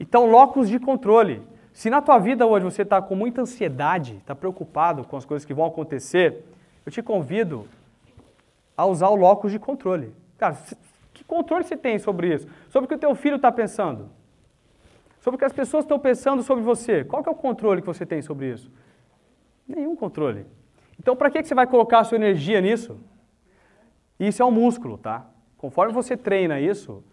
Então, 0.00 0.24
locus 0.30 0.70
de 0.70 0.78
controle. 0.78 1.42
Se 1.78 1.88
na 1.88 2.02
tua 2.02 2.18
vida 2.18 2.44
hoje 2.44 2.64
você 2.64 2.82
está 2.82 3.00
com 3.00 3.14
muita 3.14 3.42
ansiedade, 3.42 4.16
está 4.16 4.34
preocupado 4.34 5.04
com 5.04 5.16
as 5.16 5.24
coisas 5.24 5.46
que 5.46 5.54
vão 5.54 5.64
acontecer, 5.64 6.44
eu 6.84 6.90
te 6.90 7.00
convido 7.00 7.68
a 8.76 8.84
usar 8.84 9.10
o 9.10 9.14
locus 9.14 9.52
de 9.52 9.60
controle. 9.60 10.12
Cara, 10.36 10.58
que 11.14 11.22
controle 11.22 11.62
você 11.62 11.76
tem 11.76 11.96
sobre 12.00 12.34
isso? 12.34 12.48
Sobre 12.68 12.86
o 12.86 12.88
que 12.88 12.96
o 12.96 12.98
teu 12.98 13.14
filho 13.14 13.36
está 13.36 13.52
pensando? 13.52 14.10
Sobre 15.20 15.36
o 15.36 15.38
que 15.38 15.44
as 15.44 15.52
pessoas 15.52 15.84
estão 15.84 16.00
pensando 16.00 16.42
sobre 16.42 16.64
você. 16.64 17.04
Qual 17.04 17.22
que 17.22 17.28
é 17.28 17.32
o 17.32 17.36
controle 17.36 17.80
que 17.80 17.86
você 17.86 18.04
tem 18.04 18.20
sobre 18.22 18.52
isso? 18.52 18.68
Nenhum 19.64 19.94
controle. 19.94 20.46
Então, 20.98 21.14
para 21.14 21.30
que 21.30 21.44
você 21.44 21.54
vai 21.54 21.68
colocar 21.68 22.00
a 22.00 22.04
sua 22.04 22.16
energia 22.16 22.60
nisso? 22.60 22.98
Isso 24.18 24.42
é 24.42 24.44
um 24.44 24.50
músculo, 24.50 24.98
tá? 24.98 25.30
Conforme 25.56 25.92
você 25.92 26.16
treina 26.16 26.58
isso, 26.58 27.04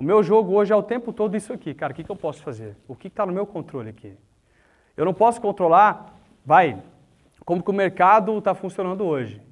o 0.00 0.02
meu 0.02 0.22
jogo 0.22 0.54
hoje 0.54 0.72
é 0.72 0.74
o 0.74 0.82
tempo 0.82 1.12
todo 1.12 1.36
isso 1.36 1.52
aqui. 1.52 1.74
Cara, 1.74 1.92
o 1.92 1.94
que, 1.94 2.02
que 2.02 2.10
eu 2.10 2.16
posso 2.16 2.42
fazer? 2.42 2.74
O 2.88 2.96
que 2.96 3.08
está 3.08 3.26
no 3.26 3.34
meu 3.34 3.44
controle 3.44 3.90
aqui? 3.90 4.16
Eu 4.96 5.04
não 5.04 5.12
posso 5.12 5.38
controlar, 5.42 6.14
vai, 6.42 6.82
como 7.44 7.62
que 7.62 7.68
o 7.68 7.74
mercado 7.74 8.38
está 8.38 8.54
funcionando 8.54 9.04
hoje. 9.04 9.42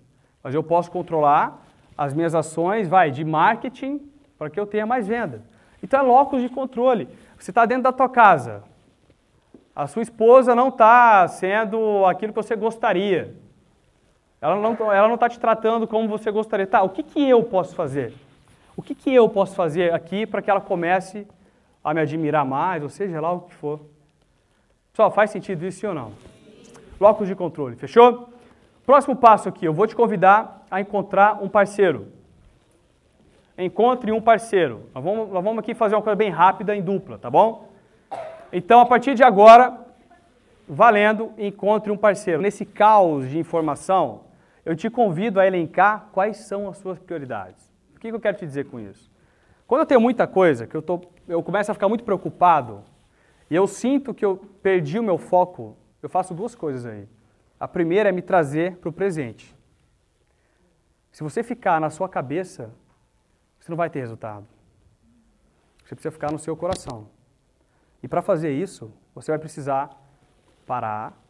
Mas 0.43 0.55
eu 0.55 0.63
posso 0.63 0.91
controlar 0.91 1.67
as 1.99 2.15
minhas 2.15 2.35
ações, 2.35 2.89
vai, 2.89 3.11
de 3.11 3.27
marketing, 3.27 4.11
para 4.39 4.49
que 4.49 4.59
eu 4.59 4.67
tenha 4.67 4.87
mais 4.87 5.07
venda. 5.07 5.43
Então 5.83 6.01
é 6.01 6.03
locus 6.03 6.41
de 6.41 6.49
controle. 6.49 7.07
Você 7.39 7.51
está 7.51 7.67
dentro 7.67 7.83
da 7.83 7.93
tua 7.93 8.09
casa. 8.09 8.65
A 9.77 9.87
sua 9.87 10.01
esposa 10.01 10.55
não 10.55 10.69
está 10.69 11.29
sendo 11.29 12.07
aquilo 12.07 12.33
que 12.33 12.43
você 12.43 12.57
gostaria. 12.57 13.37
Ela 14.41 14.57
não 14.57 15.15
está 15.15 15.29
te 15.29 15.39
tratando 15.39 15.87
como 15.87 16.09
você 16.09 16.31
gostaria. 16.31 16.67
Tá, 16.67 16.83
o 16.83 16.89
que, 16.89 17.03
que 17.03 17.29
eu 17.29 17.43
posso 17.43 17.75
fazer? 17.75 18.15
O 18.79 18.83
que, 18.83 18.95
que 18.95 19.13
eu 19.13 19.29
posso 19.29 19.55
fazer 19.55 19.93
aqui 19.93 20.25
para 20.25 20.41
que 20.41 20.51
ela 20.51 20.61
comece 20.63 21.27
a 21.85 21.93
me 21.93 22.01
admirar 22.01 22.47
mais, 22.47 22.83
ou 22.83 22.89
seja 22.89 23.21
lá 23.21 23.33
o 23.33 23.41
que 23.41 23.55
for. 23.55 23.81
Pessoal, 24.93 25.11
faz 25.11 25.31
sentido 25.31 25.67
isso 25.67 25.87
ou 25.87 25.93
não? 25.93 26.13
Locus 26.99 27.29
de 27.29 27.35
controle, 27.35 27.77
fechou? 27.77 28.31
Próximo 28.87 29.17
passo 29.17 29.49
aqui, 29.49 29.67
eu 29.67 29.75
vou 29.75 29.87
te 29.87 29.95
convidar 29.95 30.65
a 30.71 30.81
encontrar 30.81 31.43
um 31.43 31.49
parceiro 31.49 32.17
encontre 33.59 34.13
um 34.13 34.21
parceiro. 34.21 34.89
Nós 34.95 35.03
vamos, 35.03 35.31
nós 35.31 35.43
vamos 35.43 35.59
aqui 35.59 35.75
fazer 35.75 35.97
uma 35.97 36.03
coisa 36.03 36.17
bem 36.17 36.31
rápida 36.31 36.77
em 36.77 36.83
dupla, 36.83 37.19
tá 37.19 37.29
bom? 37.29 37.69
Então, 38.53 38.81
a 38.81 38.87
partir 38.87 39.15
de 39.15 39.25
agora, 39.25 39.77
valendo, 40.67 41.33
encontre 41.37 41.91
um 41.91 41.97
parceiro. 41.97 42.41
Nesse 42.41 42.65
caos 42.65 43.29
de 43.29 43.39
informação, 43.39 44.21
eu 44.65 44.77
te 44.77 44.89
convido 44.89 45.41
a 45.41 45.47
elencar 45.47 46.09
quais 46.13 46.39
são 46.39 46.69
as 46.69 46.79
suas 46.79 46.99
prioridades. 46.99 47.69
O 47.99 48.01
que 48.01 48.09
eu 48.09 48.21
quero 48.21 48.37
te 48.37 48.47
dizer 48.47 48.67
com 48.67 48.79
isso? 48.79 49.11
Quando 49.67 49.81
eu 49.81 49.87
tenho 49.87 50.01
muita 50.01 50.25
coisa, 50.25 50.69
que 50.69 50.77
eu, 50.77 50.81
tô, 50.81 51.01
eu 51.27 51.43
começo 51.43 51.69
a 51.69 51.75
ficar 51.75 51.89
muito 51.89 52.05
preocupado, 52.05 52.85
e 53.51 53.57
eu 53.57 53.67
sinto 53.67 54.15
que 54.15 54.25
eu 54.25 54.37
perdi 54.63 55.01
o 55.01 55.03
meu 55.03 55.19
foco, 55.19 55.77
eu 56.01 56.09
faço 56.09 56.33
duas 56.33 56.55
coisas 56.55 56.87
aí. 56.87 57.09
A 57.59 57.67
primeira 57.67 58.09
é 58.09 58.13
me 58.13 58.23
trazer 58.23 58.77
para 58.77 58.89
o 58.89 58.93
presente. 58.93 59.53
Se 61.11 61.25
você 61.25 61.43
ficar 61.43 61.81
na 61.81 61.91
sua 61.91 62.09
cabeça, 62.09 62.71
você 63.59 63.69
não 63.69 63.77
vai 63.77 63.91
ter 63.91 63.99
resultado. 63.99 64.47
Você 65.85 65.97
precisa 65.97 66.13
ficar 66.13 66.31
no 66.31 66.39
seu 66.39 66.57
coração. 66.57 67.09
E 68.01 68.07
para 68.07 68.23
fazer 68.23 68.53
isso, 68.53 68.93
você 69.13 69.33
vai 69.33 69.41
precisar 69.41 69.91
parar. 70.65 71.21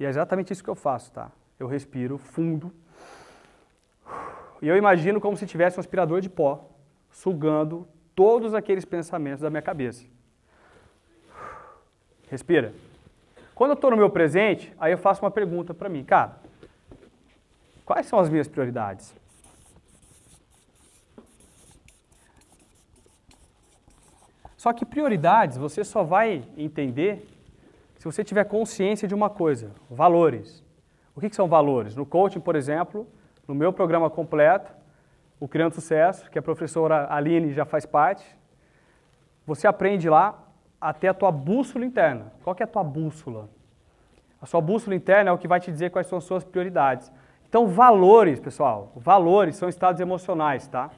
E 0.00 0.04
é 0.04 0.08
exatamente 0.08 0.52
isso 0.52 0.64
que 0.64 0.70
eu 0.70 0.74
faço, 0.74 1.12
tá? 1.12 1.30
Eu 1.60 1.68
respiro 1.68 2.18
fundo. 2.18 2.74
E 4.62 4.68
eu 4.68 4.76
imagino 4.76 5.20
como 5.20 5.36
se 5.36 5.44
tivesse 5.44 5.76
um 5.76 5.80
aspirador 5.80 6.20
de 6.20 6.30
pó 6.30 6.70
sugando 7.10 7.86
todos 8.14 8.54
aqueles 8.54 8.84
pensamentos 8.84 9.42
da 9.42 9.50
minha 9.50 9.60
cabeça. 9.60 10.06
Respira. 12.30 12.72
Quando 13.56 13.72
eu 13.72 13.74
estou 13.74 13.90
no 13.90 13.96
meu 13.96 14.08
presente, 14.08 14.72
aí 14.78 14.92
eu 14.92 14.98
faço 14.98 15.20
uma 15.22 15.32
pergunta 15.32 15.74
para 15.74 15.88
mim, 15.88 16.04
cara, 16.04 16.40
quais 17.84 18.06
são 18.06 18.20
as 18.20 18.30
minhas 18.30 18.46
prioridades? 18.46 19.12
Só 24.56 24.72
que 24.72 24.86
prioridades 24.86 25.56
você 25.56 25.82
só 25.82 26.04
vai 26.04 26.44
entender 26.56 27.28
se 27.98 28.04
você 28.04 28.22
tiver 28.22 28.44
consciência 28.44 29.08
de 29.08 29.14
uma 29.14 29.28
coisa, 29.28 29.72
valores. 29.90 30.62
O 31.16 31.20
que, 31.20 31.28
que 31.28 31.34
são 31.34 31.48
valores? 31.48 31.96
No 31.96 32.06
coaching, 32.06 32.40
por 32.40 32.54
exemplo, 32.54 33.08
no 33.46 33.54
meu 33.54 33.72
programa 33.72 34.08
completo, 34.08 34.72
o 35.40 35.48
Criando 35.48 35.74
Sucesso, 35.74 36.30
que 36.30 36.38
a 36.38 36.42
professora 36.42 37.12
Aline 37.12 37.52
já 37.52 37.64
faz 37.64 37.84
parte, 37.84 38.24
você 39.46 39.66
aprende 39.66 40.08
lá 40.08 40.38
a 40.80 40.92
ter 40.92 41.08
a 41.08 41.14
tua 41.14 41.32
bússola 41.32 41.84
interna. 41.84 42.32
Qual 42.42 42.54
que 42.54 42.62
é 42.62 42.64
a 42.64 42.68
tua 42.68 42.84
bússola? 42.84 43.48
A 44.40 44.46
sua 44.46 44.60
bússola 44.60 44.94
interna 44.94 45.30
é 45.30 45.32
o 45.32 45.38
que 45.38 45.48
vai 45.48 45.60
te 45.60 45.70
dizer 45.70 45.90
quais 45.90 46.06
são 46.06 46.18
as 46.18 46.24
suas 46.24 46.44
prioridades. 46.44 47.12
Então, 47.48 47.66
valores, 47.66 48.40
pessoal, 48.40 48.92
valores 48.96 49.56
são 49.56 49.68
estados 49.68 50.00
emocionais, 50.00 50.66
tá? 50.66 50.90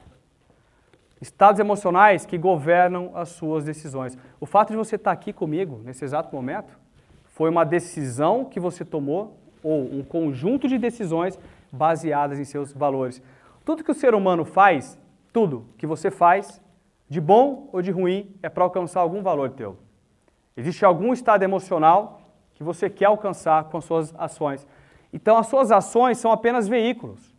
estados 1.21 1.59
emocionais 1.59 2.25
que 2.25 2.37
governam 2.37 3.11
as 3.15 3.29
suas 3.29 3.63
decisões. 3.63 4.17
O 4.39 4.45
fato 4.45 4.71
de 4.71 4.77
você 4.77 4.95
estar 4.95 5.11
aqui 5.11 5.31
comigo 5.33 5.81
nesse 5.83 6.03
exato 6.03 6.33
momento 6.35 6.77
foi 7.25 7.49
uma 7.49 7.65
decisão 7.65 8.45
que 8.45 8.59
você 8.59 8.85
tomou 8.85 9.37
ou 9.63 9.81
um 9.81 10.03
conjunto 10.03 10.67
de 10.67 10.77
decisões 10.77 11.39
baseadas 11.71 12.39
em 12.39 12.43
seus 12.43 12.73
valores. 12.73 13.21
Tudo 13.63 13.83
que 13.83 13.91
o 13.91 13.95
ser 13.95 14.13
humano 14.13 14.45
faz, 14.45 14.99
tudo 15.33 15.65
que 15.77 15.87
você 15.87 16.11
faz, 16.11 16.61
de 17.09 17.19
bom 17.19 17.69
ou 17.71 17.81
de 17.81 17.91
ruim, 17.91 18.35
é 18.41 18.49
para 18.49 18.63
alcançar 18.63 19.01
algum 19.01 19.21
valor 19.21 19.51
teu. 19.51 19.77
Existe 20.57 20.85
algum 20.85 21.11
estado 21.11 21.43
emocional 21.43 22.21
que 22.53 22.63
você 22.63 22.89
quer 22.89 23.05
alcançar 23.05 23.65
com 23.65 23.77
as 23.77 23.85
suas 23.85 24.13
ações. 24.17 24.65
Então, 25.11 25.37
as 25.37 25.47
suas 25.47 25.71
ações 25.71 26.17
são 26.17 26.31
apenas 26.31 26.67
veículos 26.67 27.35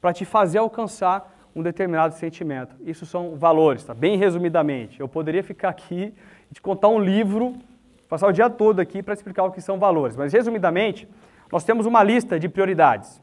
para 0.00 0.12
te 0.12 0.24
fazer 0.24 0.58
alcançar 0.58 1.32
um 1.54 1.62
determinado 1.62 2.14
sentimento. 2.14 2.74
Isso 2.80 3.04
são 3.04 3.36
valores, 3.36 3.84
tá? 3.84 3.92
Bem 3.92 4.16
resumidamente. 4.16 5.00
Eu 5.00 5.08
poderia 5.08 5.42
ficar 5.42 5.68
aqui 5.68 6.14
e 6.50 6.54
te 6.54 6.62
contar 6.62 6.88
um 6.88 6.98
livro, 6.98 7.54
passar 8.08 8.28
o 8.28 8.32
dia 8.32 8.48
todo 8.48 8.80
aqui 8.80 9.02
para 9.02 9.14
explicar 9.14 9.44
o 9.44 9.52
que 9.52 9.60
são 9.60 9.78
valores. 9.78 10.16
Mas, 10.16 10.32
resumidamente, 10.32 11.08
nós 11.50 11.64
temos 11.64 11.86
uma 11.86 12.02
lista 12.02 12.38
de 12.38 12.48
prioridades. 12.48 13.20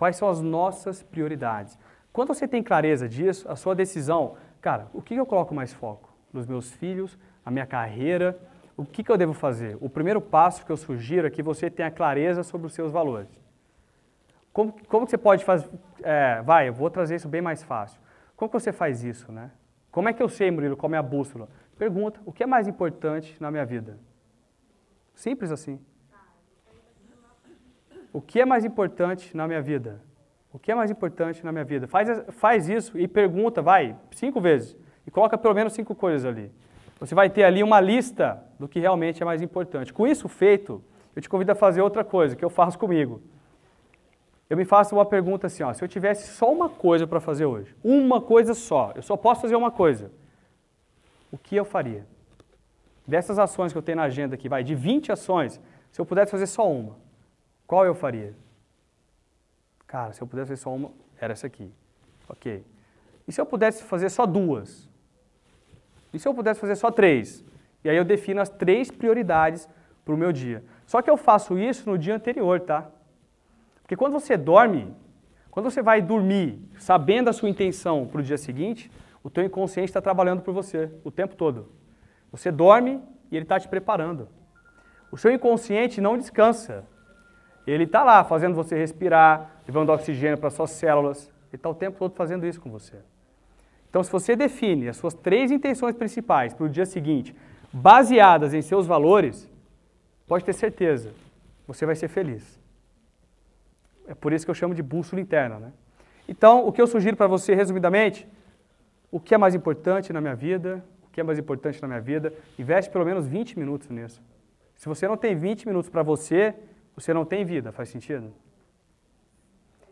Quais 0.00 0.16
são 0.16 0.30
as 0.30 0.40
nossas 0.40 1.02
prioridades? 1.02 1.78
Quando 2.10 2.28
você 2.28 2.48
tem 2.48 2.62
clareza 2.62 3.06
disso, 3.06 3.46
a 3.46 3.54
sua 3.54 3.74
decisão, 3.74 4.34
cara, 4.58 4.86
o 4.94 5.02
que 5.02 5.14
eu 5.14 5.26
coloco 5.26 5.54
mais 5.54 5.74
foco? 5.74 6.10
Nos 6.32 6.46
meus 6.46 6.72
filhos, 6.72 7.18
a 7.44 7.50
minha 7.50 7.66
carreira, 7.66 8.40
o 8.78 8.82
que 8.82 9.04
eu 9.12 9.18
devo 9.18 9.34
fazer? 9.34 9.76
O 9.78 9.90
primeiro 9.90 10.18
passo 10.18 10.64
que 10.64 10.72
eu 10.72 10.76
sugiro 10.78 11.26
é 11.26 11.30
que 11.30 11.42
você 11.42 11.68
tenha 11.68 11.90
clareza 11.90 12.42
sobre 12.42 12.66
os 12.66 12.72
seus 12.72 12.90
valores. 12.90 13.28
Como, 14.54 14.74
como 14.88 15.06
você 15.06 15.18
pode 15.18 15.44
fazer? 15.44 15.68
É, 16.02 16.40
vai, 16.40 16.70
eu 16.70 16.72
vou 16.72 16.88
trazer 16.88 17.16
isso 17.16 17.28
bem 17.28 17.42
mais 17.42 17.62
fácil. 17.62 18.00
Como 18.36 18.50
que 18.50 18.58
você 18.58 18.72
faz 18.72 19.04
isso, 19.04 19.30
né? 19.30 19.50
Como 19.90 20.08
é 20.08 20.14
que 20.14 20.22
eu 20.22 20.30
sei, 20.30 20.50
Murilo, 20.50 20.78
qual 20.78 20.94
é 20.94 20.96
a 20.96 21.02
bússola? 21.02 21.46
Pergunta, 21.78 22.18
o 22.24 22.32
que 22.32 22.42
é 22.42 22.46
mais 22.46 22.66
importante 22.66 23.36
na 23.38 23.50
minha 23.50 23.66
vida? 23.66 23.98
Simples 25.14 25.52
assim. 25.52 25.78
O 28.12 28.20
que 28.20 28.40
é 28.40 28.44
mais 28.44 28.64
importante 28.64 29.36
na 29.36 29.46
minha 29.46 29.62
vida? 29.62 30.00
O 30.52 30.58
que 30.58 30.72
é 30.72 30.74
mais 30.74 30.90
importante 30.90 31.44
na 31.44 31.52
minha 31.52 31.64
vida? 31.64 31.86
Faz, 31.86 32.08
faz 32.30 32.68
isso 32.68 32.98
e 32.98 33.06
pergunta, 33.06 33.62
vai, 33.62 33.96
cinco 34.12 34.40
vezes. 34.40 34.76
E 35.06 35.10
coloca 35.10 35.38
pelo 35.38 35.54
menos 35.54 35.72
cinco 35.72 35.94
coisas 35.94 36.24
ali. 36.24 36.50
Você 36.98 37.14
vai 37.14 37.30
ter 37.30 37.44
ali 37.44 37.62
uma 37.62 37.80
lista 37.80 38.42
do 38.58 38.68
que 38.68 38.80
realmente 38.80 39.22
é 39.22 39.26
mais 39.26 39.40
importante. 39.40 39.92
Com 39.92 40.06
isso 40.06 40.28
feito, 40.28 40.82
eu 41.14 41.22
te 41.22 41.28
convido 41.28 41.52
a 41.52 41.54
fazer 41.54 41.80
outra 41.80 42.04
coisa, 42.04 42.36
que 42.36 42.44
eu 42.44 42.50
faço 42.50 42.78
comigo 42.78 43.22
eu 44.50 44.56
me 44.56 44.64
faço 44.64 44.96
uma 44.96 45.06
pergunta 45.06 45.46
assim, 45.46 45.62
ó, 45.62 45.72
se 45.72 45.82
eu 45.82 45.86
tivesse 45.86 46.34
só 46.34 46.52
uma 46.52 46.68
coisa 46.68 47.06
para 47.06 47.20
fazer 47.20 47.46
hoje, 47.46 47.72
uma 47.84 48.20
coisa 48.20 48.52
só, 48.52 48.92
eu 48.96 49.02
só 49.02 49.16
posso 49.16 49.42
fazer 49.42 49.54
uma 49.54 49.70
coisa, 49.70 50.10
o 51.30 51.38
que 51.38 51.54
eu 51.54 51.64
faria? 51.64 52.04
Dessas 53.06 53.38
ações 53.38 53.70
que 53.70 53.78
eu 53.78 53.82
tenho 53.82 53.98
na 53.98 54.02
agenda 54.02 54.34
aqui, 54.34 54.48
vai, 54.48 54.64
de 54.64 54.74
20 54.74 55.12
ações, 55.12 55.60
se 55.92 56.00
eu 56.00 56.04
pudesse 56.04 56.32
fazer 56.32 56.48
só 56.48 56.68
uma, 56.68 56.96
qual 57.70 57.86
eu 57.86 57.94
faria? 57.94 58.34
Cara, 59.86 60.12
se 60.12 60.20
eu 60.20 60.26
pudesse 60.26 60.48
fazer 60.48 60.60
só 60.60 60.74
uma, 60.74 60.90
era 61.20 61.34
essa 61.34 61.46
aqui. 61.46 61.70
Ok. 62.28 62.64
E 63.28 63.30
se 63.30 63.40
eu 63.40 63.46
pudesse 63.46 63.84
fazer 63.84 64.10
só 64.10 64.26
duas? 64.26 64.88
E 66.12 66.18
se 66.18 66.26
eu 66.26 66.34
pudesse 66.34 66.58
fazer 66.58 66.74
só 66.74 66.90
três? 66.90 67.44
E 67.84 67.88
aí 67.88 67.96
eu 67.96 68.04
defino 68.04 68.40
as 68.40 68.48
três 68.48 68.90
prioridades 68.90 69.68
para 70.04 70.12
o 70.12 70.18
meu 70.18 70.32
dia. 70.32 70.64
Só 70.84 71.00
que 71.00 71.08
eu 71.08 71.16
faço 71.16 71.56
isso 71.56 71.88
no 71.88 71.96
dia 71.96 72.16
anterior, 72.16 72.58
tá? 72.58 72.90
Porque 73.82 73.94
quando 73.94 74.14
você 74.14 74.36
dorme, 74.36 74.92
quando 75.48 75.70
você 75.70 75.80
vai 75.80 76.02
dormir 76.02 76.58
sabendo 76.76 77.30
a 77.30 77.32
sua 77.32 77.48
intenção 77.48 78.04
para 78.04 78.20
o 78.20 78.24
dia 78.24 78.36
seguinte, 78.36 78.90
o 79.22 79.30
teu 79.30 79.44
inconsciente 79.44 79.90
está 79.90 80.02
trabalhando 80.02 80.42
por 80.42 80.52
você 80.52 80.90
o 81.04 81.10
tempo 81.12 81.36
todo. 81.36 81.70
Você 82.32 82.50
dorme 82.50 83.00
e 83.30 83.36
ele 83.36 83.44
está 83.44 83.60
te 83.60 83.68
preparando. 83.68 84.28
O 85.12 85.16
seu 85.16 85.30
inconsciente 85.30 86.00
não 86.00 86.18
descansa. 86.18 86.84
Ele 87.70 87.84
está 87.84 88.02
lá 88.02 88.24
fazendo 88.24 88.54
você 88.54 88.76
respirar, 88.76 89.62
levando 89.66 89.90
oxigênio 89.90 90.36
para 90.38 90.50
suas 90.50 90.70
células. 90.70 91.30
Ele 91.50 91.56
está 91.56 91.68
o 91.68 91.74
tempo 91.74 91.98
todo 91.98 92.14
fazendo 92.14 92.46
isso 92.46 92.60
com 92.60 92.70
você. 92.70 92.96
Então, 93.88 94.02
se 94.02 94.10
você 94.10 94.34
define 94.34 94.88
as 94.88 94.96
suas 94.96 95.14
três 95.14 95.50
intenções 95.50 95.94
principais 95.94 96.54
para 96.54 96.64
o 96.64 96.68
dia 96.68 96.86
seguinte, 96.86 97.34
baseadas 97.72 98.54
em 98.54 98.62
seus 98.62 98.86
valores, 98.86 99.48
pode 100.26 100.44
ter 100.44 100.52
certeza, 100.52 101.12
você 101.66 101.86
vai 101.86 101.94
ser 101.94 102.08
feliz. 102.08 102.58
É 104.06 104.14
por 104.14 104.32
isso 104.32 104.44
que 104.44 104.50
eu 104.50 104.54
chamo 104.54 104.74
de 104.74 104.82
bússola 104.82 105.20
interna. 105.20 105.58
Né? 105.58 105.72
Então, 106.28 106.66
o 106.66 106.72
que 106.72 106.80
eu 106.80 106.86
sugiro 106.86 107.16
para 107.16 107.26
você, 107.26 107.54
resumidamente, 107.54 108.26
o 109.10 109.20
que 109.20 109.34
é 109.34 109.38
mais 109.38 109.54
importante 109.54 110.12
na 110.12 110.20
minha 110.20 110.34
vida, 110.34 110.84
o 111.02 111.10
que 111.10 111.20
é 111.20 111.24
mais 111.24 111.38
importante 111.38 111.80
na 111.82 111.88
minha 111.88 112.00
vida, 112.00 112.32
investe 112.58 112.90
pelo 112.90 113.04
menos 113.04 113.26
20 113.26 113.58
minutos 113.58 113.88
nisso. 113.90 114.20
Se 114.74 114.88
você 114.88 115.06
não 115.06 115.16
tem 115.16 115.36
20 115.36 115.66
minutos 115.66 115.90
para 115.90 116.02
você, 116.02 116.54
você 117.00 117.14
não 117.14 117.24
tem 117.24 117.44
vida, 117.44 117.72
faz 117.72 117.88
sentido? 117.88 118.32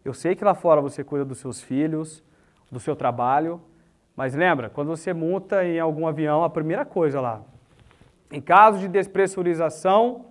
Eu 0.05 0.15
sei 0.15 0.35
que 0.35 0.45
lá 0.45 0.55
fora 0.55 0.81
você 0.81 1.03
cuida 1.03 1.25
dos 1.25 1.39
seus 1.39 1.61
filhos, 1.61 2.23
do 2.71 2.79
seu 2.79 2.95
trabalho, 2.95 3.61
mas 4.17 4.35
lembra, 4.35 4.69
quando 4.69 4.89
você 4.89 5.13
monta 5.13 5.65
em 5.65 5.79
algum 5.79 6.07
avião, 6.07 6.45
a 6.45 6.51
primeira 6.51 6.85
coisa 6.85 7.21
lá, 7.21 7.43
em 8.31 8.41
caso 8.41 8.79
de 8.79 8.89
despressurização, 8.89 10.27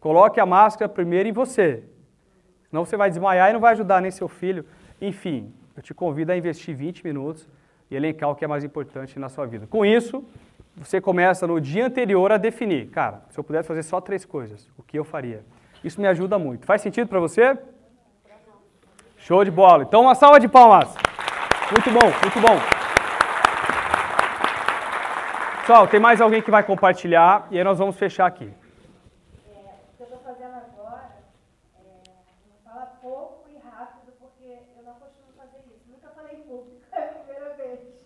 coloque 0.00 0.38
a 0.38 0.46
máscara 0.46 0.88
primeiro 0.88 1.28
em 1.28 1.32
você, 1.32 1.84
Senão 2.68 2.84
você 2.84 2.96
vai 2.96 3.08
desmaiar 3.08 3.50
e 3.50 3.52
não 3.52 3.60
vai 3.60 3.72
ajudar 3.72 4.02
nem 4.02 4.10
seu 4.10 4.28
filho. 4.28 4.64
Enfim, 5.00 5.52
eu 5.76 5.82
te 5.82 5.94
convido 5.94 6.32
a 6.32 6.36
investir 6.36 6.74
20 6.74 7.04
minutos 7.04 7.48
e 7.90 7.96
elencar 7.96 8.28
o 8.28 8.34
que 8.34 8.44
é 8.44 8.48
mais 8.48 8.64
importante 8.64 9.18
na 9.18 9.28
sua 9.28 9.46
vida. 9.46 9.66
Com 9.66 9.84
isso, 9.84 10.24
você 10.76 11.00
começa 11.00 11.46
no 11.46 11.60
dia 11.60 11.86
anterior 11.86 12.30
a 12.32 12.36
definir, 12.36 12.88
cara, 12.88 13.22
se 13.30 13.38
eu 13.38 13.44
pudesse 13.44 13.68
fazer 13.68 13.82
só 13.82 14.00
três 14.00 14.24
coisas, 14.24 14.68
o 14.76 14.82
que 14.82 14.98
eu 14.98 15.04
faria? 15.04 15.42
Isso 15.86 16.00
me 16.00 16.08
ajuda 16.08 16.36
muito. 16.36 16.66
Faz 16.66 16.82
sentido 16.82 17.06
para 17.06 17.20
você? 17.20 17.56
Show 19.18 19.44
de 19.44 19.52
bola. 19.52 19.84
Então, 19.84 20.02
uma 20.02 20.16
salva 20.16 20.40
de 20.40 20.48
palmas. 20.48 20.92
Muito 21.70 21.90
bom, 21.92 22.06
muito 22.22 22.40
bom. 22.40 22.58
Pessoal, 25.60 25.86
tem 25.86 26.00
mais 26.00 26.20
alguém 26.20 26.42
que 26.42 26.50
vai 26.50 26.64
compartilhar 26.64 27.46
e 27.52 27.58
aí 27.58 27.62
nós 27.62 27.78
vamos 27.78 27.96
fechar 27.96 28.26
aqui. 28.26 28.52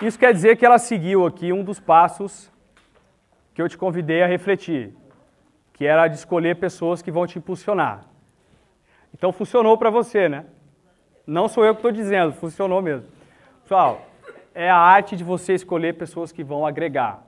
Isso 0.01 0.19
quer 0.19 0.33
dizer 0.33 0.57
que 0.57 0.65
ela 0.65 0.77
seguiu 0.77 1.25
aqui 1.25 1.53
um 1.53 1.63
dos 1.63 1.79
passos 1.79 2.51
que 3.53 3.61
eu 3.61 3.69
te 3.69 3.77
convidei 3.77 4.21
a 4.21 4.27
refletir, 4.27 4.93
que 5.71 5.85
era 5.85 6.07
de 6.07 6.15
escolher 6.15 6.57
pessoas 6.57 7.01
que 7.01 7.09
vão 7.09 7.25
te 7.25 7.37
impulsionar. 7.39 8.05
Então 9.13 9.31
funcionou 9.31 9.77
para 9.77 9.89
você, 9.89 10.27
né? 10.27 10.45
Não 11.25 11.47
sou 11.47 11.63
eu 11.65 11.73
que 11.73 11.79
estou 11.79 11.91
dizendo, 11.91 12.33
funcionou 12.33 12.81
mesmo. 12.81 13.07
Pessoal, 13.63 14.05
é 14.53 14.69
a 14.69 14.77
arte 14.77 15.15
de 15.15 15.23
você 15.23 15.53
escolher 15.53 15.97
pessoas 15.97 16.31
que 16.31 16.43
vão 16.43 16.65
agregar. 16.65 17.23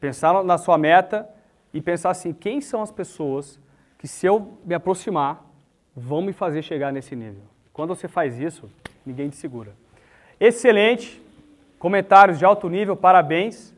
Pensar 0.00 0.42
na 0.42 0.56
sua 0.56 0.78
meta 0.78 1.28
e 1.74 1.80
pensar 1.82 2.10
assim, 2.10 2.32
quem 2.32 2.62
são 2.62 2.80
as 2.80 2.90
pessoas 2.90 3.60
que 3.98 4.08
se 4.08 4.26
eu 4.26 4.58
me 4.64 4.74
aproximar, 4.74 5.44
vão 5.94 6.22
me 6.22 6.32
fazer 6.32 6.62
chegar 6.62 6.90
nesse 6.90 7.14
nível. 7.14 7.42
Quando 7.74 7.94
você 7.94 8.08
faz 8.08 8.38
isso, 8.40 8.70
ninguém 9.04 9.28
te 9.28 9.36
segura. 9.36 9.74
Excelente, 10.40 11.22
comentários 11.80 12.38
de 12.38 12.44
alto 12.44 12.68
nível, 12.68 12.94
parabéns. 12.94 13.74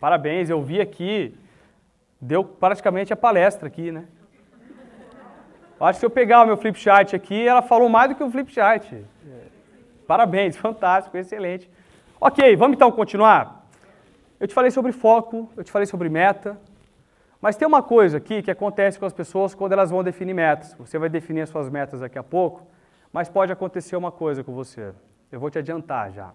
Parabéns, 0.00 0.48
eu 0.48 0.62
vi 0.62 0.80
aqui, 0.80 1.38
deu 2.20 2.42
praticamente 2.42 3.12
a 3.12 3.16
palestra 3.16 3.68
aqui, 3.68 3.92
né? 3.92 4.06
Acho 5.78 5.98
que 5.98 6.00
se 6.00 6.06
eu 6.06 6.10
pegar 6.10 6.42
o 6.42 6.46
meu 6.46 6.56
flip 6.56 6.78
chart 6.78 7.12
aqui, 7.12 7.46
ela 7.46 7.60
falou 7.60 7.88
mais 7.90 8.08
do 8.08 8.14
que 8.14 8.24
o 8.24 8.30
flip 8.30 8.50
chart. 8.50 8.90
Parabéns, 10.06 10.56
fantástico, 10.66 11.16
excelente. 11.18 11.70
Ok, 12.18 12.56
vamos 12.56 12.76
então 12.76 12.90
continuar? 12.90 13.66
Eu 14.40 14.48
te 14.48 14.54
falei 14.54 14.70
sobre 14.70 14.92
foco, 14.92 15.50
eu 15.54 15.62
te 15.62 15.70
falei 15.70 15.84
sobre 15.84 16.08
meta, 16.08 16.58
mas 17.42 17.56
tem 17.56 17.68
uma 17.68 17.82
coisa 17.82 18.16
aqui 18.16 18.40
que 18.40 18.50
acontece 18.50 18.98
com 18.98 19.04
as 19.04 19.12
pessoas 19.12 19.54
quando 19.54 19.72
elas 19.72 19.90
vão 19.90 20.02
definir 20.02 20.32
metas. 20.32 20.74
Você 20.78 20.98
vai 20.98 21.10
definir 21.10 21.42
as 21.42 21.50
suas 21.50 21.68
metas 21.68 22.00
daqui 22.00 22.18
a 22.18 22.22
pouco, 22.22 22.66
mas 23.12 23.28
pode 23.28 23.52
acontecer 23.52 23.96
uma 23.96 24.10
coisa 24.10 24.42
com 24.42 24.54
você. 24.54 24.94
Eu 25.30 25.38
vou 25.38 25.50
te 25.50 25.58
adiantar 25.58 26.10
já. 26.10 26.32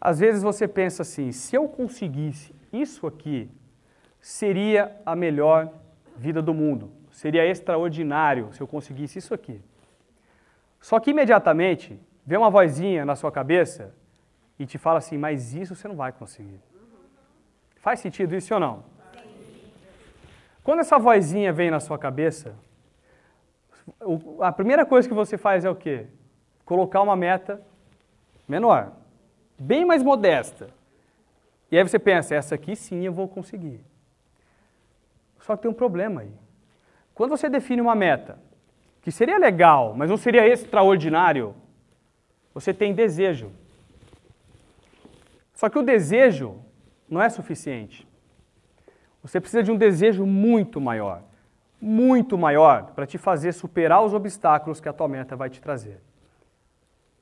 Às 0.00 0.20
vezes 0.20 0.42
você 0.42 0.68
pensa 0.68 1.02
assim: 1.02 1.32
se 1.32 1.56
eu 1.56 1.68
conseguisse 1.68 2.54
isso 2.72 3.06
aqui, 3.06 3.50
seria 4.20 4.96
a 5.04 5.16
melhor 5.16 5.72
vida 6.16 6.42
do 6.42 6.52
mundo. 6.54 6.90
Seria 7.10 7.46
extraordinário 7.46 8.52
se 8.52 8.60
eu 8.60 8.66
conseguisse 8.66 9.18
isso 9.18 9.32
aqui. 9.32 9.60
Só 10.80 11.00
que 11.00 11.10
imediatamente 11.10 11.98
vem 12.24 12.38
uma 12.38 12.50
vozinha 12.50 13.04
na 13.04 13.16
sua 13.16 13.32
cabeça 13.32 13.94
e 14.58 14.66
te 14.66 14.78
fala 14.78 14.98
assim: 14.98 15.16
mas 15.16 15.54
isso 15.54 15.74
você 15.74 15.88
não 15.88 15.96
vai 15.96 16.12
conseguir. 16.12 16.60
Faz 17.76 18.00
sentido 18.00 18.34
isso 18.34 18.52
ou 18.52 18.60
não? 18.60 18.84
Quando 20.62 20.80
essa 20.80 20.98
vozinha 20.98 21.52
vem 21.52 21.70
na 21.70 21.78
sua 21.78 21.96
cabeça, 21.96 22.56
a 24.40 24.50
primeira 24.50 24.84
coisa 24.84 25.08
que 25.08 25.14
você 25.14 25.38
faz 25.38 25.64
é 25.64 25.70
o 25.70 25.76
quê? 25.76 26.06
Colocar 26.64 27.00
uma 27.00 27.14
meta 27.14 27.62
menor, 28.48 28.92
bem 29.58 29.84
mais 29.84 30.02
modesta. 30.02 30.68
E 31.70 31.76
aí 31.76 31.82
você 31.82 31.98
pensa, 31.98 32.34
essa 32.34 32.54
aqui 32.54 32.76
sim 32.76 33.04
eu 33.04 33.12
vou 33.12 33.28
conseguir. 33.28 33.80
Só 35.40 35.56
que 35.56 35.62
tem 35.62 35.70
um 35.70 35.74
problema 35.74 36.22
aí. 36.22 36.32
Quando 37.14 37.30
você 37.30 37.48
define 37.48 37.80
uma 37.80 37.94
meta, 37.94 38.38
que 39.02 39.10
seria 39.10 39.38
legal, 39.38 39.94
mas 39.94 40.10
não 40.10 40.16
seria 40.16 40.46
extraordinário, 40.46 41.54
você 42.52 42.74
tem 42.74 42.94
desejo. 42.94 43.52
Só 45.54 45.68
que 45.68 45.78
o 45.78 45.82
desejo 45.82 46.60
não 47.08 47.22
é 47.22 47.28
suficiente. 47.28 48.06
Você 49.22 49.40
precisa 49.40 49.62
de 49.62 49.70
um 49.70 49.76
desejo 49.76 50.26
muito 50.26 50.80
maior, 50.80 51.22
muito 51.80 52.36
maior, 52.36 52.92
para 52.94 53.06
te 53.06 53.18
fazer 53.18 53.52
superar 53.52 54.02
os 54.02 54.12
obstáculos 54.12 54.80
que 54.80 54.88
a 54.88 54.92
tua 54.92 55.08
meta 55.08 55.34
vai 55.36 55.48
te 55.48 55.60
trazer. 55.60 56.00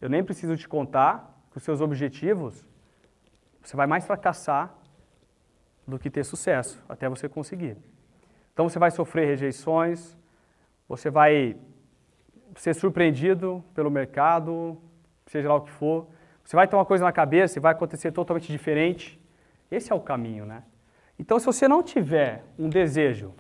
Eu 0.01 0.09
nem 0.09 0.25
preciso 0.25 0.57
te 0.57 0.69
contar 0.69 1.34
os 1.55 1.63
seus 1.63 1.81
objetivos, 1.81 2.65
você 3.63 3.77
vai 3.77 3.87
mais 3.87 4.07
fracassar 4.07 4.75
do 5.87 5.99
que 5.99 6.11
ter 6.11 6.25
sucesso, 6.25 6.83
até 6.89 7.09
você 7.09 7.29
conseguir. 7.29 7.77
Então 8.53 8.69
você 8.69 8.79
vai 8.79 8.91
sofrer 8.91 9.27
rejeições, 9.27 10.17
você 10.89 11.11
vai 11.11 11.57
ser 12.57 12.75
surpreendido 12.75 13.65
pelo 13.75 13.91
mercado, 13.91 14.81
seja 15.27 15.49
lá 15.49 15.57
o 15.57 15.63
que 15.63 15.71
for. 15.71 16.07
Você 16.45 16.55
vai 16.55 16.69
ter 16.69 16.77
uma 16.77 16.85
coisa 16.85 17.05
na 17.05 17.13
cabeça 17.13 17.59
e 17.59 17.63
vai 17.63 17.73
acontecer 17.73 18.13
totalmente 18.13 18.51
diferente. 18.51 19.21
Esse 19.71 19.93
é 19.93 19.95
o 19.95 20.01
caminho, 20.01 20.45
né? 20.45 20.63
Então, 21.19 21.39
se 21.39 21.47
você 21.47 21.67
não 21.67 21.83
tiver 21.83 22.45
um 22.59 22.69
desejo 22.69 23.35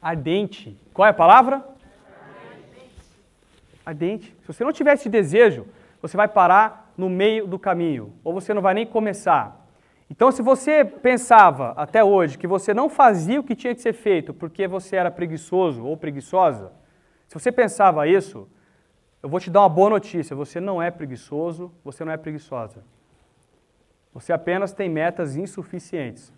ardente, 0.00 0.76
qual 0.92 1.06
é 1.06 1.10
a 1.10 1.14
palavra? 1.14 1.71
Ardente. 3.84 4.36
Se 4.40 4.46
você 4.46 4.64
não 4.64 4.72
tiver 4.72 4.94
esse 4.94 5.08
desejo, 5.08 5.66
você 6.00 6.16
vai 6.16 6.28
parar 6.28 6.92
no 6.96 7.08
meio 7.08 7.46
do 7.46 7.58
caminho, 7.58 8.12
ou 8.22 8.32
você 8.32 8.52
não 8.52 8.62
vai 8.62 8.74
nem 8.74 8.86
começar. 8.86 9.62
Então, 10.10 10.30
se 10.30 10.42
você 10.42 10.84
pensava 10.84 11.72
até 11.76 12.04
hoje 12.04 12.36
que 12.36 12.46
você 12.46 12.74
não 12.74 12.90
fazia 12.90 13.40
o 13.40 13.44
que 13.44 13.56
tinha 13.56 13.74
que 13.74 13.80
ser 13.80 13.94
feito 13.94 14.34
porque 14.34 14.68
você 14.68 14.96
era 14.96 15.10
preguiçoso 15.10 15.84
ou 15.84 15.96
preguiçosa, 15.96 16.70
se 17.26 17.34
você 17.34 17.50
pensava 17.50 18.06
isso, 18.06 18.46
eu 19.22 19.28
vou 19.28 19.40
te 19.40 19.48
dar 19.48 19.60
uma 19.60 19.68
boa 19.70 19.88
notícia: 19.88 20.36
você 20.36 20.60
não 20.60 20.82
é 20.82 20.90
preguiçoso, 20.90 21.72
você 21.82 22.04
não 22.04 22.12
é 22.12 22.16
preguiçosa. 22.18 22.84
Você 24.12 24.34
apenas 24.34 24.72
tem 24.72 24.90
metas 24.90 25.36
insuficientes. 25.36 26.30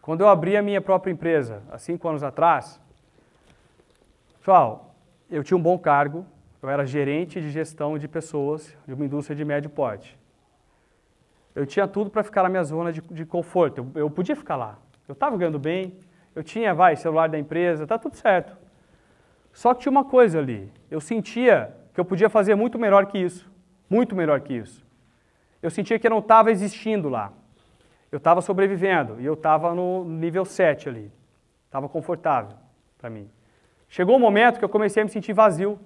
Quando 0.00 0.22
eu 0.22 0.28
abri 0.28 0.56
a 0.56 0.62
minha 0.62 0.80
própria 0.80 1.12
empresa, 1.12 1.62
há 1.70 1.76
cinco 1.76 2.08
anos 2.08 2.22
atrás, 2.22 2.80
pessoal, 4.38 4.87
eu 5.30 5.44
tinha 5.44 5.56
um 5.56 5.62
bom 5.62 5.78
cargo, 5.78 6.26
eu 6.62 6.68
era 6.68 6.84
gerente 6.84 7.40
de 7.40 7.50
gestão 7.50 7.98
de 7.98 8.08
pessoas 8.08 8.76
de 8.86 8.94
uma 8.94 9.04
indústria 9.04 9.36
de 9.36 9.44
médio 9.44 9.70
porte. 9.70 10.18
Eu 11.54 11.66
tinha 11.66 11.86
tudo 11.86 12.10
para 12.10 12.22
ficar 12.22 12.42
na 12.42 12.48
minha 12.48 12.64
zona 12.64 12.92
de, 12.92 13.00
de 13.00 13.24
conforto. 13.24 13.78
Eu, 13.94 14.02
eu, 14.02 14.10
podia 14.10 14.36
ficar 14.36 14.56
lá. 14.56 14.78
Eu 15.06 15.12
estava 15.12 15.36
ganhando 15.36 15.58
bem, 15.58 15.98
eu 16.34 16.42
tinha, 16.42 16.74
vai, 16.74 16.96
celular 16.96 17.28
da 17.28 17.38
empresa, 17.38 17.86
tá 17.86 17.98
tudo 17.98 18.16
certo. 18.16 18.56
Só 19.52 19.74
que 19.74 19.80
tinha 19.80 19.90
uma 19.90 20.04
coisa 20.04 20.38
ali. 20.38 20.70
Eu 20.90 21.00
sentia 21.00 21.74
que 21.92 22.00
eu 22.00 22.04
podia 22.04 22.28
fazer 22.28 22.54
muito 22.54 22.78
melhor 22.78 23.06
que 23.06 23.18
isso. 23.18 23.50
Muito 23.90 24.14
melhor 24.14 24.40
que 24.40 24.54
isso. 24.54 24.86
Eu 25.60 25.70
sentia 25.70 25.98
que 25.98 26.06
eu 26.06 26.10
não 26.10 26.20
estava 26.20 26.50
existindo 26.50 27.08
lá. 27.08 27.32
Eu 28.10 28.18
estava 28.18 28.40
sobrevivendo 28.40 29.20
e 29.20 29.24
eu 29.24 29.34
estava 29.34 29.74
no 29.74 30.04
nível 30.04 30.44
7 30.44 30.88
ali. 30.88 31.12
Estava 31.66 31.88
confortável 31.88 32.56
para 32.96 33.10
mim. 33.10 33.28
Chegou 33.88 34.16
um 34.16 34.20
momento 34.20 34.58
que 34.58 34.64
eu 34.64 34.68
comecei 34.68 35.02
a 35.02 35.04
me 35.04 35.10
sentir 35.10 35.32
vazio. 35.32 35.78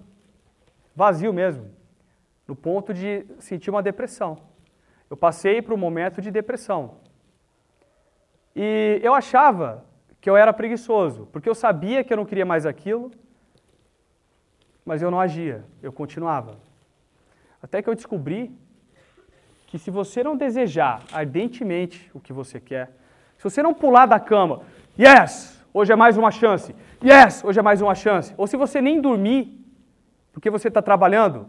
Vazio 0.94 1.32
mesmo. 1.32 1.70
No 2.46 2.56
ponto 2.56 2.92
de 2.92 3.24
sentir 3.38 3.70
uma 3.70 3.82
depressão 3.82 4.52
eu 5.12 5.16
passei 5.16 5.60
por 5.60 5.74
um 5.74 5.76
momento 5.76 6.22
de 6.22 6.30
depressão. 6.30 6.94
E 8.56 8.98
eu 9.02 9.12
achava 9.12 9.84
que 10.22 10.30
eu 10.30 10.34
era 10.34 10.54
preguiçoso, 10.54 11.28
porque 11.30 11.46
eu 11.50 11.54
sabia 11.54 12.02
que 12.02 12.10
eu 12.10 12.16
não 12.16 12.24
queria 12.24 12.46
mais 12.46 12.64
aquilo, 12.64 13.10
mas 14.86 15.02
eu 15.02 15.10
não 15.10 15.20
agia, 15.20 15.66
eu 15.82 15.92
continuava. 15.92 16.58
Até 17.62 17.82
que 17.82 17.90
eu 17.90 17.94
descobri 17.94 18.56
que 19.66 19.78
se 19.78 19.90
você 19.90 20.24
não 20.24 20.34
desejar 20.34 21.02
ardentemente 21.12 22.10
o 22.14 22.18
que 22.18 22.32
você 22.32 22.58
quer, 22.58 22.90
se 23.36 23.44
você 23.44 23.62
não 23.62 23.74
pular 23.74 24.06
da 24.06 24.18
cama, 24.18 24.62
yes, 24.98 25.61
hoje 25.72 25.92
é 25.92 25.96
mais 25.96 26.16
uma 26.16 26.30
chance, 26.30 26.74
yes, 27.02 27.42
hoje 27.44 27.58
é 27.58 27.62
mais 27.62 27.80
uma 27.80 27.94
chance, 27.94 28.34
ou 28.36 28.46
se 28.46 28.56
você 28.56 28.80
nem 28.80 29.00
dormir, 29.00 29.58
porque 30.32 30.50
você 30.50 30.68
está 30.68 30.82
trabalhando, 30.82 31.48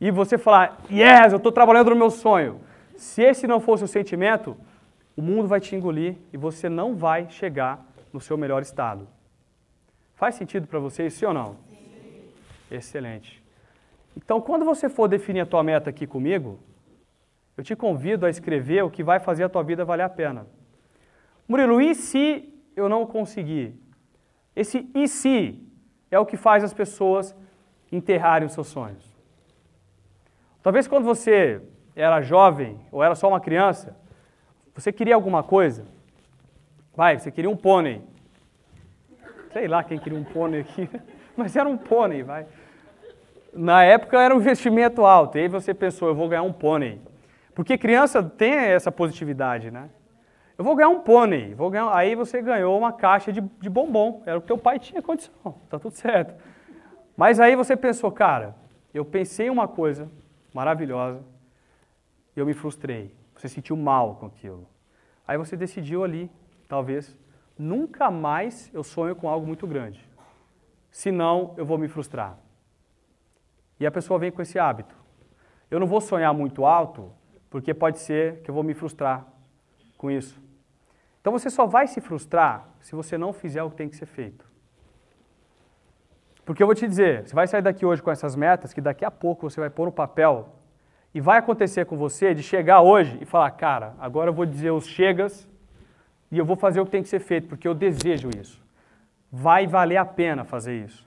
e 0.00 0.10
você 0.10 0.38
falar, 0.38 0.78
yes, 0.90 1.32
eu 1.32 1.38
estou 1.38 1.50
trabalhando 1.50 1.90
no 1.90 1.96
meu 1.96 2.10
sonho, 2.10 2.60
se 2.96 3.22
esse 3.22 3.46
não 3.46 3.60
fosse 3.60 3.84
o 3.84 3.88
sentimento, 3.88 4.56
o 5.16 5.22
mundo 5.22 5.48
vai 5.48 5.60
te 5.60 5.74
engolir 5.74 6.16
e 6.32 6.36
você 6.36 6.68
não 6.68 6.94
vai 6.94 7.28
chegar 7.30 7.84
no 8.12 8.20
seu 8.20 8.36
melhor 8.36 8.62
estado. 8.62 9.08
Faz 10.14 10.36
sentido 10.36 10.66
para 10.66 10.78
vocês, 10.78 11.14
sim 11.14 11.26
ou 11.26 11.34
não? 11.34 11.56
Sim. 11.68 12.30
Excelente. 12.70 13.42
Então, 14.16 14.40
quando 14.40 14.64
você 14.64 14.88
for 14.88 15.08
definir 15.08 15.40
a 15.40 15.46
tua 15.46 15.62
meta 15.62 15.90
aqui 15.90 16.06
comigo, 16.06 16.58
eu 17.56 17.64
te 17.64 17.74
convido 17.74 18.26
a 18.26 18.30
escrever 18.30 18.82
o 18.82 18.90
que 18.90 19.02
vai 19.02 19.20
fazer 19.20 19.44
a 19.44 19.48
tua 19.48 19.62
vida 19.62 19.84
valer 19.84 20.04
a 20.04 20.08
pena. 20.08 20.46
Murilo, 21.48 21.80
e 21.80 21.94
se 21.94 22.52
eu 22.78 22.88
não 22.88 23.04
conseguir? 23.04 23.74
Esse 24.54 24.88
e 24.94 25.06
se 25.08 25.60
é 26.10 26.18
o 26.18 26.26
que 26.26 26.36
faz 26.36 26.64
as 26.64 26.72
pessoas 26.72 27.36
enterrarem 27.90 28.46
os 28.46 28.52
seus 28.52 28.68
sonhos. 28.68 29.04
Talvez 30.62 30.86
quando 30.86 31.04
você 31.04 31.60
era 31.94 32.20
jovem 32.22 32.80
ou 32.92 33.02
era 33.02 33.14
só 33.14 33.28
uma 33.28 33.40
criança, 33.40 33.96
você 34.74 34.92
queria 34.92 35.14
alguma 35.14 35.42
coisa? 35.42 35.84
Vai, 36.94 37.18
você 37.18 37.30
queria 37.30 37.50
um 37.50 37.56
pônei. 37.56 38.02
Sei 39.52 39.66
lá 39.66 39.82
quem 39.82 39.98
queria 39.98 40.18
um 40.18 40.24
pônei 40.24 40.60
aqui, 40.60 40.88
mas 41.36 41.56
era 41.56 41.68
um 41.68 41.76
pônei, 41.76 42.22
vai. 42.22 42.46
Na 43.52 43.82
época 43.82 44.20
era 44.20 44.34
um 44.34 44.38
investimento 44.38 45.04
alto, 45.04 45.38
e 45.38 45.42
aí 45.42 45.48
você 45.48 45.74
pensou, 45.74 46.08
eu 46.08 46.14
vou 46.14 46.28
ganhar 46.28 46.42
um 46.42 46.52
pônei. 46.52 47.00
Porque 47.54 47.76
criança 47.76 48.22
tem 48.22 48.52
essa 48.52 48.92
positividade, 48.92 49.70
né? 49.70 49.90
Eu 50.58 50.64
vou 50.64 50.74
ganhar 50.74 50.88
um 50.88 50.98
pônei, 50.98 51.54
vou 51.54 51.70
ganhar... 51.70 51.94
aí 51.94 52.16
você 52.16 52.42
ganhou 52.42 52.76
uma 52.76 52.92
caixa 52.92 53.32
de, 53.32 53.40
de 53.40 53.70
bombom, 53.70 54.24
era 54.26 54.36
o 54.36 54.40
que 54.40 54.48
teu 54.48 54.58
pai 54.58 54.80
tinha 54.80 55.00
condição, 55.00 55.54
tá 55.70 55.78
tudo 55.78 55.94
certo. 55.94 56.34
Mas 57.16 57.38
aí 57.38 57.54
você 57.54 57.76
pensou, 57.76 58.10
cara, 58.10 58.56
eu 58.92 59.04
pensei 59.04 59.48
uma 59.48 59.68
coisa 59.68 60.10
maravilhosa 60.52 61.22
e 62.36 62.40
eu 62.40 62.44
me 62.44 62.54
frustrei. 62.54 63.14
Você 63.36 63.48
sentiu 63.48 63.76
mal 63.76 64.16
com 64.16 64.26
aquilo. 64.26 64.66
Aí 65.26 65.38
você 65.38 65.56
decidiu 65.56 66.02
ali, 66.02 66.28
talvez, 66.66 67.16
nunca 67.56 68.10
mais 68.10 68.68
eu 68.74 68.82
sonho 68.82 69.14
com 69.14 69.28
algo 69.28 69.46
muito 69.46 69.64
grande. 69.64 70.04
Senão 70.90 71.54
eu 71.56 71.64
vou 71.64 71.78
me 71.78 71.86
frustrar. 71.86 72.36
E 73.78 73.86
a 73.86 73.90
pessoa 73.92 74.18
vem 74.18 74.32
com 74.32 74.42
esse 74.42 74.58
hábito. 74.58 74.96
Eu 75.70 75.78
não 75.78 75.86
vou 75.86 76.00
sonhar 76.00 76.34
muito 76.34 76.64
alto, 76.64 77.12
porque 77.48 77.72
pode 77.72 78.00
ser 78.00 78.42
que 78.42 78.50
eu 78.50 78.54
vou 78.54 78.64
me 78.64 78.74
frustrar 78.74 79.24
com 79.96 80.10
isso. 80.10 80.47
Então 81.28 81.38
você 81.38 81.50
só 81.50 81.66
vai 81.66 81.86
se 81.86 82.00
frustrar 82.00 82.70
se 82.80 82.94
você 82.94 83.18
não 83.18 83.34
fizer 83.34 83.62
o 83.62 83.68
que 83.68 83.76
tem 83.76 83.86
que 83.86 83.96
ser 83.96 84.06
feito. 84.06 84.46
Porque 86.42 86.62
eu 86.62 86.66
vou 86.66 86.74
te 86.74 86.88
dizer, 86.88 87.28
você 87.28 87.34
vai 87.34 87.46
sair 87.46 87.60
daqui 87.60 87.84
hoje 87.84 88.02
com 88.02 88.10
essas 88.10 88.34
metas 88.34 88.72
que 88.72 88.80
daqui 88.80 89.04
a 89.04 89.10
pouco 89.10 89.50
você 89.50 89.60
vai 89.60 89.68
pôr 89.68 89.84
no 89.84 89.92
papel 89.92 90.48
e 91.12 91.20
vai 91.20 91.36
acontecer 91.36 91.84
com 91.84 91.98
você 91.98 92.32
de 92.32 92.42
chegar 92.42 92.80
hoje 92.80 93.18
e 93.20 93.26
falar, 93.26 93.50
cara, 93.50 93.94
agora 93.98 94.30
eu 94.30 94.32
vou 94.32 94.46
dizer 94.46 94.70
os 94.70 94.86
chegas 94.86 95.46
e 96.32 96.38
eu 96.38 96.46
vou 96.46 96.56
fazer 96.56 96.80
o 96.80 96.86
que 96.86 96.92
tem 96.92 97.02
que 97.02 97.10
ser 97.10 97.20
feito, 97.20 97.46
porque 97.46 97.68
eu 97.68 97.74
desejo 97.74 98.30
isso. 98.34 98.64
Vai 99.30 99.66
valer 99.66 99.98
a 99.98 100.06
pena 100.06 100.46
fazer 100.46 100.82
isso. 100.82 101.06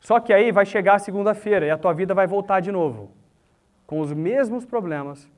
Só 0.00 0.20
que 0.20 0.32
aí 0.32 0.52
vai 0.52 0.64
chegar 0.64 0.94
a 0.94 1.00
segunda-feira 1.00 1.66
e 1.66 1.72
a 1.72 1.76
tua 1.76 1.92
vida 1.92 2.14
vai 2.14 2.28
voltar 2.28 2.60
de 2.60 2.70
novo, 2.70 3.10
com 3.84 3.98
os 3.98 4.12
mesmos 4.12 4.64
problemas, 4.64 5.28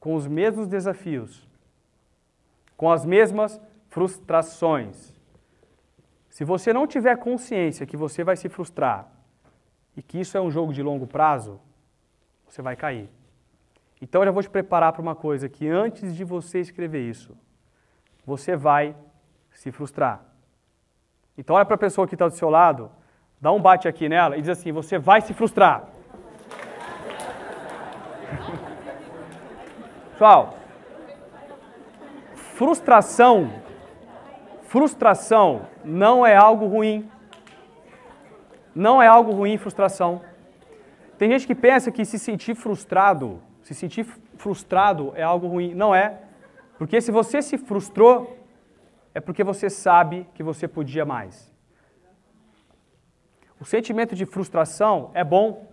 com 0.00 0.16
os 0.16 0.26
mesmos 0.26 0.66
desafios, 0.66 1.48
com 2.80 2.90
as 2.90 3.04
mesmas 3.04 3.60
frustrações. 3.88 5.14
Se 6.30 6.46
você 6.46 6.72
não 6.72 6.86
tiver 6.86 7.14
consciência 7.18 7.84
que 7.84 7.94
você 7.94 8.24
vai 8.24 8.38
se 8.38 8.48
frustrar 8.48 9.06
e 9.94 10.02
que 10.02 10.18
isso 10.18 10.38
é 10.38 10.40
um 10.40 10.50
jogo 10.50 10.72
de 10.72 10.82
longo 10.82 11.06
prazo, 11.06 11.60
você 12.48 12.62
vai 12.62 12.74
cair. 12.76 13.10
Então 14.00 14.22
eu 14.22 14.28
já 14.28 14.30
vou 14.30 14.42
te 14.42 14.48
preparar 14.48 14.94
para 14.94 15.02
uma 15.02 15.14
coisa 15.14 15.46
que 15.46 15.68
antes 15.68 16.16
de 16.16 16.24
você 16.24 16.58
escrever 16.58 17.06
isso, 17.06 17.36
você 18.24 18.56
vai 18.56 18.96
se 19.52 19.70
frustrar. 19.70 20.24
Então 21.36 21.56
olha 21.56 21.66
para 21.66 21.74
a 21.74 21.84
pessoa 21.86 22.08
que 22.08 22.14
está 22.14 22.28
do 22.28 22.34
seu 22.34 22.48
lado, 22.48 22.90
dá 23.38 23.52
um 23.52 23.60
bate 23.60 23.88
aqui 23.88 24.08
nela 24.08 24.38
e 24.38 24.40
diz 24.40 24.48
assim: 24.48 24.72
você 24.72 24.98
vai 24.98 25.20
se 25.20 25.34
frustrar. 25.34 25.84
Pessoal, 30.12 30.59
frustração, 32.60 33.50
frustração 34.64 35.66
não 35.82 36.26
é 36.26 36.36
algo 36.36 36.66
ruim. 36.66 37.10
Não 38.74 39.00
é 39.00 39.06
algo 39.06 39.32
ruim 39.32 39.56
frustração. 39.56 40.20
Tem 41.16 41.30
gente 41.30 41.46
que 41.46 41.54
pensa 41.54 41.90
que 41.90 42.04
se 42.04 42.18
sentir 42.18 42.54
frustrado, 42.54 43.40
se 43.62 43.74
sentir 43.74 44.04
frustrado 44.36 45.14
é 45.16 45.22
algo 45.22 45.46
ruim. 45.46 45.72
Não 45.72 45.94
é. 45.94 46.18
Porque 46.76 47.00
se 47.00 47.10
você 47.10 47.40
se 47.40 47.56
frustrou, 47.56 48.36
é 49.14 49.20
porque 49.20 49.42
você 49.42 49.70
sabe 49.70 50.28
que 50.34 50.42
você 50.42 50.68
podia 50.68 51.06
mais. 51.06 51.50
O 53.58 53.64
sentimento 53.64 54.14
de 54.14 54.26
frustração 54.26 55.10
é 55.14 55.24
bom, 55.24 55.66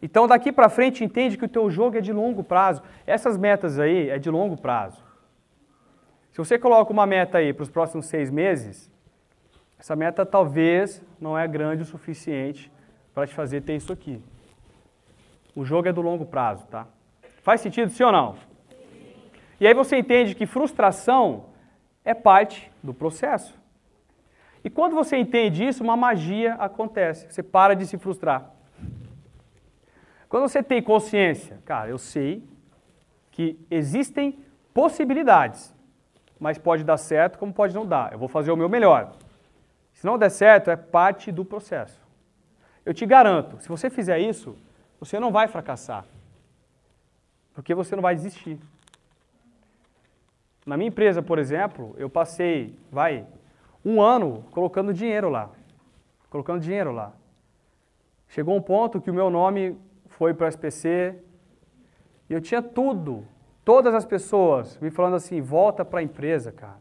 então 0.00 0.28
daqui 0.28 0.52
para 0.52 0.68
frente 0.68 1.02
entende 1.02 1.36
que 1.36 1.46
o 1.46 1.48
teu 1.48 1.68
jogo 1.68 1.98
é 1.98 2.00
de 2.00 2.12
longo 2.12 2.44
prazo. 2.44 2.80
Essas 3.04 3.36
metas 3.36 3.80
aí 3.80 4.08
é 4.08 4.20
de 4.20 4.30
longo 4.30 4.56
prazo. 4.56 5.09
Se 6.32 6.38
você 6.38 6.58
coloca 6.58 6.92
uma 6.92 7.06
meta 7.06 7.38
aí 7.38 7.52
para 7.52 7.62
os 7.62 7.70
próximos 7.70 8.06
seis 8.06 8.30
meses, 8.30 8.90
essa 9.78 9.96
meta 9.96 10.24
talvez 10.24 11.02
não 11.20 11.38
é 11.38 11.46
grande 11.48 11.82
o 11.82 11.86
suficiente 11.86 12.70
para 13.14 13.26
te 13.26 13.34
fazer 13.34 13.62
ter 13.62 13.76
isso 13.76 13.92
aqui. 13.92 14.22
O 15.54 15.64
jogo 15.64 15.88
é 15.88 15.92
do 15.92 16.00
longo 16.00 16.24
prazo, 16.24 16.66
tá? 16.66 16.86
Faz 17.42 17.60
sentido, 17.60 17.90
sim 17.90 18.04
ou 18.04 18.12
não? 18.12 18.36
E 19.58 19.66
aí 19.66 19.74
você 19.74 19.96
entende 19.96 20.34
que 20.34 20.46
frustração 20.46 21.46
é 22.04 22.14
parte 22.14 22.70
do 22.82 22.94
processo. 22.94 23.58
E 24.62 24.70
quando 24.70 24.94
você 24.94 25.16
entende 25.16 25.66
isso, 25.66 25.82
uma 25.82 25.96
magia 25.96 26.54
acontece. 26.54 27.26
Você 27.30 27.42
para 27.42 27.74
de 27.74 27.86
se 27.86 27.98
frustrar. 27.98 28.50
Quando 30.28 30.48
você 30.48 30.62
tem 30.62 30.82
consciência, 30.82 31.58
cara, 31.64 31.90
eu 31.90 31.98
sei 31.98 32.44
que 33.30 33.58
existem 33.70 34.38
possibilidades, 34.72 35.74
mas 36.40 36.56
pode 36.56 36.82
dar 36.82 36.96
certo 36.96 37.38
como 37.38 37.52
pode 37.52 37.74
não 37.74 37.86
dar. 37.86 38.12
Eu 38.12 38.18
vou 38.18 38.28
fazer 38.28 38.50
o 38.50 38.56
meu 38.56 38.68
melhor. 38.68 39.12
Se 39.92 40.06
não 40.06 40.16
der 40.16 40.30
certo, 40.30 40.70
é 40.70 40.76
parte 40.76 41.30
do 41.30 41.44
processo. 41.44 42.00
Eu 42.84 42.94
te 42.94 43.04
garanto, 43.04 43.60
se 43.60 43.68
você 43.68 43.90
fizer 43.90 44.18
isso, 44.18 44.56
você 44.98 45.20
não 45.20 45.30
vai 45.30 45.46
fracassar. 45.46 46.06
Porque 47.52 47.74
você 47.74 47.94
não 47.94 48.02
vai 48.02 48.16
desistir. 48.16 48.58
Na 50.64 50.76
minha 50.76 50.88
empresa, 50.88 51.20
por 51.20 51.38
exemplo, 51.38 51.94
eu 51.98 52.08
passei, 52.08 52.74
vai, 52.90 53.26
um 53.84 54.00
ano 54.00 54.44
colocando 54.50 54.94
dinheiro 54.94 55.28
lá. 55.28 55.50
Colocando 56.30 56.60
dinheiro 56.60 56.92
lá. 56.92 57.12
Chegou 58.28 58.56
um 58.56 58.62
ponto 58.62 59.00
que 59.00 59.10
o 59.10 59.14
meu 59.14 59.28
nome 59.28 59.76
foi 60.08 60.32
para 60.32 60.46
o 60.46 60.48
SPC, 60.48 61.16
e 62.28 62.32
eu 62.32 62.40
tinha 62.40 62.62
tudo, 62.62 63.26
todas 63.70 63.94
as 63.94 64.04
pessoas 64.04 64.76
me 64.80 64.90
falando 64.90 65.14
assim, 65.14 65.40
volta 65.40 65.84
para 65.84 66.00
a 66.00 66.02
empresa, 66.02 66.50
cara. 66.50 66.80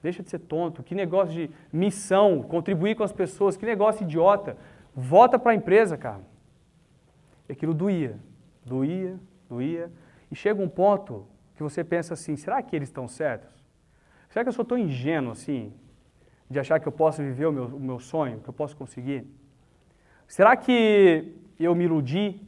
Deixa 0.00 0.22
de 0.22 0.30
ser 0.30 0.38
tonto, 0.38 0.84
que 0.84 0.94
negócio 0.94 1.34
de 1.34 1.50
missão, 1.72 2.44
contribuir 2.44 2.94
com 2.94 3.02
as 3.02 3.10
pessoas, 3.10 3.56
que 3.56 3.66
negócio 3.66 4.04
idiota. 4.04 4.56
Volta 4.94 5.36
para 5.36 5.50
a 5.50 5.54
empresa, 5.56 5.96
cara. 5.96 6.20
E 7.48 7.52
aquilo 7.54 7.74
doía, 7.74 8.20
doía, 8.64 9.18
doía. 9.48 9.90
E 10.30 10.36
chega 10.36 10.62
um 10.62 10.68
ponto 10.68 11.26
que 11.56 11.62
você 11.64 11.82
pensa 11.82 12.14
assim, 12.14 12.36
será 12.36 12.62
que 12.62 12.76
eles 12.76 12.88
estão 12.88 13.08
certos? 13.08 13.52
Será 14.28 14.44
que 14.44 14.50
eu 14.50 14.52
sou 14.52 14.64
tão 14.64 14.78
ingênuo 14.78 15.32
assim, 15.32 15.72
de 16.48 16.60
achar 16.60 16.78
que 16.78 16.86
eu 16.86 16.92
posso 16.92 17.20
viver 17.20 17.46
o 17.46 17.52
meu, 17.52 17.64
o 17.64 17.80
meu 17.80 17.98
sonho, 17.98 18.38
que 18.38 18.48
eu 18.48 18.54
posso 18.54 18.76
conseguir? 18.76 19.26
Será 20.28 20.56
que 20.56 21.34
eu 21.58 21.74
me 21.74 21.86
iludi 21.86 22.40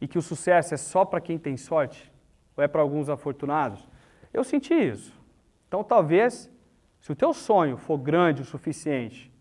e 0.00 0.06
que 0.06 0.16
o 0.16 0.22
sucesso 0.22 0.74
é 0.74 0.76
só 0.76 1.04
para 1.04 1.20
quem 1.20 1.36
tem 1.36 1.56
sorte? 1.56 2.09
Ou 2.60 2.64
é 2.64 2.68
para 2.68 2.82
alguns 2.82 3.08
afortunados? 3.08 3.88
Eu 4.34 4.44
senti 4.44 4.74
isso. 4.74 5.18
Então, 5.66 5.82
talvez, 5.82 6.52
se 7.00 7.10
o 7.10 7.16
teu 7.16 7.32
sonho 7.32 7.78
for 7.78 7.96
grande 7.96 8.42
o 8.42 8.44
suficiente, 8.44 9.32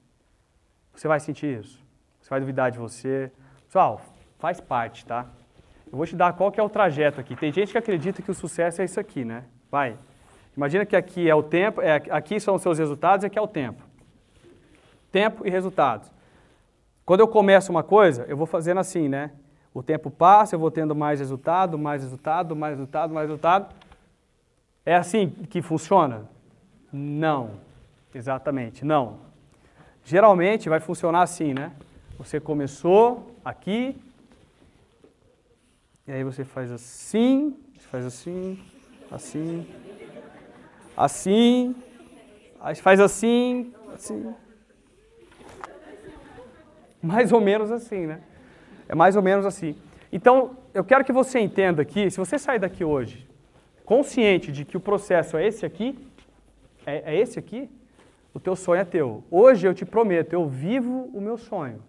você 0.93 1.05
vai 1.05 1.19
sentir 1.19 1.59
isso. 1.59 1.83
Você 2.21 2.29
vai 2.29 2.39
duvidar 2.39 2.71
de 2.71 2.79
você. 2.79 3.29
Pessoal, 3.65 4.01
faz 4.37 4.61
parte, 4.61 5.05
tá? 5.05 5.27
Eu 5.91 5.97
vou 5.97 6.05
te 6.05 6.15
dar 6.15 6.31
qual 6.31 6.49
que 6.49 6.61
é 6.61 6.63
o 6.63 6.69
trajeto 6.69 7.19
aqui. 7.19 7.35
Tem 7.35 7.51
gente 7.51 7.73
que 7.73 7.77
acredita 7.77 8.21
que 8.21 8.31
o 8.31 8.33
sucesso 8.33 8.81
é 8.81 8.85
isso 8.85 9.01
aqui, 9.01 9.25
né? 9.25 9.43
Vai. 9.69 9.97
Imagina 10.55 10.85
que 10.85 10.95
aqui 10.95 11.29
é 11.29 11.35
o 11.35 11.43
tempo, 11.43 11.81
é, 11.81 11.95
aqui 12.11 12.39
são 12.39 12.55
os 12.55 12.61
seus 12.61 12.79
resultados 12.79 13.25
e 13.25 13.27
aqui 13.27 13.37
é 13.37 13.41
o 13.41 13.47
tempo. 13.47 13.83
Tempo 15.11 15.45
e 15.45 15.49
resultados. 15.49 16.09
Quando 17.05 17.19
eu 17.19 17.27
começo 17.27 17.69
uma 17.69 17.83
coisa, 17.83 18.23
eu 18.29 18.37
vou 18.37 18.47
fazendo 18.47 18.79
assim, 18.79 19.09
né? 19.09 19.31
O 19.73 19.83
tempo 19.83 20.09
passa, 20.09 20.55
eu 20.55 20.59
vou 20.59 20.71
tendo 20.71 20.95
mais 20.95 21.19
resultado, 21.19 21.77
mais 21.77 22.03
resultado, 22.03 22.55
mais 22.55 22.73
resultado, 22.73 23.13
mais 23.13 23.27
resultado. 23.27 23.75
É 24.85 24.95
assim 24.95 25.29
que 25.29 25.61
funciona? 25.61 26.27
Não. 26.91 27.51
Exatamente, 28.13 28.83
não. 28.83 29.19
Geralmente 30.03 30.69
vai 30.69 30.79
funcionar 30.79 31.21
assim, 31.21 31.53
né? 31.53 31.71
Você 32.17 32.39
começou 32.39 33.35
aqui, 33.45 33.95
e 36.07 36.11
aí 36.11 36.23
você 36.23 36.43
faz 36.43 36.71
assim, 36.71 37.55
faz 37.91 38.05
assim, 38.05 38.59
assim, 39.11 39.67
assim, 40.97 41.75
aí 42.59 42.75
faz 42.75 42.99
assim, 42.99 43.73
assim. 43.93 44.33
Mais 47.01 47.31
ou 47.31 47.39
menos 47.39 47.71
assim, 47.71 48.05
né? 48.05 48.21
É 48.89 48.95
mais 48.95 49.15
ou 49.15 49.21
menos 49.21 49.45
assim. 49.45 49.75
Então, 50.11 50.57
eu 50.73 50.83
quero 50.83 51.05
que 51.05 51.13
você 51.13 51.39
entenda 51.39 51.83
aqui, 51.83 52.09
se 52.09 52.17
você 52.17 52.39
sair 52.39 52.59
daqui 52.59 52.83
hoje 52.83 53.29
consciente 53.85 54.51
de 54.51 54.65
que 54.65 54.77
o 54.77 54.79
processo 54.79 55.35
é 55.35 55.47
esse 55.47 55.65
aqui, 55.65 55.97
é, 56.85 57.13
é 57.13 57.19
esse 57.19 57.39
aqui, 57.39 57.67
o 58.33 58.39
teu 58.39 58.55
sonho 58.55 58.81
é 58.81 58.85
teu. 58.85 59.23
Hoje 59.31 59.67
eu 59.67 59.73
te 59.73 59.83
prometo, 59.83 60.33
eu 60.33 60.47
vivo 60.47 61.09
o 61.11 61.19
meu 61.19 61.37
sonho. 61.37 61.81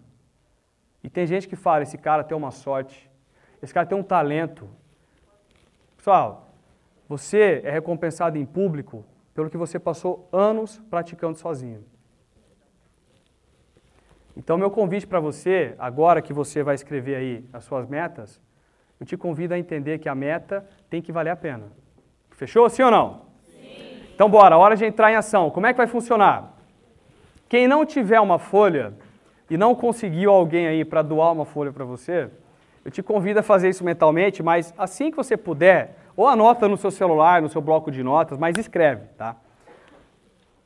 E 1.03 1.09
tem 1.09 1.27
gente 1.27 1.47
que 1.47 1.55
fala, 1.55 1.83
esse 1.83 1.97
cara 1.99 2.23
tem 2.23 2.35
uma 2.35 2.49
sorte, 2.49 3.09
esse 3.61 3.71
cara 3.71 3.85
tem 3.85 3.97
um 3.97 4.03
talento. 4.03 4.67
Pessoal, 5.95 6.49
você 7.07 7.61
é 7.63 7.69
recompensado 7.69 8.37
em 8.37 8.45
público 8.45 9.05
pelo 9.35 9.49
que 9.49 9.57
você 9.57 9.77
passou 9.77 10.27
anos 10.31 10.81
praticando 10.89 11.37
sozinho. 11.37 11.83
Então, 14.35 14.57
meu 14.57 14.71
convite 14.71 15.05
para 15.05 15.19
você, 15.19 15.75
agora 15.77 16.21
que 16.21 16.33
você 16.33 16.63
vai 16.63 16.75
escrever 16.75 17.15
aí 17.15 17.45
as 17.51 17.63
suas 17.63 17.87
metas, 17.87 18.39
eu 18.99 19.05
te 19.05 19.17
convido 19.17 19.53
a 19.53 19.59
entender 19.59 19.99
que 19.99 20.07
a 20.07 20.15
meta 20.15 20.65
tem 20.89 21.01
que 21.01 21.11
valer 21.11 21.31
a 21.31 21.35
pena. 21.35 21.65
Fechou? 22.31 22.69
Sim 22.69 22.83
ou 22.83 22.91
não? 22.91 23.21
Sim. 23.43 24.03
Então, 24.13 24.29
bora, 24.29 24.57
hora 24.57 24.75
de 24.75 24.85
entrar 24.85 25.11
em 25.11 25.15
ação. 25.15 25.49
Como 25.49 25.65
é 25.65 25.73
que 25.73 25.77
vai 25.77 25.87
funcionar? 25.87 26.53
Quem 27.49 27.67
não 27.67 27.85
tiver 27.85 28.19
uma 28.19 28.39
folha 28.39 28.93
e 29.49 29.57
não 29.57 29.75
conseguiu 29.75 30.31
alguém 30.31 30.67
aí 30.67 30.85
para 30.85 31.01
doar 31.01 31.33
uma 31.33 31.43
folha 31.43 31.73
para 31.73 31.83
você, 31.83 32.29
eu 32.85 32.89
te 32.89 33.03
convido 33.03 33.41
a 33.41 33.43
fazer 33.43 33.69
isso 33.69 33.83
mentalmente, 33.83 34.41
mas 34.41 34.73
assim 34.77 35.11
que 35.11 35.17
você 35.17 35.35
puder, 35.35 35.97
ou 36.15 36.27
anota 36.27 36.67
no 36.67 36.77
seu 36.77 36.89
celular, 36.89 37.41
no 37.41 37.49
seu 37.49 37.61
bloco 37.61 37.91
de 37.91 38.01
notas, 38.01 38.37
mas 38.37 38.57
escreve, 38.57 39.07
tá? 39.17 39.35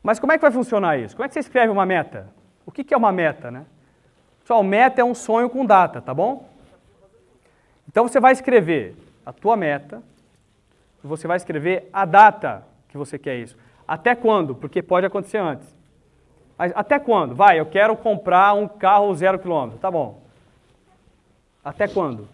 Mas 0.04 0.20
como 0.20 0.32
é 0.32 0.38
que 0.38 0.42
vai 0.42 0.52
funcionar 0.52 0.98
isso? 1.00 1.16
Como 1.16 1.26
é 1.26 1.28
que 1.28 1.34
você 1.34 1.40
escreve 1.40 1.72
uma 1.72 1.86
meta? 1.86 2.30
O 2.66 2.72
que 2.72 2.94
é 2.94 2.98
uma 2.98 3.12
meta, 3.12 3.52
né? 3.52 3.66
Pessoal, 4.42 4.64
meta 4.64 5.02
é 5.02 5.04
um 5.04 5.16
sonho 5.16 5.50
com 5.50 5.66
data, 5.66 6.02
tá 6.02 6.14
bom? 6.14 6.48
Então 7.88 8.08
você 8.08 8.20
vai 8.20 8.32
escrever 8.32 8.96
a 9.26 9.34
tua 9.34 9.56
meta, 9.56 10.04
você 11.04 11.28
vai 11.28 11.38
escrever 11.38 11.90
a 11.94 12.06
data 12.06 12.64
que 12.90 12.98
você 12.98 13.18
quer 13.18 13.38
isso. 13.38 13.58
Até 13.88 14.16
quando? 14.16 14.56
Porque 14.56 14.82
pode 14.82 15.06
acontecer 15.06 15.38
antes. 15.38 15.76
Mas 16.58 16.72
até 16.76 17.00
quando? 17.00 17.36
Vai, 17.36 17.60
eu 17.60 17.66
quero 17.66 17.96
comprar 17.96 18.54
um 18.54 18.68
carro 18.68 19.14
zero 19.14 19.38
quilômetro. 19.38 19.80
Tá 19.80 19.92
bom. 19.92 20.22
Até 21.64 21.88
quando? 21.88 22.28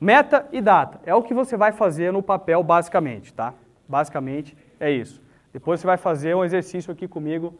Meta 0.00 0.46
e 0.52 0.60
data. 0.60 1.00
É 1.04 1.14
o 1.14 1.22
que 1.22 1.34
você 1.34 1.56
vai 1.56 1.72
fazer 1.72 2.12
no 2.12 2.22
papel, 2.22 2.62
basicamente, 2.62 3.32
tá? 3.32 3.54
Basicamente 3.88 4.56
é 4.78 4.90
isso. 4.90 5.20
Depois 5.52 5.80
você 5.80 5.86
vai 5.86 5.96
fazer 5.96 6.34
um 6.36 6.44
exercício 6.44 6.92
aqui 6.92 7.08
comigo 7.08 7.58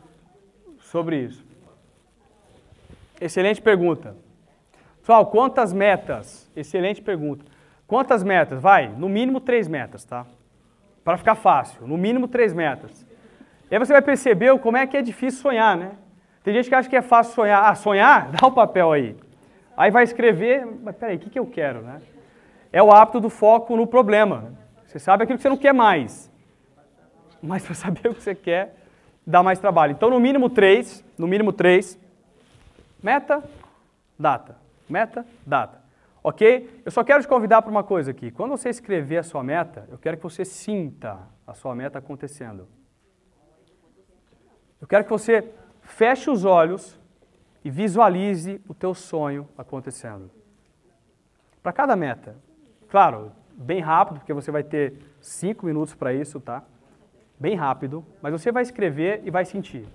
sobre 0.90 1.16
isso. 1.16 1.44
Excelente 3.20 3.60
pergunta. 3.60 4.16
Pessoal, 5.00 5.26
quantas 5.26 5.72
metas? 5.72 6.50
Excelente 6.56 7.02
pergunta. 7.02 7.44
Quantas 7.86 8.22
metas? 8.22 8.60
Vai, 8.60 8.88
no 8.88 9.08
mínimo 9.08 9.40
três 9.40 9.68
metas, 9.68 10.04
tá? 10.04 10.26
Para 11.04 11.16
ficar 11.16 11.34
fácil, 11.34 11.86
no 11.86 11.96
mínimo 11.96 12.28
três 12.28 12.52
metas. 12.52 13.06
E 13.70 13.74
aí 13.74 13.78
você 13.78 13.92
vai 13.92 14.02
perceber 14.02 14.58
como 14.60 14.76
é 14.76 14.86
que 14.86 14.96
é 14.96 15.02
difícil 15.02 15.40
sonhar, 15.40 15.76
né? 15.76 15.92
Tem 16.42 16.54
gente 16.54 16.68
que 16.68 16.74
acha 16.74 16.88
que 16.88 16.96
é 16.96 17.02
fácil 17.02 17.34
sonhar. 17.34 17.64
Ah, 17.64 17.74
sonhar? 17.74 18.30
Dá 18.32 18.46
o 18.46 18.52
papel 18.52 18.92
aí. 18.92 19.16
Aí 19.76 19.90
vai 19.90 20.04
escrever, 20.04 20.66
mas 20.82 20.96
peraí, 20.96 21.16
o 21.16 21.18
que, 21.18 21.30
que 21.30 21.38
eu 21.38 21.46
quero, 21.46 21.82
né? 21.82 22.00
É 22.72 22.82
o 22.82 22.90
hábito 22.90 23.20
do 23.20 23.30
foco 23.30 23.76
no 23.76 23.86
problema. 23.86 24.52
Você 24.86 24.98
sabe 24.98 25.24
aquilo 25.24 25.38
que 25.38 25.42
você 25.42 25.48
não 25.48 25.56
quer 25.56 25.74
mais. 25.74 26.30
Mas 27.42 27.64
para 27.64 27.74
saber 27.76 28.08
o 28.08 28.14
que 28.14 28.22
você 28.22 28.34
quer, 28.34 28.77
dá 29.28 29.42
mais 29.42 29.58
trabalho. 29.58 29.92
Então, 29.92 30.08
no 30.08 30.18
mínimo 30.18 30.48
três, 30.48 31.04
no 31.18 31.28
mínimo 31.28 31.52
três, 31.52 31.98
meta, 33.02 33.44
data. 34.18 34.56
Meta, 34.88 35.26
data. 35.46 35.82
Ok? 36.24 36.82
Eu 36.82 36.90
só 36.90 37.04
quero 37.04 37.20
te 37.20 37.28
convidar 37.28 37.60
para 37.60 37.70
uma 37.70 37.84
coisa 37.84 38.10
aqui. 38.10 38.30
Quando 38.30 38.52
você 38.52 38.70
escrever 38.70 39.18
a 39.18 39.22
sua 39.22 39.42
meta, 39.42 39.86
eu 39.90 39.98
quero 39.98 40.16
que 40.16 40.22
você 40.22 40.46
sinta 40.46 41.18
a 41.46 41.52
sua 41.52 41.74
meta 41.74 41.98
acontecendo. 41.98 42.66
Eu 44.80 44.86
quero 44.88 45.04
que 45.04 45.10
você 45.10 45.52
feche 45.82 46.30
os 46.30 46.46
olhos 46.46 46.98
e 47.62 47.70
visualize 47.70 48.62
o 48.66 48.72
teu 48.72 48.94
sonho 48.94 49.46
acontecendo. 49.58 50.30
Para 51.62 51.72
cada 51.72 51.94
meta. 51.94 52.34
Claro, 52.88 53.30
bem 53.52 53.80
rápido, 53.80 54.20
porque 54.20 54.32
você 54.32 54.50
vai 54.50 54.62
ter 54.62 54.94
cinco 55.20 55.66
minutos 55.66 55.94
para 55.94 56.14
isso, 56.14 56.40
tá? 56.40 56.62
Bem 57.40 57.54
rápido, 57.54 58.04
mas 58.20 58.32
você 58.32 58.50
vai 58.50 58.62
escrever 58.62 59.22
e 59.24 59.30
vai 59.30 59.44
sentir. 59.44 59.86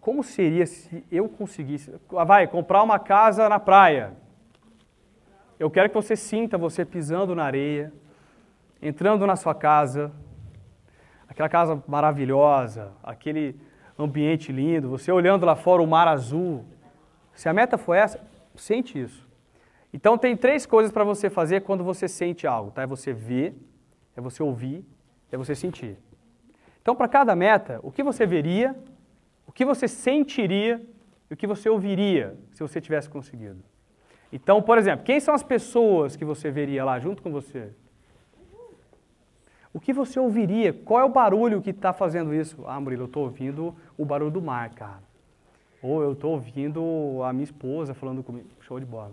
Como 0.00 0.24
seria 0.24 0.64
se 0.64 1.04
eu 1.12 1.28
conseguisse. 1.28 1.94
Ah, 2.16 2.24
vai, 2.24 2.46
comprar 2.46 2.82
uma 2.82 2.98
casa 2.98 3.48
na 3.48 3.60
praia. 3.60 4.14
Eu 5.58 5.70
quero 5.70 5.90
que 5.90 5.94
você 5.94 6.16
sinta 6.16 6.56
você 6.56 6.84
pisando 6.84 7.34
na 7.34 7.44
areia, 7.44 7.92
entrando 8.80 9.26
na 9.26 9.36
sua 9.36 9.54
casa, 9.54 10.10
aquela 11.28 11.48
casa 11.48 11.82
maravilhosa, 11.86 12.92
aquele 13.02 13.60
ambiente 13.98 14.50
lindo, 14.50 14.88
você 14.88 15.12
olhando 15.12 15.44
lá 15.44 15.54
fora 15.54 15.82
o 15.82 15.86
mar 15.86 16.08
azul. 16.08 16.64
Se 17.34 17.48
a 17.48 17.52
meta 17.52 17.76
for 17.76 17.94
essa, 17.94 18.18
sente 18.54 18.98
isso. 18.98 19.28
Então 19.92 20.16
tem 20.16 20.36
três 20.36 20.64
coisas 20.64 20.92
para 20.92 21.04
você 21.04 21.28
fazer 21.28 21.62
quando 21.62 21.84
você 21.84 22.08
sente 22.08 22.46
algo, 22.46 22.70
tá? 22.70 22.82
É 22.82 22.86
você 22.86 23.12
ver, 23.12 23.54
é 24.16 24.20
você 24.20 24.42
ouvir, 24.42 24.84
é 25.30 25.36
você 25.36 25.54
sentir. 25.54 25.98
Então 26.88 26.96
para 26.96 27.06
cada 27.06 27.36
meta, 27.36 27.78
o 27.82 27.92
que 27.92 28.02
você 28.02 28.24
veria, 28.24 28.74
o 29.46 29.52
que 29.52 29.62
você 29.62 29.86
sentiria 29.86 30.80
e 31.30 31.34
o 31.34 31.36
que 31.36 31.46
você 31.46 31.68
ouviria 31.68 32.34
se 32.50 32.62
você 32.62 32.80
tivesse 32.80 33.10
conseguido. 33.10 33.62
Então, 34.32 34.62
por 34.62 34.78
exemplo, 34.78 35.04
quem 35.04 35.20
são 35.20 35.34
as 35.34 35.42
pessoas 35.42 36.16
que 36.16 36.24
você 36.24 36.50
veria 36.50 36.82
lá 36.86 36.98
junto 36.98 37.22
com 37.22 37.30
você? 37.30 37.68
O 39.70 39.78
que 39.78 39.92
você 39.92 40.18
ouviria? 40.18 40.72
Qual 40.72 40.98
é 40.98 41.04
o 41.04 41.10
barulho 41.10 41.60
que 41.60 41.68
está 41.68 41.92
fazendo 41.92 42.32
isso? 42.32 42.64
Ah, 42.66 42.80
Murilo, 42.80 43.02
eu 43.02 43.06
estou 43.06 43.24
ouvindo 43.24 43.76
o 43.98 44.06
barulho 44.06 44.30
do 44.30 44.40
mar, 44.40 44.70
cara. 44.70 45.02
Ou 45.82 46.02
eu 46.02 46.12
estou 46.12 46.32
ouvindo 46.32 47.22
a 47.22 47.34
minha 47.34 47.44
esposa 47.44 47.92
falando 47.92 48.22
comigo. 48.22 48.48
Show 48.60 48.80
de 48.80 48.86
bola. 48.86 49.12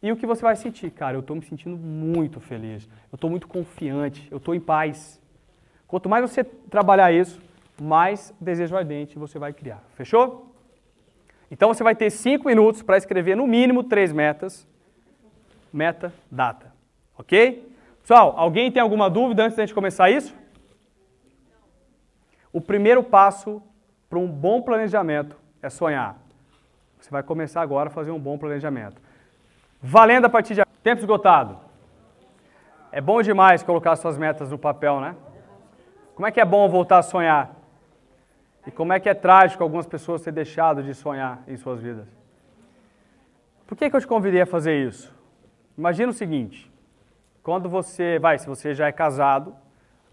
E 0.00 0.12
o 0.12 0.16
que 0.16 0.28
você 0.28 0.42
vai 0.42 0.54
sentir? 0.54 0.92
Cara, 0.92 1.16
eu 1.16 1.20
estou 1.22 1.34
me 1.34 1.42
sentindo 1.42 1.76
muito 1.76 2.38
feliz. 2.38 2.88
Eu 3.10 3.16
estou 3.16 3.28
muito 3.28 3.48
confiante. 3.48 4.28
Eu 4.30 4.36
estou 4.36 4.54
em 4.54 4.60
paz. 4.60 5.20
Quanto 5.86 6.08
mais 6.08 6.28
você 6.28 6.42
trabalhar 6.44 7.12
isso, 7.12 7.40
mais 7.80 8.34
desejo 8.40 8.76
ardente 8.76 9.18
você 9.18 9.38
vai 9.38 9.52
criar. 9.52 9.82
Fechou? 9.94 10.54
Então 11.50 11.72
você 11.72 11.84
vai 11.84 11.94
ter 11.94 12.10
cinco 12.10 12.48
minutos 12.48 12.82
para 12.82 12.96
escrever 12.96 13.36
no 13.36 13.46
mínimo 13.46 13.84
três 13.84 14.12
metas. 14.12 14.66
Meta, 15.72 16.12
data. 16.30 16.72
Ok? 17.16 17.72
Pessoal, 18.00 18.34
alguém 18.36 18.70
tem 18.70 18.82
alguma 18.82 19.08
dúvida 19.08 19.44
antes 19.44 19.56
da 19.56 19.64
gente 19.64 19.74
começar 19.74 20.10
isso? 20.10 20.34
O 22.52 22.60
primeiro 22.60 23.02
passo 23.02 23.62
para 24.08 24.18
um 24.18 24.26
bom 24.26 24.62
planejamento 24.62 25.36
é 25.62 25.68
sonhar. 25.68 26.16
Você 26.98 27.10
vai 27.10 27.22
começar 27.22 27.60
agora 27.60 27.88
a 27.88 27.92
fazer 27.92 28.10
um 28.10 28.18
bom 28.18 28.38
planejamento. 28.38 29.00
Valendo 29.80 30.24
a 30.24 30.28
partir 30.28 30.54
de 30.54 30.62
tempo 30.82 31.00
esgotado. 31.00 31.58
É 32.90 33.00
bom 33.00 33.20
demais 33.20 33.62
colocar 33.62 33.94
suas 33.96 34.16
metas 34.16 34.50
no 34.50 34.58
papel, 34.58 35.00
né? 35.00 35.14
Como 36.16 36.26
é 36.26 36.32
que 36.32 36.40
é 36.40 36.46
bom 36.46 36.66
voltar 36.66 36.96
a 36.96 37.02
sonhar? 37.02 37.54
E 38.66 38.70
como 38.70 38.90
é 38.90 38.98
que 38.98 39.06
é 39.06 39.12
trágico 39.12 39.62
algumas 39.62 39.86
pessoas 39.86 40.22
terem 40.22 40.36
deixado 40.36 40.82
de 40.82 40.94
sonhar 40.94 41.42
em 41.46 41.58
suas 41.58 41.78
vidas? 41.78 42.08
Por 43.66 43.76
que, 43.76 43.90
que 43.90 43.94
eu 43.94 44.00
te 44.00 44.06
convidei 44.06 44.40
a 44.40 44.46
fazer 44.46 44.82
isso? 44.82 45.14
Imagina 45.76 46.10
o 46.10 46.14
seguinte: 46.14 46.72
quando 47.42 47.68
você, 47.68 48.18
vai, 48.18 48.38
se 48.38 48.46
você 48.46 48.72
já 48.72 48.86
é 48.86 48.92
casado, 48.92 49.54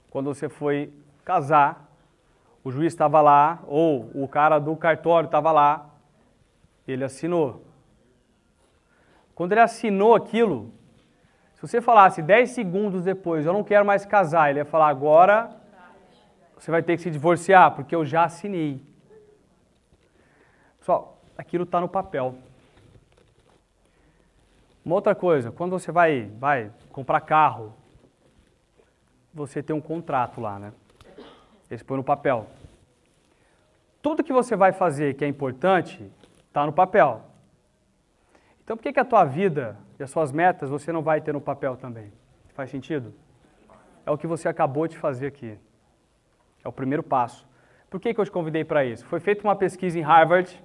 quando 0.10 0.26
você 0.26 0.49
foi 0.49 0.91
casar, 1.24 1.89
o 2.66 2.70
juiz 2.70 2.91
estava 2.91 3.22
lá, 3.22 3.60
ou 3.66 4.12
o 4.14 4.28
cara 4.28 4.60
do 4.60 4.76
cartório 4.76 5.28
estava 5.28 5.54
lá, 5.54 5.89
ele 6.86 7.06
assinou. 7.06 7.64
Quando 9.34 9.54
ele 9.54 9.62
assinou 9.62 10.16
aquilo, 10.16 10.70
se 11.56 11.62
você 11.62 11.80
falasse 11.80 12.22
10 12.22 12.49
segundos 12.49 13.06
depois, 13.06 13.45
eu 13.45 13.54
não 13.54 13.64
quero 13.64 13.86
mais 13.86 14.06
casar, 14.06 14.49
ele 14.49 14.60
ia 14.60 14.66
falar, 14.66 14.89
agora 14.89 15.62
você 16.64 16.72
vai 16.72 16.82
ter 16.82 16.95
que 16.95 17.03
se 17.03 17.11
divorciar, 17.11 17.76
porque 17.76 17.93
eu 17.93 18.05
já 18.05 18.24
assinei. 18.24 18.82
Pessoal, 20.80 21.22
aquilo 21.38 21.66
está 21.66 21.82
no 21.82 21.89
papel. 21.89 22.36
Uma 24.86 24.95
outra 24.95 25.14
coisa, 25.14 25.51
quando 25.51 25.72
você 25.72 25.91
vai, 25.91 26.32
vai 26.39 26.72
comprar 26.89 27.20
carro, 27.20 27.74
você 29.34 29.61
tem 29.61 29.76
um 29.76 29.82
contrato 29.82 30.39
lá, 30.39 30.57
né? 30.57 30.72
Esse 31.70 31.84
põe 31.84 31.97
no 31.97 32.03
papel. 32.03 32.47
Tudo 34.01 34.24
que 34.24 34.32
você 34.32 34.55
vai 34.55 34.72
fazer 34.72 35.16
que 35.16 35.26
é 35.26 35.28
importante 35.28 36.09
está 36.47 36.66
no 36.66 36.72
papel. 36.72 37.24
Então 38.64 38.78
por 38.78 38.84
que, 38.84 38.93
que 38.93 39.01
a 39.01 39.05
tua 39.05 39.26
vida 39.26 39.78
e 39.99 40.03
as 40.03 40.09
suas 40.09 40.32
metas 40.32 40.70
você 40.70 40.93
não 40.93 41.01
vai 41.01 41.20
ter 41.20 41.34
no 41.34 41.41
papel 41.41 41.76
também? 41.76 42.14
Faz 42.53 42.70
sentido? 42.70 43.14
É 44.05 44.11
o 44.11 44.18
que 44.18 44.28
você 44.28 44.47
acabou 44.47 44.88
de 44.88 44.97
fazer 44.97 45.28
aqui. 45.28 45.59
É 46.64 46.68
o 46.68 46.72
primeiro 46.72 47.03
passo. 47.03 47.45
Por 47.89 47.99
que, 47.99 48.14
que 48.14 48.20
eu 48.20 48.26
te 48.26 48.32
convidei 48.32 48.64
para 48.64 48.84
isso? 48.86 49.05
Foi 49.05 49.20
feita 49.20 49.43
uma 49.43 49.55
pesquisa 49.55 49.99
em 49.99 50.01
Harvard 50.01 50.61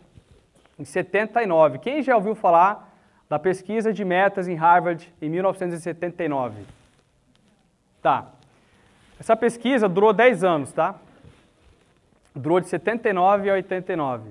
em 0.78 0.84
79. 0.84 1.78
Quem 1.78 2.02
já 2.02 2.16
ouviu 2.16 2.34
falar 2.34 2.88
da 3.28 3.38
pesquisa 3.38 3.92
de 3.92 4.04
metas 4.04 4.48
em 4.48 4.54
Harvard 4.54 5.12
em 5.20 5.28
1979. 5.28 6.62
Tá. 8.00 8.28
Essa 9.20 9.36
pesquisa 9.36 9.88
durou 9.88 10.12
10 10.12 10.44
anos, 10.44 10.72
tá? 10.72 10.94
Durou 12.34 12.60
de 12.60 12.68
79 12.68 13.50
a 13.50 13.54
89. 13.54 14.30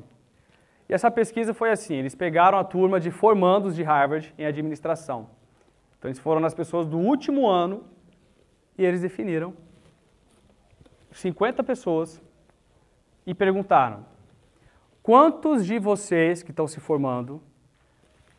E 0.90 0.94
essa 0.94 1.12
pesquisa 1.12 1.54
foi 1.54 1.70
assim: 1.70 1.96
eles 1.96 2.16
pegaram 2.16 2.58
a 2.58 2.64
turma 2.64 3.00
de 3.00 3.12
formandos 3.12 3.76
de 3.76 3.84
Harvard 3.84 4.34
em 4.38 4.46
administração. 4.46 5.30
Então, 6.00 6.10
eles 6.10 6.20
foram 6.20 6.40
nas 6.40 6.54
pessoas 6.54 6.88
do 6.88 6.98
último 6.98 7.48
ano 7.48 7.84
e 8.78 8.86
eles 8.86 9.02
definiram 9.02 9.54
50 11.18 11.64
pessoas 11.64 12.22
e 13.26 13.34
perguntaram: 13.34 14.06
Quantos 15.02 15.66
de 15.66 15.80
vocês 15.80 16.44
que 16.44 16.52
estão 16.52 16.68
se 16.68 16.80
formando 16.80 17.42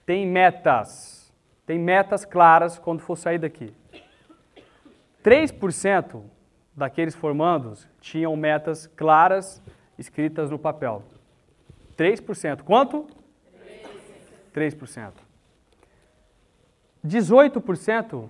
têm 0.06 0.26
metas? 0.26 1.32
Tem 1.66 1.78
metas 1.78 2.24
claras 2.24 2.78
quando 2.78 3.00
for 3.00 3.16
sair 3.16 3.38
daqui? 3.38 3.74
3% 5.22 6.22
daqueles 6.74 7.14
formandos 7.14 7.86
tinham 8.00 8.34
metas 8.36 8.86
claras 8.86 9.60
escritas 9.98 10.50
no 10.50 10.58
papel. 10.58 11.02
3%. 11.96 12.62
Quanto? 12.62 13.06
3%. 14.54 15.12
18%, 17.04 18.28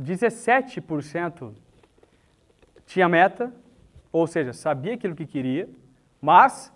17% 0.00 1.54
tinha 2.86 3.08
meta, 3.08 3.52
ou 4.12 4.26
seja, 4.26 4.52
sabia 4.52 4.94
aquilo 4.94 5.14
que 5.14 5.26
queria, 5.26 5.68
mas 6.20 6.72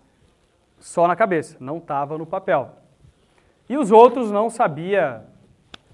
só 0.78 1.06
na 1.06 1.16
cabeça, 1.16 1.56
não 1.60 1.78
estava 1.78 2.16
no 2.16 2.26
papel. 2.26 2.70
E 3.68 3.76
os 3.76 3.90
outros 3.90 4.30
não 4.30 4.48
sabia 4.48 5.24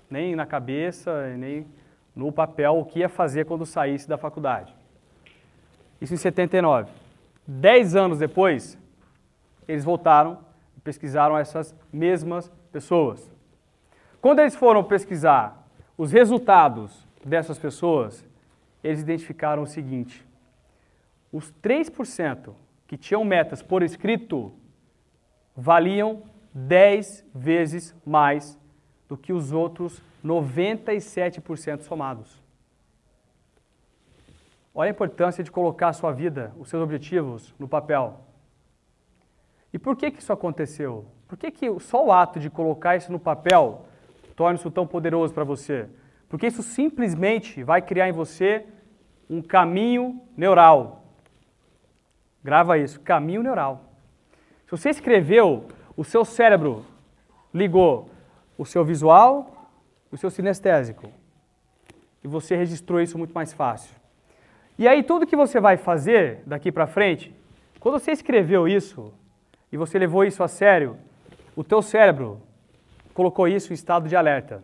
nem 0.09 0.37
na 0.37 0.47
cabeça, 0.47 1.35
nem 1.37 1.67
no 2.15 2.31
papel 2.31 2.79
o 2.79 2.85
que 2.85 3.01
ia 3.01 3.09
fazer 3.09 3.47
quando 3.47 3.67
saísse 3.67 4.09
da 4.09 4.17
faculdade. 4.17 4.75
Isso 6.01 6.15
em 6.15 6.19
79. 6.19 6.91
Dez 7.47 7.97
anos 7.97 8.19
depois, 8.19 8.79
eles 9.67 9.85
voltaram 9.85 10.39
e 10.77 10.81
pesquisaram 10.81 11.37
essas 11.37 11.75
mesmas 11.93 12.51
pessoas. 12.71 13.31
Quando 14.21 14.39
eles 14.41 14.55
foram 14.55 14.85
pesquisar 14.85 15.67
os 15.99 16.13
resultados 16.13 17.07
dessas 17.25 17.59
pessoas, 17.59 18.25
eles 18.85 19.01
identificaram 19.01 19.63
o 19.63 19.67
seguinte: 19.67 20.25
os 21.33 21.53
3% 21.63 22.55
que 22.87 22.99
tinham 22.99 23.25
metas 23.25 23.63
por 23.63 23.83
escrito 23.83 24.53
valiam 25.57 26.23
10 26.53 27.25
vezes 27.35 27.95
mais 28.07 28.59
do 29.09 29.17
que 29.17 29.33
os 29.33 29.51
outros 29.51 30.03
97% 30.25 31.83
somados. 31.83 32.43
Olha 34.75 34.91
a 34.91 34.91
importância 34.91 35.43
de 35.43 35.51
colocar 35.51 35.89
a 35.89 35.93
sua 35.93 36.13
vida, 36.13 36.53
os 36.59 36.69
seus 36.69 36.83
objetivos 36.83 37.55
no 37.59 37.69
papel. 37.69 38.21
E 39.73 39.79
por 39.79 39.97
que, 39.97 40.11
que 40.11 40.21
isso 40.21 40.33
aconteceu? 40.33 41.07
Por 41.27 41.39
que, 41.39 41.51
que 41.51 41.81
só 41.81 42.05
o 42.05 42.13
ato 42.13 42.39
de 42.39 42.51
colocar 42.51 42.97
isso 42.97 43.11
no 43.11 43.19
papel 43.19 43.87
torna 44.37 44.59
isso 44.59 44.71
tão 44.71 44.87
poderoso 44.87 45.33
para 45.33 45.45
você? 45.45 45.89
Porque 46.29 46.47
isso 46.47 46.63
simplesmente 46.63 47.63
vai 47.63 47.81
criar 47.81 48.09
em 48.09 48.13
você 48.13 48.67
um 49.29 49.43
caminho 49.43 50.21
neural. 50.37 51.05
Grava 52.43 52.79
isso, 52.79 53.01
caminho 53.01 53.43
neural. 53.43 53.85
Se 54.67 54.71
você 54.71 54.91
escreveu, 54.91 55.67
o 55.97 56.05
seu 56.05 56.25
cérebro 56.25 56.85
ligou 57.53 58.11
o 58.59 58.65
seu 58.65 58.85
visual 58.85 59.55
o 60.15 60.17
seu 60.17 60.31
sinestésico. 60.31 61.11
E 62.23 62.29
você 62.29 62.55
registrou 62.55 63.01
isso 63.01 63.19
muito 63.19 63.35
mais 63.35 63.53
fácil. 63.53 63.95
E 64.79 64.87
aí 64.87 65.03
tudo 65.03 65.27
que 65.27 65.35
você 65.35 65.59
vai 65.59 65.77
fazer 65.77 66.41
daqui 66.47 66.71
para 66.71 66.87
frente, 66.87 67.35
quando 67.81 67.99
você 67.99 68.13
escreveu 68.13 68.69
isso 68.69 69.13
e 69.73 69.77
você 69.77 69.99
levou 69.99 70.25
isso 70.25 70.43
a 70.43 70.49
sério, 70.49 70.97
o 71.57 71.65
teu 71.65 71.83
cérebro 71.83 72.41
colocou 73.13 73.49
isso 73.49 73.73
em 73.73 73.75
estado 73.75 74.09
de 74.09 74.15
alerta. 74.15 74.63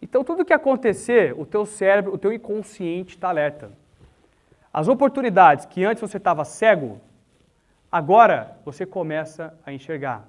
Então 0.00 0.22
tudo 0.22 0.44
que 0.44 0.52
acontecer, 0.52 1.34
o 1.38 1.46
teu 1.46 1.64
cérebro, 1.66 2.14
o 2.14 2.18
teu 2.18 2.32
inconsciente 2.32 3.14
está 3.14 3.28
alerta. 3.28 3.70
As 4.72 4.88
oportunidades 4.88 5.64
que 5.64 5.84
antes 5.84 6.00
você 6.00 6.18
estava 6.18 6.44
cego, 6.44 7.00
agora 7.90 8.58
você 8.64 8.84
começa 8.84 9.58
a 9.64 9.72
enxergar 9.72 10.28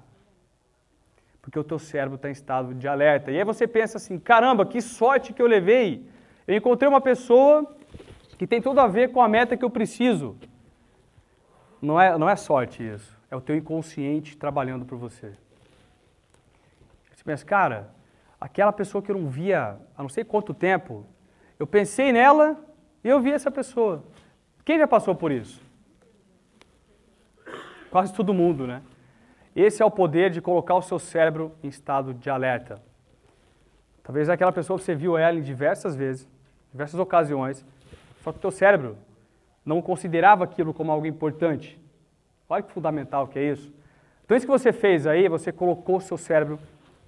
porque 1.48 1.58
o 1.58 1.64
teu 1.64 1.78
cérebro 1.78 2.16
está 2.16 2.28
em 2.28 2.32
estado 2.32 2.74
de 2.74 2.86
alerta. 2.86 3.30
E 3.30 3.38
aí 3.38 3.42
você 3.42 3.66
pensa 3.66 3.96
assim, 3.96 4.18
caramba, 4.18 4.66
que 4.66 4.82
sorte 4.82 5.32
que 5.32 5.40
eu 5.40 5.46
levei. 5.46 6.06
Eu 6.46 6.54
encontrei 6.54 6.86
uma 6.86 7.00
pessoa 7.00 7.74
que 8.36 8.46
tem 8.46 8.60
tudo 8.60 8.80
a 8.80 8.86
ver 8.86 9.12
com 9.12 9.22
a 9.22 9.26
meta 9.26 9.56
que 9.56 9.64
eu 9.64 9.70
preciso. 9.70 10.36
Não 11.80 11.98
é, 11.98 12.18
não 12.18 12.28
é 12.28 12.36
sorte 12.36 12.86
isso, 12.86 13.16
é 13.30 13.36
o 13.36 13.40
teu 13.40 13.56
inconsciente 13.56 14.36
trabalhando 14.36 14.84
por 14.84 14.98
você. 14.98 15.32
Você 17.14 17.24
pensa, 17.24 17.46
cara, 17.46 17.94
aquela 18.40 18.72
pessoa 18.72 19.02
que 19.02 19.10
eu 19.10 19.18
não 19.18 19.28
via 19.28 19.78
há 19.96 20.02
não 20.02 20.08
sei 20.08 20.24
quanto 20.24 20.54
tempo, 20.54 21.06
eu 21.58 21.66
pensei 21.66 22.12
nela 22.12 22.56
e 23.02 23.08
eu 23.08 23.20
vi 23.20 23.32
essa 23.32 23.50
pessoa. 23.50 24.04
Quem 24.64 24.78
já 24.78 24.86
passou 24.86 25.14
por 25.14 25.32
isso? 25.32 25.62
Quase 27.90 28.12
todo 28.12 28.34
mundo, 28.34 28.66
né? 28.66 28.82
Esse 29.56 29.82
é 29.82 29.86
o 29.86 29.90
poder 29.90 30.30
de 30.30 30.40
colocar 30.40 30.74
o 30.74 30.82
seu 30.82 30.98
cérebro 30.98 31.52
em 31.62 31.68
estado 31.68 32.14
de 32.14 32.30
alerta. 32.30 32.80
Talvez 34.02 34.28
aquela 34.28 34.52
pessoa 34.52 34.78
você 34.78 34.94
viu 34.94 35.18
ela 35.18 35.38
em 35.38 35.42
diversas 35.42 35.96
vezes, 35.96 36.28
diversas 36.70 37.00
ocasiões, 37.00 37.64
só 38.22 38.30
que 38.30 38.38
o 38.38 38.40
teu 38.40 38.50
cérebro 38.50 38.96
não 39.64 39.82
considerava 39.82 40.44
aquilo 40.44 40.72
como 40.72 40.92
algo 40.92 41.06
importante. 41.06 41.78
Olha 42.48 42.62
que 42.62 42.72
fundamental 42.72 43.26
que 43.26 43.38
é 43.38 43.50
isso. 43.50 43.72
Então 44.24 44.36
isso 44.36 44.46
que 44.46 44.52
você 44.52 44.72
fez 44.72 45.06
aí, 45.06 45.28
você 45.28 45.50
colocou 45.50 45.96
o 45.96 46.00
seu 46.00 46.16
cérebro 46.16 46.58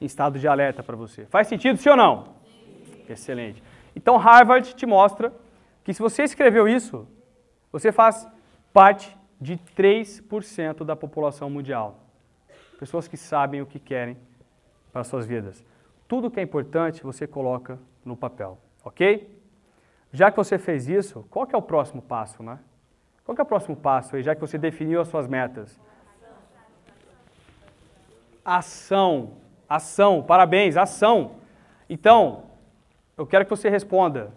em 0.01 0.07
estado 0.07 0.39
de 0.39 0.49
alerta 0.49 0.83
para 0.83 0.97
você. 0.97 1.27
Faz 1.27 1.47
sentido, 1.47 1.77
sim 1.77 1.91
ou 1.91 1.97
não? 1.97 2.25
Sim. 2.45 3.05
Excelente. 3.09 3.63
Então 3.95 4.17
Harvard 4.17 4.75
te 4.75 4.87
mostra 4.87 5.33
que 5.85 5.93
se 5.93 6.01
você 6.01 6.23
escreveu 6.23 6.69
isso, 6.69 7.07
você 7.73 7.93
faz 7.93 8.29
parte 8.73 9.17
de 9.41 9.57
3% 9.77 10.85
da 10.85 10.95
população 10.95 11.51
mundial 11.51 12.11
pessoas 12.81 13.07
que 13.07 13.17
sabem 13.19 13.61
o 13.61 13.67
que 13.67 13.79
querem 13.79 14.17
para 14.91 15.03
as 15.03 15.07
suas 15.07 15.27
vidas. 15.27 15.63
Tudo 16.09 16.31
que 16.31 16.41
é 16.41 16.43
importante 16.43 17.03
você 17.03 17.27
coloca 17.27 17.79
no 18.03 18.17
papel, 18.17 18.59
ok? 18.83 19.39
Já 20.11 20.31
que 20.31 20.37
você 20.39 20.57
fez 20.57 20.89
isso, 20.89 21.27
qual 21.29 21.47
que 21.47 21.55
é 21.55 21.59
o 21.59 21.63
próximo 21.63 22.01
passo, 22.01 22.43
né? 22.43 22.59
Qual 23.23 23.35
que 23.35 23.41
é 23.43 23.45
o 23.45 23.47
próximo 23.47 23.77
passo 23.77 24.17
aí, 24.17 24.23
já 24.23 24.35
que 24.35 24.41
você 24.41 24.57
definiu 24.57 24.99
as 24.99 25.09
suas 25.09 25.29
metas? 25.29 25.79
Ação. 28.43 29.37
Ação. 29.71 30.21
Parabéns, 30.21 30.77
ação. 30.77 31.37
Então, 31.89 32.43
eu 33.17 33.25
quero 33.25 33.45
que 33.45 33.51
você 33.51 33.71
responda, 33.71 34.33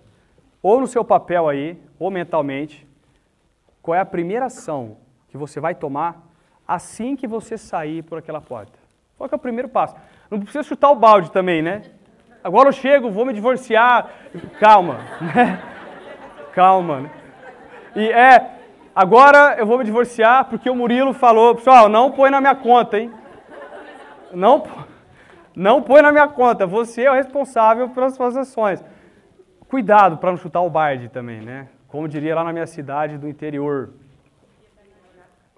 ou 0.61 0.79
no 0.79 0.87
seu 0.87 1.03
papel 1.03 1.49
aí, 1.49 1.81
ou 1.97 2.11
mentalmente, 2.11 2.87
qual 3.81 3.95
é 3.95 3.99
a 3.99 4.05
primeira 4.05 4.45
ação 4.45 4.97
que 5.27 5.37
você 5.37 5.59
vai 5.59 5.73
tomar 5.73 6.21
assim 6.67 7.15
que 7.15 7.27
você 7.27 7.57
sair 7.57 8.03
por 8.03 8.17
aquela 8.17 8.39
porta. 8.39 8.77
Qual 9.17 9.29
é 9.31 9.35
o 9.35 9.39
primeiro 9.39 9.67
passo? 9.67 9.95
Não 10.29 10.39
precisa 10.39 10.63
chutar 10.63 10.91
o 10.91 10.95
balde 10.95 11.31
também, 11.31 11.61
né? 11.61 11.83
Agora 12.43 12.69
eu 12.69 12.73
chego, 12.73 13.09
vou 13.09 13.25
me 13.25 13.33
divorciar. 13.33 14.09
Calma, 14.59 14.99
né? 15.21 15.61
Calma. 16.53 17.01
Né? 17.01 17.11
E 17.95 18.09
é, 18.11 18.51
agora 18.95 19.55
eu 19.57 19.65
vou 19.65 19.77
me 19.77 19.83
divorciar 19.83 20.45
porque 20.45 20.69
o 20.69 20.75
Murilo 20.75 21.13
falou, 21.13 21.55
pessoal, 21.55 21.89
não 21.89 22.11
põe 22.11 22.29
na 22.29 22.39
minha 22.39 22.55
conta, 22.55 22.99
hein? 22.99 23.11
Não, 24.31 24.63
não 25.55 25.81
põe 25.81 26.01
na 26.01 26.11
minha 26.11 26.27
conta. 26.27 26.65
Você 26.65 27.03
é 27.03 27.11
o 27.11 27.15
responsável 27.15 27.89
pelas 27.89 28.15
suas 28.15 28.35
ações. 28.35 28.83
Cuidado 29.67 30.17
para 30.17 30.31
não 30.31 30.37
chutar 30.37 30.61
o 30.61 30.69
balde 30.69 31.09
também, 31.09 31.41
né? 31.41 31.67
Como 31.87 32.07
diria 32.07 32.35
lá 32.35 32.43
na 32.43 32.51
minha 32.51 32.67
cidade 32.67 33.17
do 33.17 33.27
interior, 33.27 33.91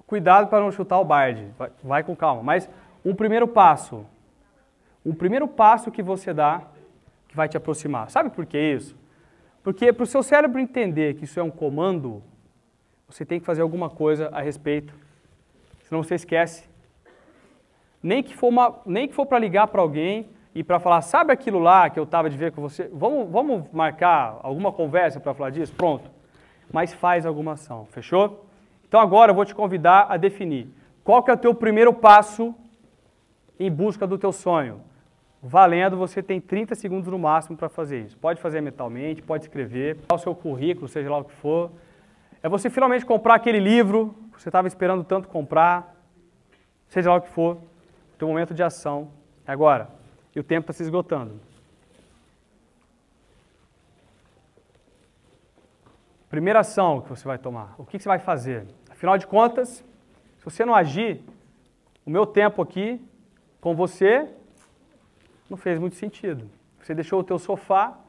cuidado 0.05 0.47
para 0.47 0.59
não 0.59 0.71
chutar 0.71 0.99
o 0.99 1.05
barde, 1.05 1.47
vai, 1.57 1.71
vai, 1.83 2.03
com 2.03 2.15
calma. 2.15 2.43
Mas 2.43 2.69
um 3.03 3.15
primeiro 3.15 3.47
passo, 3.47 4.05
um 5.05 5.13
primeiro 5.13 5.47
passo 5.47 5.91
que 5.91 6.03
você 6.03 6.33
dá, 6.33 6.61
que 7.27 7.35
vai 7.35 7.47
te 7.47 7.57
aproximar. 7.57 8.09
Sabe 8.09 8.29
por 8.29 8.45
que 8.45 8.57
isso? 8.57 8.95
Porque 9.63 9.91
para 9.91 10.03
o 10.03 10.07
seu 10.07 10.21
cérebro 10.21 10.59
entender 10.59 11.15
que 11.15 11.23
isso 11.23 11.39
é 11.39 11.43
um 11.43 11.49
comando, 11.49 12.21
você 13.07 13.25
tem 13.25 13.39
que 13.39 13.45
fazer 13.45 13.61
alguma 13.61 13.89
coisa 13.89 14.29
a 14.31 14.41
respeito, 14.41 14.93
senão 15.83 16.03
você 16.03 16.15
esquece. 16.15 16.69
Nem 18.05 18.21
que 18.21 18.35
for, 18.35 18.49
uma, 18.49 18.81
nem 18.85 19.07
que 19.07 19.15
for 19.15 19.25
para 19.25 19.39
ligar 19.39 19.65
para 19.65 19.81
alguém 19.81 20.27
e 20.53 20.63
para 20.63 20.79
falar, 20.79 21.01
sabe 21.01 21.33
aquilo 21.33 21.57
lá 21.57 21.89
que 21.89 21.97
eu 21.97 22.03
estava 22.03 22.29
de 22.29 22.37
ver 22.37 22.51
com 22.51 22.61
você? 22.61 22.87
Vamos, 22.93 23.31
vamos 23.31 23.63
marcar 23.73 24.37
alguma 24.43 24.71
conversa 24.71 25.19
para 25.19 25.33
falar 25.33 25.49
disso? 25.49 25.73
Pronto. 25.73 26.11
Mas 26.71 26.93
faz 26.93 27.25
alguma 27.25 27.53
ação, 27.53 27.87
fechou? 27.87 28.45
Então 28.87 28.99
agora 28.99 29.31
eu 29.31 29.35
vou 29.35 29.43
te 29.43 29.55
convidar 29.55 30.05
a 30.07 30.17
definir 30.17 30.67
qual 31.03 31.23
que 31.23 31.31
é 31.31 31.33
o 31.33 31.37
teu 31.37 31.51
primeiro 31.55 31.91
passo 31.91 32.53
em 33.59 33.71
busca 33.71 34.05
do 34.05 34.19
teu 34.19 34.31
sonho. 34.31 34.81
Valendo, 35.41 35.97
você 35.97 36.21
tem 36.21 36.39
30 36.39 36.75
segundos 36.75 37.07
no 37.07 37.17
máximo 37.17 37.57
para 37.57 37.69
fazer 37.69 38.01
isso. 38.01 38.15
Pode 38.19 38.39
fazer 38.39 38.61
mentalmente, 38.61 39.23
pode 39.23 39.45
escrever, 39.45 39.97
o 40.13 40.17
seu 40.19 40.35
currículo, 40.35 40.87
seja 40.87 41.09
lá 41.09 41.17
o 41.17 41.23
que 41.23 41.33
for. 41.33 41.71
É 42.43 42.47
você 42.47 42.69
finalmente 42.69 43.03
comprar 43.03 43.33
aquele 43.33 43.59
livro 43.59 44.13
que 44.31 44.39
você 44.39 44.49
estava 44.49 44.67
esperando 44.67 45.03
tanto 45.03 45.27
comprar, 45.27 45.95
seja 46.87 47.09
lá 47.09 47.15
o 47.15 47.21
que 47.21 47.29
for. 47.29 47.57
O 48.15 48.17
teu 48.17 48.29
momento 48.29 48.53
de 48.53 48.63
ação 48.63 49.09
é 49.45 49.51
agora. 49.51 49.89
E 50.33 50.39
o 50.39 50.43
tempo 50.43 50.71
está 50.71 50.71
se 50.71 50.83
esgotando. 50.83 51.37
Primeira 56.29 56.61
ação 56.61 57.01
que 57.01 57.09
você 57.09 57.27
vai 57.27 57.37
tomar. 57.37 57.75
O 57.77 57.85
que 57.85 57.99
você 57.99 58.07
vai 58.07 58.19
fazer? 58.19 58.65
Afinal 58.89 59.17
de 59.17 59.27
contas, 59.27 59.83
se 60.37 60.45
você 60.45 60.63
não 60.63 60.73
agir, 60.73 61.21
o 62.05 62.09
meu 62.09 62.25
tempo 62.25 62.61
aqui 62.61 63.01
com 63.59 63.75
você 63.75 64.29
não 65.49 65.57
fez 65.57 65.77
muito 65.77 65.97
sentido. 65.97 66.49
Você 66.81 66.95
deixou 66.95 67.19
o 67.19 67.23
teu 67.23 67.37
sofá 67.37 67.99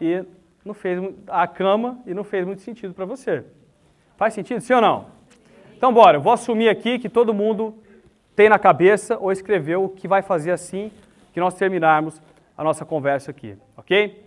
e 0.00 0.24
não 0.64 0.74
fez 0.74 1.00
a 1.28 1.46
cama 1.46 2.00
e 2.06 2.12
não 2.12 2.24
fez 2.24 2.44
muito 2.44 2.62
sentido 2.62 2.92
para 2.92 3.04
você. 3.04 3.44
Faz 4.16 4.34
sentido, 4.34 4.60
sim 4.60 4.72
ou 4.72 4.80
não? 4.80 5.06
Então, 5.76 5.94
bora, 5.94 6.16
eu 6.16 6.20
vou 6.20 6.32
assumir 6.32 6.68
aqui 6.68 6.98
que 6.98 7.08
todo 7.08 7.32
mundo 7.32 7.83
tem 8.34 8.48
na 8.48 8.58
cabeça 8.58 9.18
ou 9.18 9.30
escreveu 9.30 9.84
o 9.84 9.88
que 9.88 10.08
vai 10.08 10.22
fazer 10.22 10.50
assim 10.50 10.90
que 11.32 11.40
nós 11.40 11.54
terminarmos 11.54 12.20
a 12.56 12.62
nossa 12.62 12.84
conversa 12.84 13.30
aqui, 13.30 13.56
ok? 13.76 14.24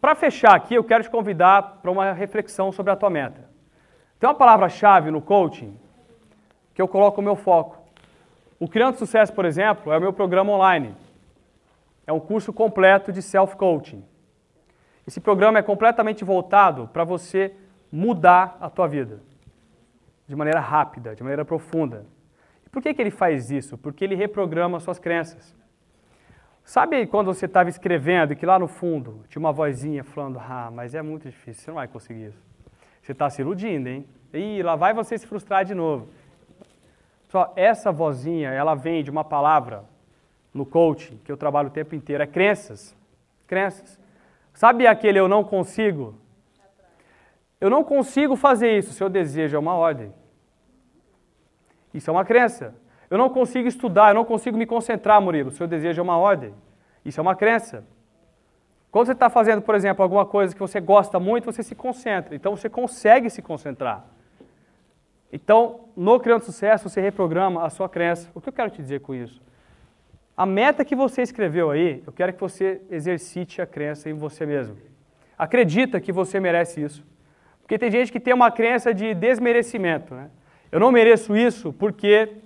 Para 0.00 0.14
fechar 0.14 0.54
aqui, 0.54 0.74
eu 0.74 0.84
quero 0.84 1.02
te 1.02 1.10
convidar 1.10 1.78
para 1.80 1.90
uma 1.90 2.12
reflexão 2.12 2.70
sobre 2.70 2.92
a 2.92 2.96
tua 2.96 3.10
meta. 3.10 3.48
Tem 4.20 4.28
uma 4.28 4.34
palavra-chave 4.34 5.10
no 5.10 5.20
coaching 5.20 5.78
que 6.74 6.82
eu 6.82 6.88
coloco 6.88 7.20
o 7.20 7.24
meu 7.24 7.36
foco. 7.36 7.78
O 8.58 8.68
Criando 8.68 8.98
Sucesso, 8.98 9.32
por 9.32 9.44
exemplo, 9.44 9.92
é 9.92 9.98
o 9.98 10.00
meu 10.00 10.12
programa 10.12 10.52
online. 10.52 10.94
É 12.06 12.12
um 12.12 12.20
curso 12.20 12.52
completo 12.52 13.12
de 13.12 13.22
self-coaching. 13.22 14.04
Esse 15.06 15.20
programa 15.20 15.58
é 15.58 15.62
completamente 15.62 16.24
voltado 16.24 16.88
para 16.92 17.04
você 17.04 17.54
mudar 17.90 18.56
a 18.60 18.68
tua 18.68 18.86
vida 18.86 19.20
de 20.26 20.34
maneira 20.34 20.60
rápida, 20.60 21.14
de 21.14 21.22
maneira 21.22 21.44
profunda. 21.44 22.06
Por 22.74 22.82
que, 22.82 22.92
que 22.92 23.00
ele 23.00 23.12
faz 23.12 23.52
isso? 23.52 23.78
Porque 23.78 24.02
ele 24.02 24.16
reprograma 24.16 24.80
suas 24.80 24.98
crenças. 24.98 25.54
Sabe 26.64 27.06
quando 27.06 27.32
você 27.32 27.46
estava 27.46 27.68
escrevendo 27.68 28.32
e 28.32 28.36
que 28.36 28.44
lá 28.44 28.58
no 28.58 28.66
fundo 28.66 29.24
tinha 29.28 29.38
uma 29.38 29.52
vozinha 29.52 30.02
falando, 30.02 30.40
ah, 30.40 30.72
mas 30.74 30.92
é 30.92 31.00
muito 31.00 31.30
difícil, 31.30 31.62
você 31.62 31.70
não 31.70 31.76
vai 31.76 31.86
conseguir 31.86 32.30
isso. 32.30 32.42
Você 33.00 33.12
está 33.12 33.30
se 33.30 33.42
iludindo, 33.42 33.88
hein? 33.88 34.04
E 34.32 34.60
lá 34.60 34.74
vai 34.74 34.92
você 34.92 35.16
se 35.16 35.24
frustrar 35.24 35.64
de 35.64 35.72
novo. 35.72 36.08
Só 37.28 37.52
essa 37.54 37.92
vozinha, 37.92 38.50
ela 38.50 38.74
vem 38.74 39.04
de 39.04 39.10
uma 39.10 39.22
palavra 39.22 39.84
no 40.52 40.66
coaching 40.66 41.18
que 41.18 41.30
eu 41.30 41.36
trabalho 41.36 41.68
o 41.68 41.72
tempo 41.72 41.94
inteiro, 41.94 42.24
é 42.24 42.26
crenças. 42.26 42.92
Crenças. 43.46 44.00
Sabe 44.52 44.84
aquele 44.88 45.20
eu 45.20 45.28
não 45.28 45.44
consigo? 45.44 46.16
Eu 47.60 47.70
não 47.70 47.84
consigo 47.84 48.34
fazer 48.34 48.76
isso. 48.76 48.92
Seu 48.92 49.08
desejo 49.08 49.54
é 49.54 49.60
uma 49.60 49.76
ordem. 49.76 50.12
Isso 51.94 52.10
é 52.10 52.12
uma 52.12 52.24
crença. 52.24 52.74
Eu 53.08 53.16
não 53.16 53.30
consigo 53.30 53.68
estudar, 53.68 54.10
eu 54.10 54.14
não 54.14 54.24
consigo 54.24 54.58
me 54.58 54.66
concentrar, 54.66 55.20
Murilo. 55.22 55.52
Seu 55.52 55.66
desejo 55.66 56.00
é 56.00 56.02
uma 56.02 56.18
ordem. 56.18 56.52
Isso 57.04 57.20
é 57.20 57.22
uma 57.22 57.36
crença. 57.36 57.84
Quando 58.90 59.06
você 59.06 59.12
está 59.12 59.30
fazendo, 59.30 59.62
por 59.62 59.74
exemplo, 59.74 60.02
alguma 60.02 60.26
coisa 60.26 60.54
que 60.54 60.60
você 60.60 60.80
gosta 60.80 61.20
muito, 61.20 61.44
você 61.44 61.62
se 61.62 61.74
concentra. 61.74 62.34
Então 62.34 62.56
você 62.56 62.68
consegue 62.68 63.30
se 63.30 63.40
concentrar. 63.40 64.04
Então, 65.32 65.88
no 65.96 66.20
Criando 66.20 66.44
Sucesso, 66.44 66.88
você 66.88 67.00
reprograma 67.00 67.64
a 67.64 67.70
sua 67.70 67.88
crença. 67.88 68.30
O 68.34 68.40
que 68.40 68.48
eu 68.48 68.52
quero 68.52 68.70
te 68.70 68.80
dizer 68.80 69.00
com 69.00 69.14
isso? 69.14 69.42
A 70.36 70.46
meta 70.46 70.84
que 70.84 70.96
você 70.96 71.22
escreveu 71.22 71.70
aí, 71.70 72.02
eu 72.06 72.12
quero 72.12 72.32
que 72.32 72.40
você 72.40 72.80
exercite 72.90 73.60
a 73.62 73.66
crença 73.66 74.08
em 74.08 74.14
você 74.14 74.46
mesmo. 74.46 74.76
Acredita 75.36 76.00
que 76.00 76.12
você 76.12 76.38
merece 76.38 76.82
isso. 76.82 77.04
Porque 77.62 77.78
tem 77.78 77.90
gente 77.90 78.12
que 78.12 78.20
tem 78.20 78.34
uma 78.34 78.50
crença 78.50 78.92
de 78.94 79.14
desmerecimento. 79.14 80.14
Né? 80.14 80.30
Eu 80.74 80.80
não 80.80 80.90
mereço 80.90 81.36
isso 81.36 81.72
porque 81.72 82.36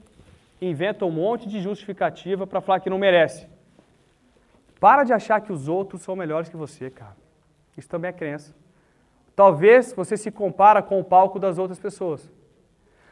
inventa 0.61 1.05
um 1.05 1.11
monte 1.11 1.49
de 1.49 1.61
justificativa 1.61 2.47
para 2.47 2.61
falar 2.61 2.81
que 2.81 2.91
não 2.91 2.99
merece. 2.99 3.49
Para 4.79 5.03
de 5.03 5.13
achar 5.13 5.41
que 5.41 5.53
os 5.53 5.67
outros 5.67 6.03
são 6.03 6.15
melhores 6.15 6.49
que 6.49 6.57
você, 6.57 6.91
cara. 6.91 7.17
Isso 7.77 7.89
também 7.89 8.11
é 8.11 8.13
crença. 8.13 8.55
Talvez 9.35 9.93
você 9.93 10.17
se 10.17 10.31
compara 10.31 10.83
com 10.83 11.01
o 11.01 11.05
palco 11.05 11.39
das 11.39 11.59
outras 11.59 11.79
pessoas. 11.79 12.31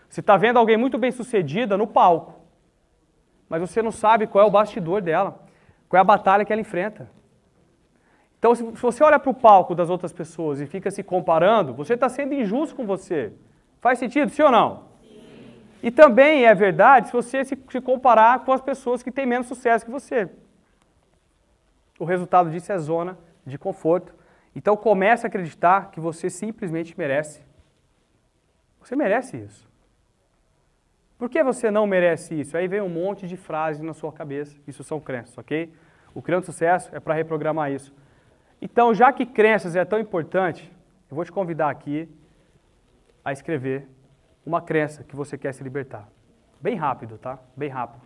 Você 0.08 0.20
está 0.20 0.36
vendo 0.36 0.58
alguém 0.58 0.76
muito 0.76 0.98
bem 0.98 1.10
sucedida 1.10 1.76
no 1.76 1.86
palco 1.86 2.46
mas 3.48 3.60
você 3.60 3.80
não 3.80 3.92
sabe 3.92 4.26
qual 4.26 4.44
é 4.44 4.48
o 4.48 4.50
bastidor 4.50 5.00
dela, 5.00 5.38
qual 5.88 5.98
é 5.98 6.00
a 6.00 6.04
batalha 6.04 6.44
que 6.44 6.52
ela 6.52 6.60
enfrenta. 6.60 7.08
Então, 8.38 8.54
se 8.54 8.62
você 8.62 9.02
olha 9.02 9.18
para 9.18 9.30
o 9.30 9.34
palco 9.34 9.74
das 9.74 9.88
outras 9.88 10.12
pessoas 10.12 10.60
e 10.60 10.66
fica 10.66 10.90
se 10.90 11.02
comparando, 11.02 11.72
você 11.72 11.94
está 11.94 12.08
sendo 12.08 12.34
injusto 12.34 12.76
com 12.76 12.84
você. 12.84 13.32
Faz 13.80 13.98
sentido, 13.98 14.30
sim 14.30 14.42
ou 14.42 14.50
não? 14.50 14.84
E 15.82 15.90
também 15.90 16.46
é 16.46 16.54
verdade 16.54 17.08
se 17.08 17.12
você 17.12 17.44
se 17.44 17.56
comparar 17.82 18.44
com 18.44 18.52
as 18.52 18.60
pessoas 18.60 19.02
que 19.02 19.12
têm 19.12 19.26
menos 19.26 19.46
sucesso 19.46 19.84
que 19.84 19.90
você. 19.90 20.28
O 21.98 22.04
resultado 22.04 22.50
disso 22.50 22.72
é 22.72 22.78
zona 22.78 23.16
de 23.44 23.58
conforto. 23.58 24.14
Então 24.54 24.76
comece 24.76 25.26
a 25.26 25.28
acreditar 25.28 25.90
que 25.90 26.00
você 26.00 26.30
simplesmente 26.30 26.96
merece. 26.96 27.42
Você 28.80 28.96
merece 28.96 29.36
isso. 29.36 29.66
Por 31.18 31.30
que 31.30 31.42
você 31.42 31.70
não 31.70 31.86
merece 31.86 32.38
isso? 32.38 32.56
Aí 32.56 32.68
vem 32.68 32.80
um 32.80 32.88
monte 32.88 33.26
de 33.26 33.36
frases 33.36 33.82
na 33.82 33.94
sua 33.94 34.12
cabeça. 34.12 34.56
Isso 34.66 34.84
são 34.84 35.00
crenças, 35.00 35.36
ok? 35.38 35.72
O 36.14 36.20
Criando 36.20 36.44
Sucesso 36.44 36.94
é 36.94 37.00
para 37.00 37.14
reprogramar 37.14 37.70
isso. 37.70 37.94
Então, 38.60 38.94
já 38.94 39.12
que 39.12 39.24
crenças 39.24 39.76
é 39.76 39.84
tão 39.84 39.98
importante, 39.98 40.70
eu 41.10 41.14
vou 41.14 41.24
te 41.24 41.32
convidar 41.32 41.70
aqui 41.70 42.08
a 43.24 43.32
escrever 43.32 43.88
uma 44.46 44.62
crença 44.62 45.02
que 45.02 45.16
você 45.16 45.36
quer 45.36 45.52
se 45.52 45.64
libertar. 45.64 46.08
Bem 46.60 46.76
rápido, 46.76 47.18
tá? 47.18 47.38
Bem 47.56 47.68
rápido. 47.68 48.02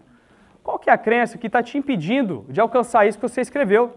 Qual 0.63 0.79
que 0.79 0.89
é 0.89 0.93
a 0.93 0.99
crença 0.99 1.37
que 1.37 1.47
está 1.47 1.63
te 1.63 1.77
impedindo 1.77 2.47
de 2.49 2.61
alcançar 2.61 3.07
isso 3.07 3.19
que 3.19 3.29
você 3.29 3.43
escreveu? 3.43 3.95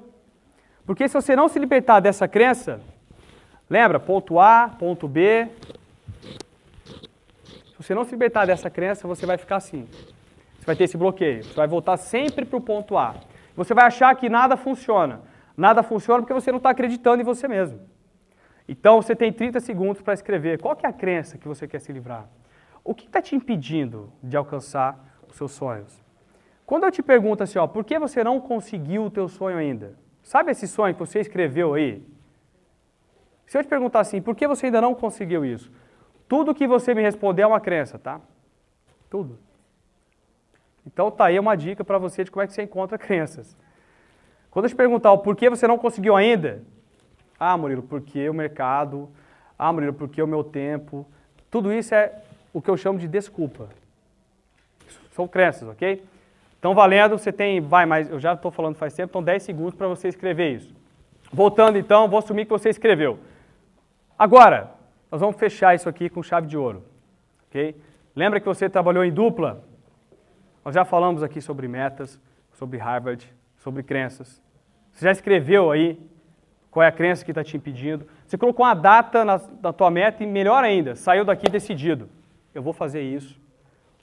Porque 0.85 1.07
se 1.07 1.13
você 1.13 1.35
não 1.35 1.47
se 1.47 1.57
libertar 1.57 2.01
dessa 2.01 2.27
crença, 2.27 2.81
lembra, 3.69 3.99
ponto 3.99 4.39
A, 4.39 4.69
ponto 4.77 5.07
B, 5.07 5.47
se 7.65 7.75
você 7.77 7.95
não 7.95 8.03
se 8.03 8.11
libertar 8.11 8.45
dessa 8.45 8.69
crença, 8.69 9.07
você 9.07 9.25
vai 9.25 9.37
ficar 9.37 9.55
assim. 9.57 9.87
Você 10.59 10.65
vai 10.65 10.75
ter 10.75 10.83
esse 10.85 10.97
bloqueio. 10.97 11.43
Você 11.43 11.53
vai 11.53 11.67
voltar 11.67 11.97
sempre 11.97 12.45
para 12.45 12.57
o 12.57 12.61
ponto 12.61 12.97
A. 12.97 13.15
Você 13.55 13.73
vai 13.73 13.85
achar 13.85 14.13
que 14.15 14.29
nada 14.29 14.57
funciona. 14.57 15.21
Nada 15.55 15.83
funciona 15.83 16.21
porque 16.21 16.33
você 16.33 16.51
não 16.51 16.57
está 16.57 16.69
acreditando 16.69 17.21
em 17.21 17.25
você 17.25 17.47
mesmo. 17.47 17.79
Então 18.73 18.99
você 18.99 19.15
tem 19.15 19.31
30 19.31 19.59
segundos 19.59 20.01
para 20.01 20.15
escrever. 20.15 20.59
Qual 20.59 20.75
é 20.81 20.87
a 20.87 20.91
crença 20.91 21.37
que 21.37 21.47
você 21.47 21.67
quer 21.67 21.79
se 21.79 21.93
livrar? 21.93 22.27
O 22.83 22.95
que 22.95 23.05
está 23.05 23.21
te 23.21 23.35
impedindo 23.35 24.11
de 24.21 24.35
alcançar 24.35 25.19
os 25.29 25.35
seus 25.35 25.51
sonhos? 25.51 26.03
Quando 26.65 26.85
eu 26.85 26.91
te 26.91 27.03
pergunto 27.03 27.43
assim, 27.43 27.59
ó, 27.59 27.67
por 27.67 27.83
que 27.83 27.99
você 27.99 28.23
não 28.23 28.41
conseguiu 28.41 29.05
o 29.05 29.11
teu 29.11 29.27
sonho 29.27 29.57
ainda? 29.57 29.93
Sabe 30.23 30.51
esse 30.51 30.67
sonho 30.67 30.95
que 30.95 30.99
você 30.99 31.19
escreveu 31.19 31.75
aí? 31.75 32.03
Se 33.45 33.55
eu 33.59 33.61
te 33.61 33.67
perguntar 33.67 33.99
assim, 33.99 34.19
por 34.19 34.35
que 34.35 34.47
você 34.47 34.65
ainda 34.65 34.81
não 34.81 34.95
conseguiu 34.95 35.45
isso? 35.45 35.71
Tudo 36.27 36.55
que 36.55 36.65
você 36.65 36.95
me 36.95 37.03
responder 37.03 37.43
é 37.43 37.47
uma 37.47 37.59
crença, 37.59 37.99
tá? 37.99 38.19
Tudo. 39.07 39.37
Então 40.83 41.11
tá 41.11 41.25
aí 41.25 41.37
uma 41.37 41.55
dica 41.55 41.83
para 41.83 41.99
você 41.99 42.23
de 42.23 42.31
como 42.31 42.41
é 42.41 42.47
que 42.47 42.53
você 42.53 42.63
encontra 42.63 42.97
crenças. 43.05 43.55
Quando 44.49 44.65
eu 44.65 44.69
te 44.69 44.75
perguntar 44.75 45.11
o 45.11 45.19
porquê 45.19 45.47
você 45.47 45.67
não 45.67 45.77
conseguiu 45.77 46.15
ainda, 46.15 46.63
ah, 47.51 47.57
Murilo, 47.57 47.83
porque 47.83 48.29
o 48.29 48.33
mercado, 48.33 49.09
ah, 49.59 49.71
Murilo, 49.73 49.93
porque 49.93 50.21
o 50.21 50.27
meu 50.27 50.43
tempo, 50.43 51.05
tudo 51.51 51.73
isso 51.73 51.93
é 51.93 52.13
o 52.53 52.61
que 52.61 52.69
eu 52.69 52.77
chamo 52.77 52.97
de 52.97 53.07
desculpa. 53.07 53.67
São 55.11 55.27
crenças, 55.27 55.67
ok? 55.67 56.03
Então, 56.57 56.73
valendo, 56.73 57.17
você 57.17 57.31
tem, 57.31 57.59
vai, 57.59 57.85
mas 57.85 58.09
eu 58.09 58.19
já 58.19 58.33
estou 58.33 58.49
falando 58.49 58.75
faz 58.75 58.93
tempo, 58.93 59.11
então 59.11 59.21
10 59.21 59.43
segundos 59.43 59.75
para 59.75 59.87
você 59.87 60.07
escrever 60.07 60.55
isso. 60.55 60.73
Voltando 61.31 61.77
então, 61.77 62.07
vou 62.07 62.19
assumir 62.19 62.45
que 62.45 62.51
você 62.51 62.69
escreveu. 62.69 63.19
Agora, 64.17 64.71
nós 65.11 65.19
vamos 65.19 65.35
fechar 65.35 65.75
isso 65.75 65.89
aqui 65.89 66.09
com 66.09 66.23
chave 66.23 66.47
de 66.47 66.57
ouro. 66.57 66.83
ok? 67.49 67.75
Lembra 68.15 68.39
que 68.39 68.45
você 68.45 68.69
trabalhou 68.69 69.03
em 69.03 69.11
dupla? 69.11 69.63
Nós 70.63 70.73
já 70.73 70.85
falamos 70.85 71.21
aqui 71.21 71.41
sobre 71.41 71.67
metas, 71.67 72.17
sobre 72.53 72.77
Harvard, 72.77 73.27
sobre 73.57 73.83
crenças. 73.83 74.41
Você 74.93 75.03
já 75.05 75.11
escreveu 75.11 75.71
aí 75.71 75.99
qual 76.73 76.83
é 76.83 76.87
a 76.87 76.91
crença 76.91 77.23
que 77.23 77.29
está 77.29 77.43
te 77.43 77.55
impedindo. 77.55 78.03
Você 78.25 78.35
colocou 78.35 78.65
uma 78.65 78.73
data 78.73 79.23
na, 79.23 79.39
na 79.61 79.71
tua 79.71 79.91
meta 79.91 80.23
e, 80.23 80.25
melhor 80.25 80.63
ainda, 80.63 80.95
saiu 80.95 81.23
daqui 81.23 81.47
decidido. 81.47 82.09
Eu 82.53 82.63
vou 82.63 82.73
fazer 82.73 83.03
isso 83.03 83.39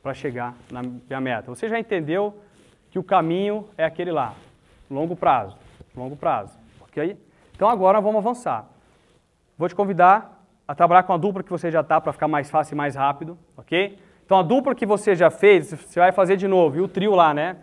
para 0.01 0.15
chegar 0.15 0.55
na 0.71 0.81
minha 0.81 1.21
meta. 1.21 1.53
Você 1.53 1.69
já 1.69 1.81
entendeu 1.81 2.33
que 2.89 2.97
o 2.97 3.03
caminho 3.03 3.69
é 3.77 3.85
aquele 3.85 4.13
lá, 4.13 4.35
longo 4.89 5.17
prazo, 5.17 5.57
longo 5.97 6.15
prazo, 6.15 6.57
ok? 6.81 7.17
Então 7.57 7.69
agora 7.69 8.01
vamos 8.01 8.19
avançar. 8.19 8.67
Vou 9.59 9.69
te 9.69 9.75
convidar 9.75 10.41
a 10.67 10.73
trabalhar 10.73 11.03
com 11.03 11.13
a 11.13 11.17
dupla 11.17 11.43
que 11.43 11.51
você 11.51 11.73
já 11.73 11.81
está 11.81 12.01
para 12.01 12.13
ficar 12.13 12.29
mais 12.29 12.49
fácil 12.49 12.75
e 12.75 12.77
mais 12.77 12.95
rápido, 12.95 13.37
ok? 13.57 13.99
Então 14.25 14.39
a 14.39 14.43
dupla 14.45 14.77
que 14.77 14.87
você 14.87 15.17
já 15.17 15.29
fez, 15.29 15.73
você 15.73 15.99
vai 15.99 16.13
fazer 16.13 16.37
de 16.37 16.47
novo, 16.47 16.79
e 16.79 16.81
o 16.81 16.87
trio 16.87 17.17
lá, 17.17 17.35
né? 17.35 17.57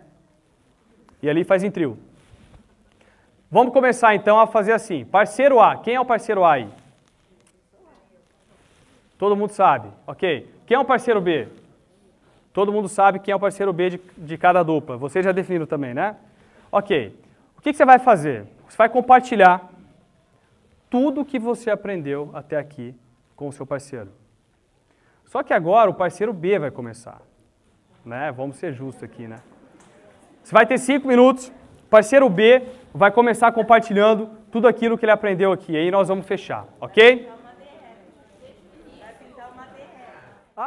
E 1.22 1.30
ali 1.30 1.44
faz 1.44 1.64
em 1.64 1.70
trio. 1.70 1.98
Vamos 3.50 3.72
começar 3.72 4.14
então 4.14 4.38
a 4.38 4.46
fazer 4.46 4.72
assim. 4.72 5.04
Parceiro 5.04 5.58
A, 5.60 5.76
quem 5.76 5.94
é 5.94 6.00
o 6.00 6.04
parceiro 6.04 6.44
A 6.44 6.52
aí? 6.52 6.68
Todo 9.16 9.34
mundo 9.34 9.50
sabe, 9.52 9.88
ok? 10.06 10.48
Quem 10.66 10.76
é 10.76 10.78
o 10.78 10.84
parceiro 10.84 11.20
B? 11.20 11.48
Todo 12.52 12.72
mundo 12.72 12.88
sabe 12.88 13.18
quem 13.18 13.32
é 13.32 13.36
o 13.36 13.40
parceiro 13.40 13.72
B 13.72 13.90
de, 13.90 14.00
de 14.16 14.36
cada 14.36 14.62
dupla. 14.62 14.96
Você 14.96 15.22
já 15.22 15.32
definiu 15.32 15.66
também, 15.66 15.94
né? 15.94 16.16
Ok. 16.70 17.18
O 17.56 17.60
que, 17.60 17.72
que 17.72 17.76
você 17.76 17.84
vai 17.84 17.98
fazer? 17.98 18.46
Você 18.68 18.76
vai 18.76 18.88
compartilhar 18.88 19.68
tudo 20.90 21.24
que 21.24 21.38
você 21.38 21.70
aprendeu 21.70 22.30
até 22.34 22.56
aqui 22.56 22.94
com 23.34 23.48
o 23.48 23.52
seu 23.52 23.66
parceiro. 23.66 24.10
Só 25.24 25.42
que 25.42 25.52
agora 25.52 25.90
o 25.90 25.94
parceiro 25.94 26.32
B 26.32 26.58
vai 26.58 26.70
começar. 26.70 27.20
né? 28.04 28.30
Vamos 28.32 28.56
ser 28.56 28.72
justos 28.72 29.02
aqui, 29.02 29.26
né? 29.26 29.40
Você 30.42 30.52
vai 30.52 30.66
ter 30.66 30.78
cinco 30.78 31.08
minutos. 31.08 31.52
Parceiro 31.90 32.28
B 32.28 32.62
vai 32.94 33.10
começar 33.10 33.50
compartilhando 33.52 34.28
tudo 34.50 34.68
aquilo 34.68 34.98
que 34.98 35.04
ele 35.04 35.12
aprendeu 35.12 35.52
aqui. 35.52 35.76
Aí 35.76 35.90
nós 35.90 36.08
vamos 36.08 36.26
fechar, 36.26 36.66
ok? 36.80 37.28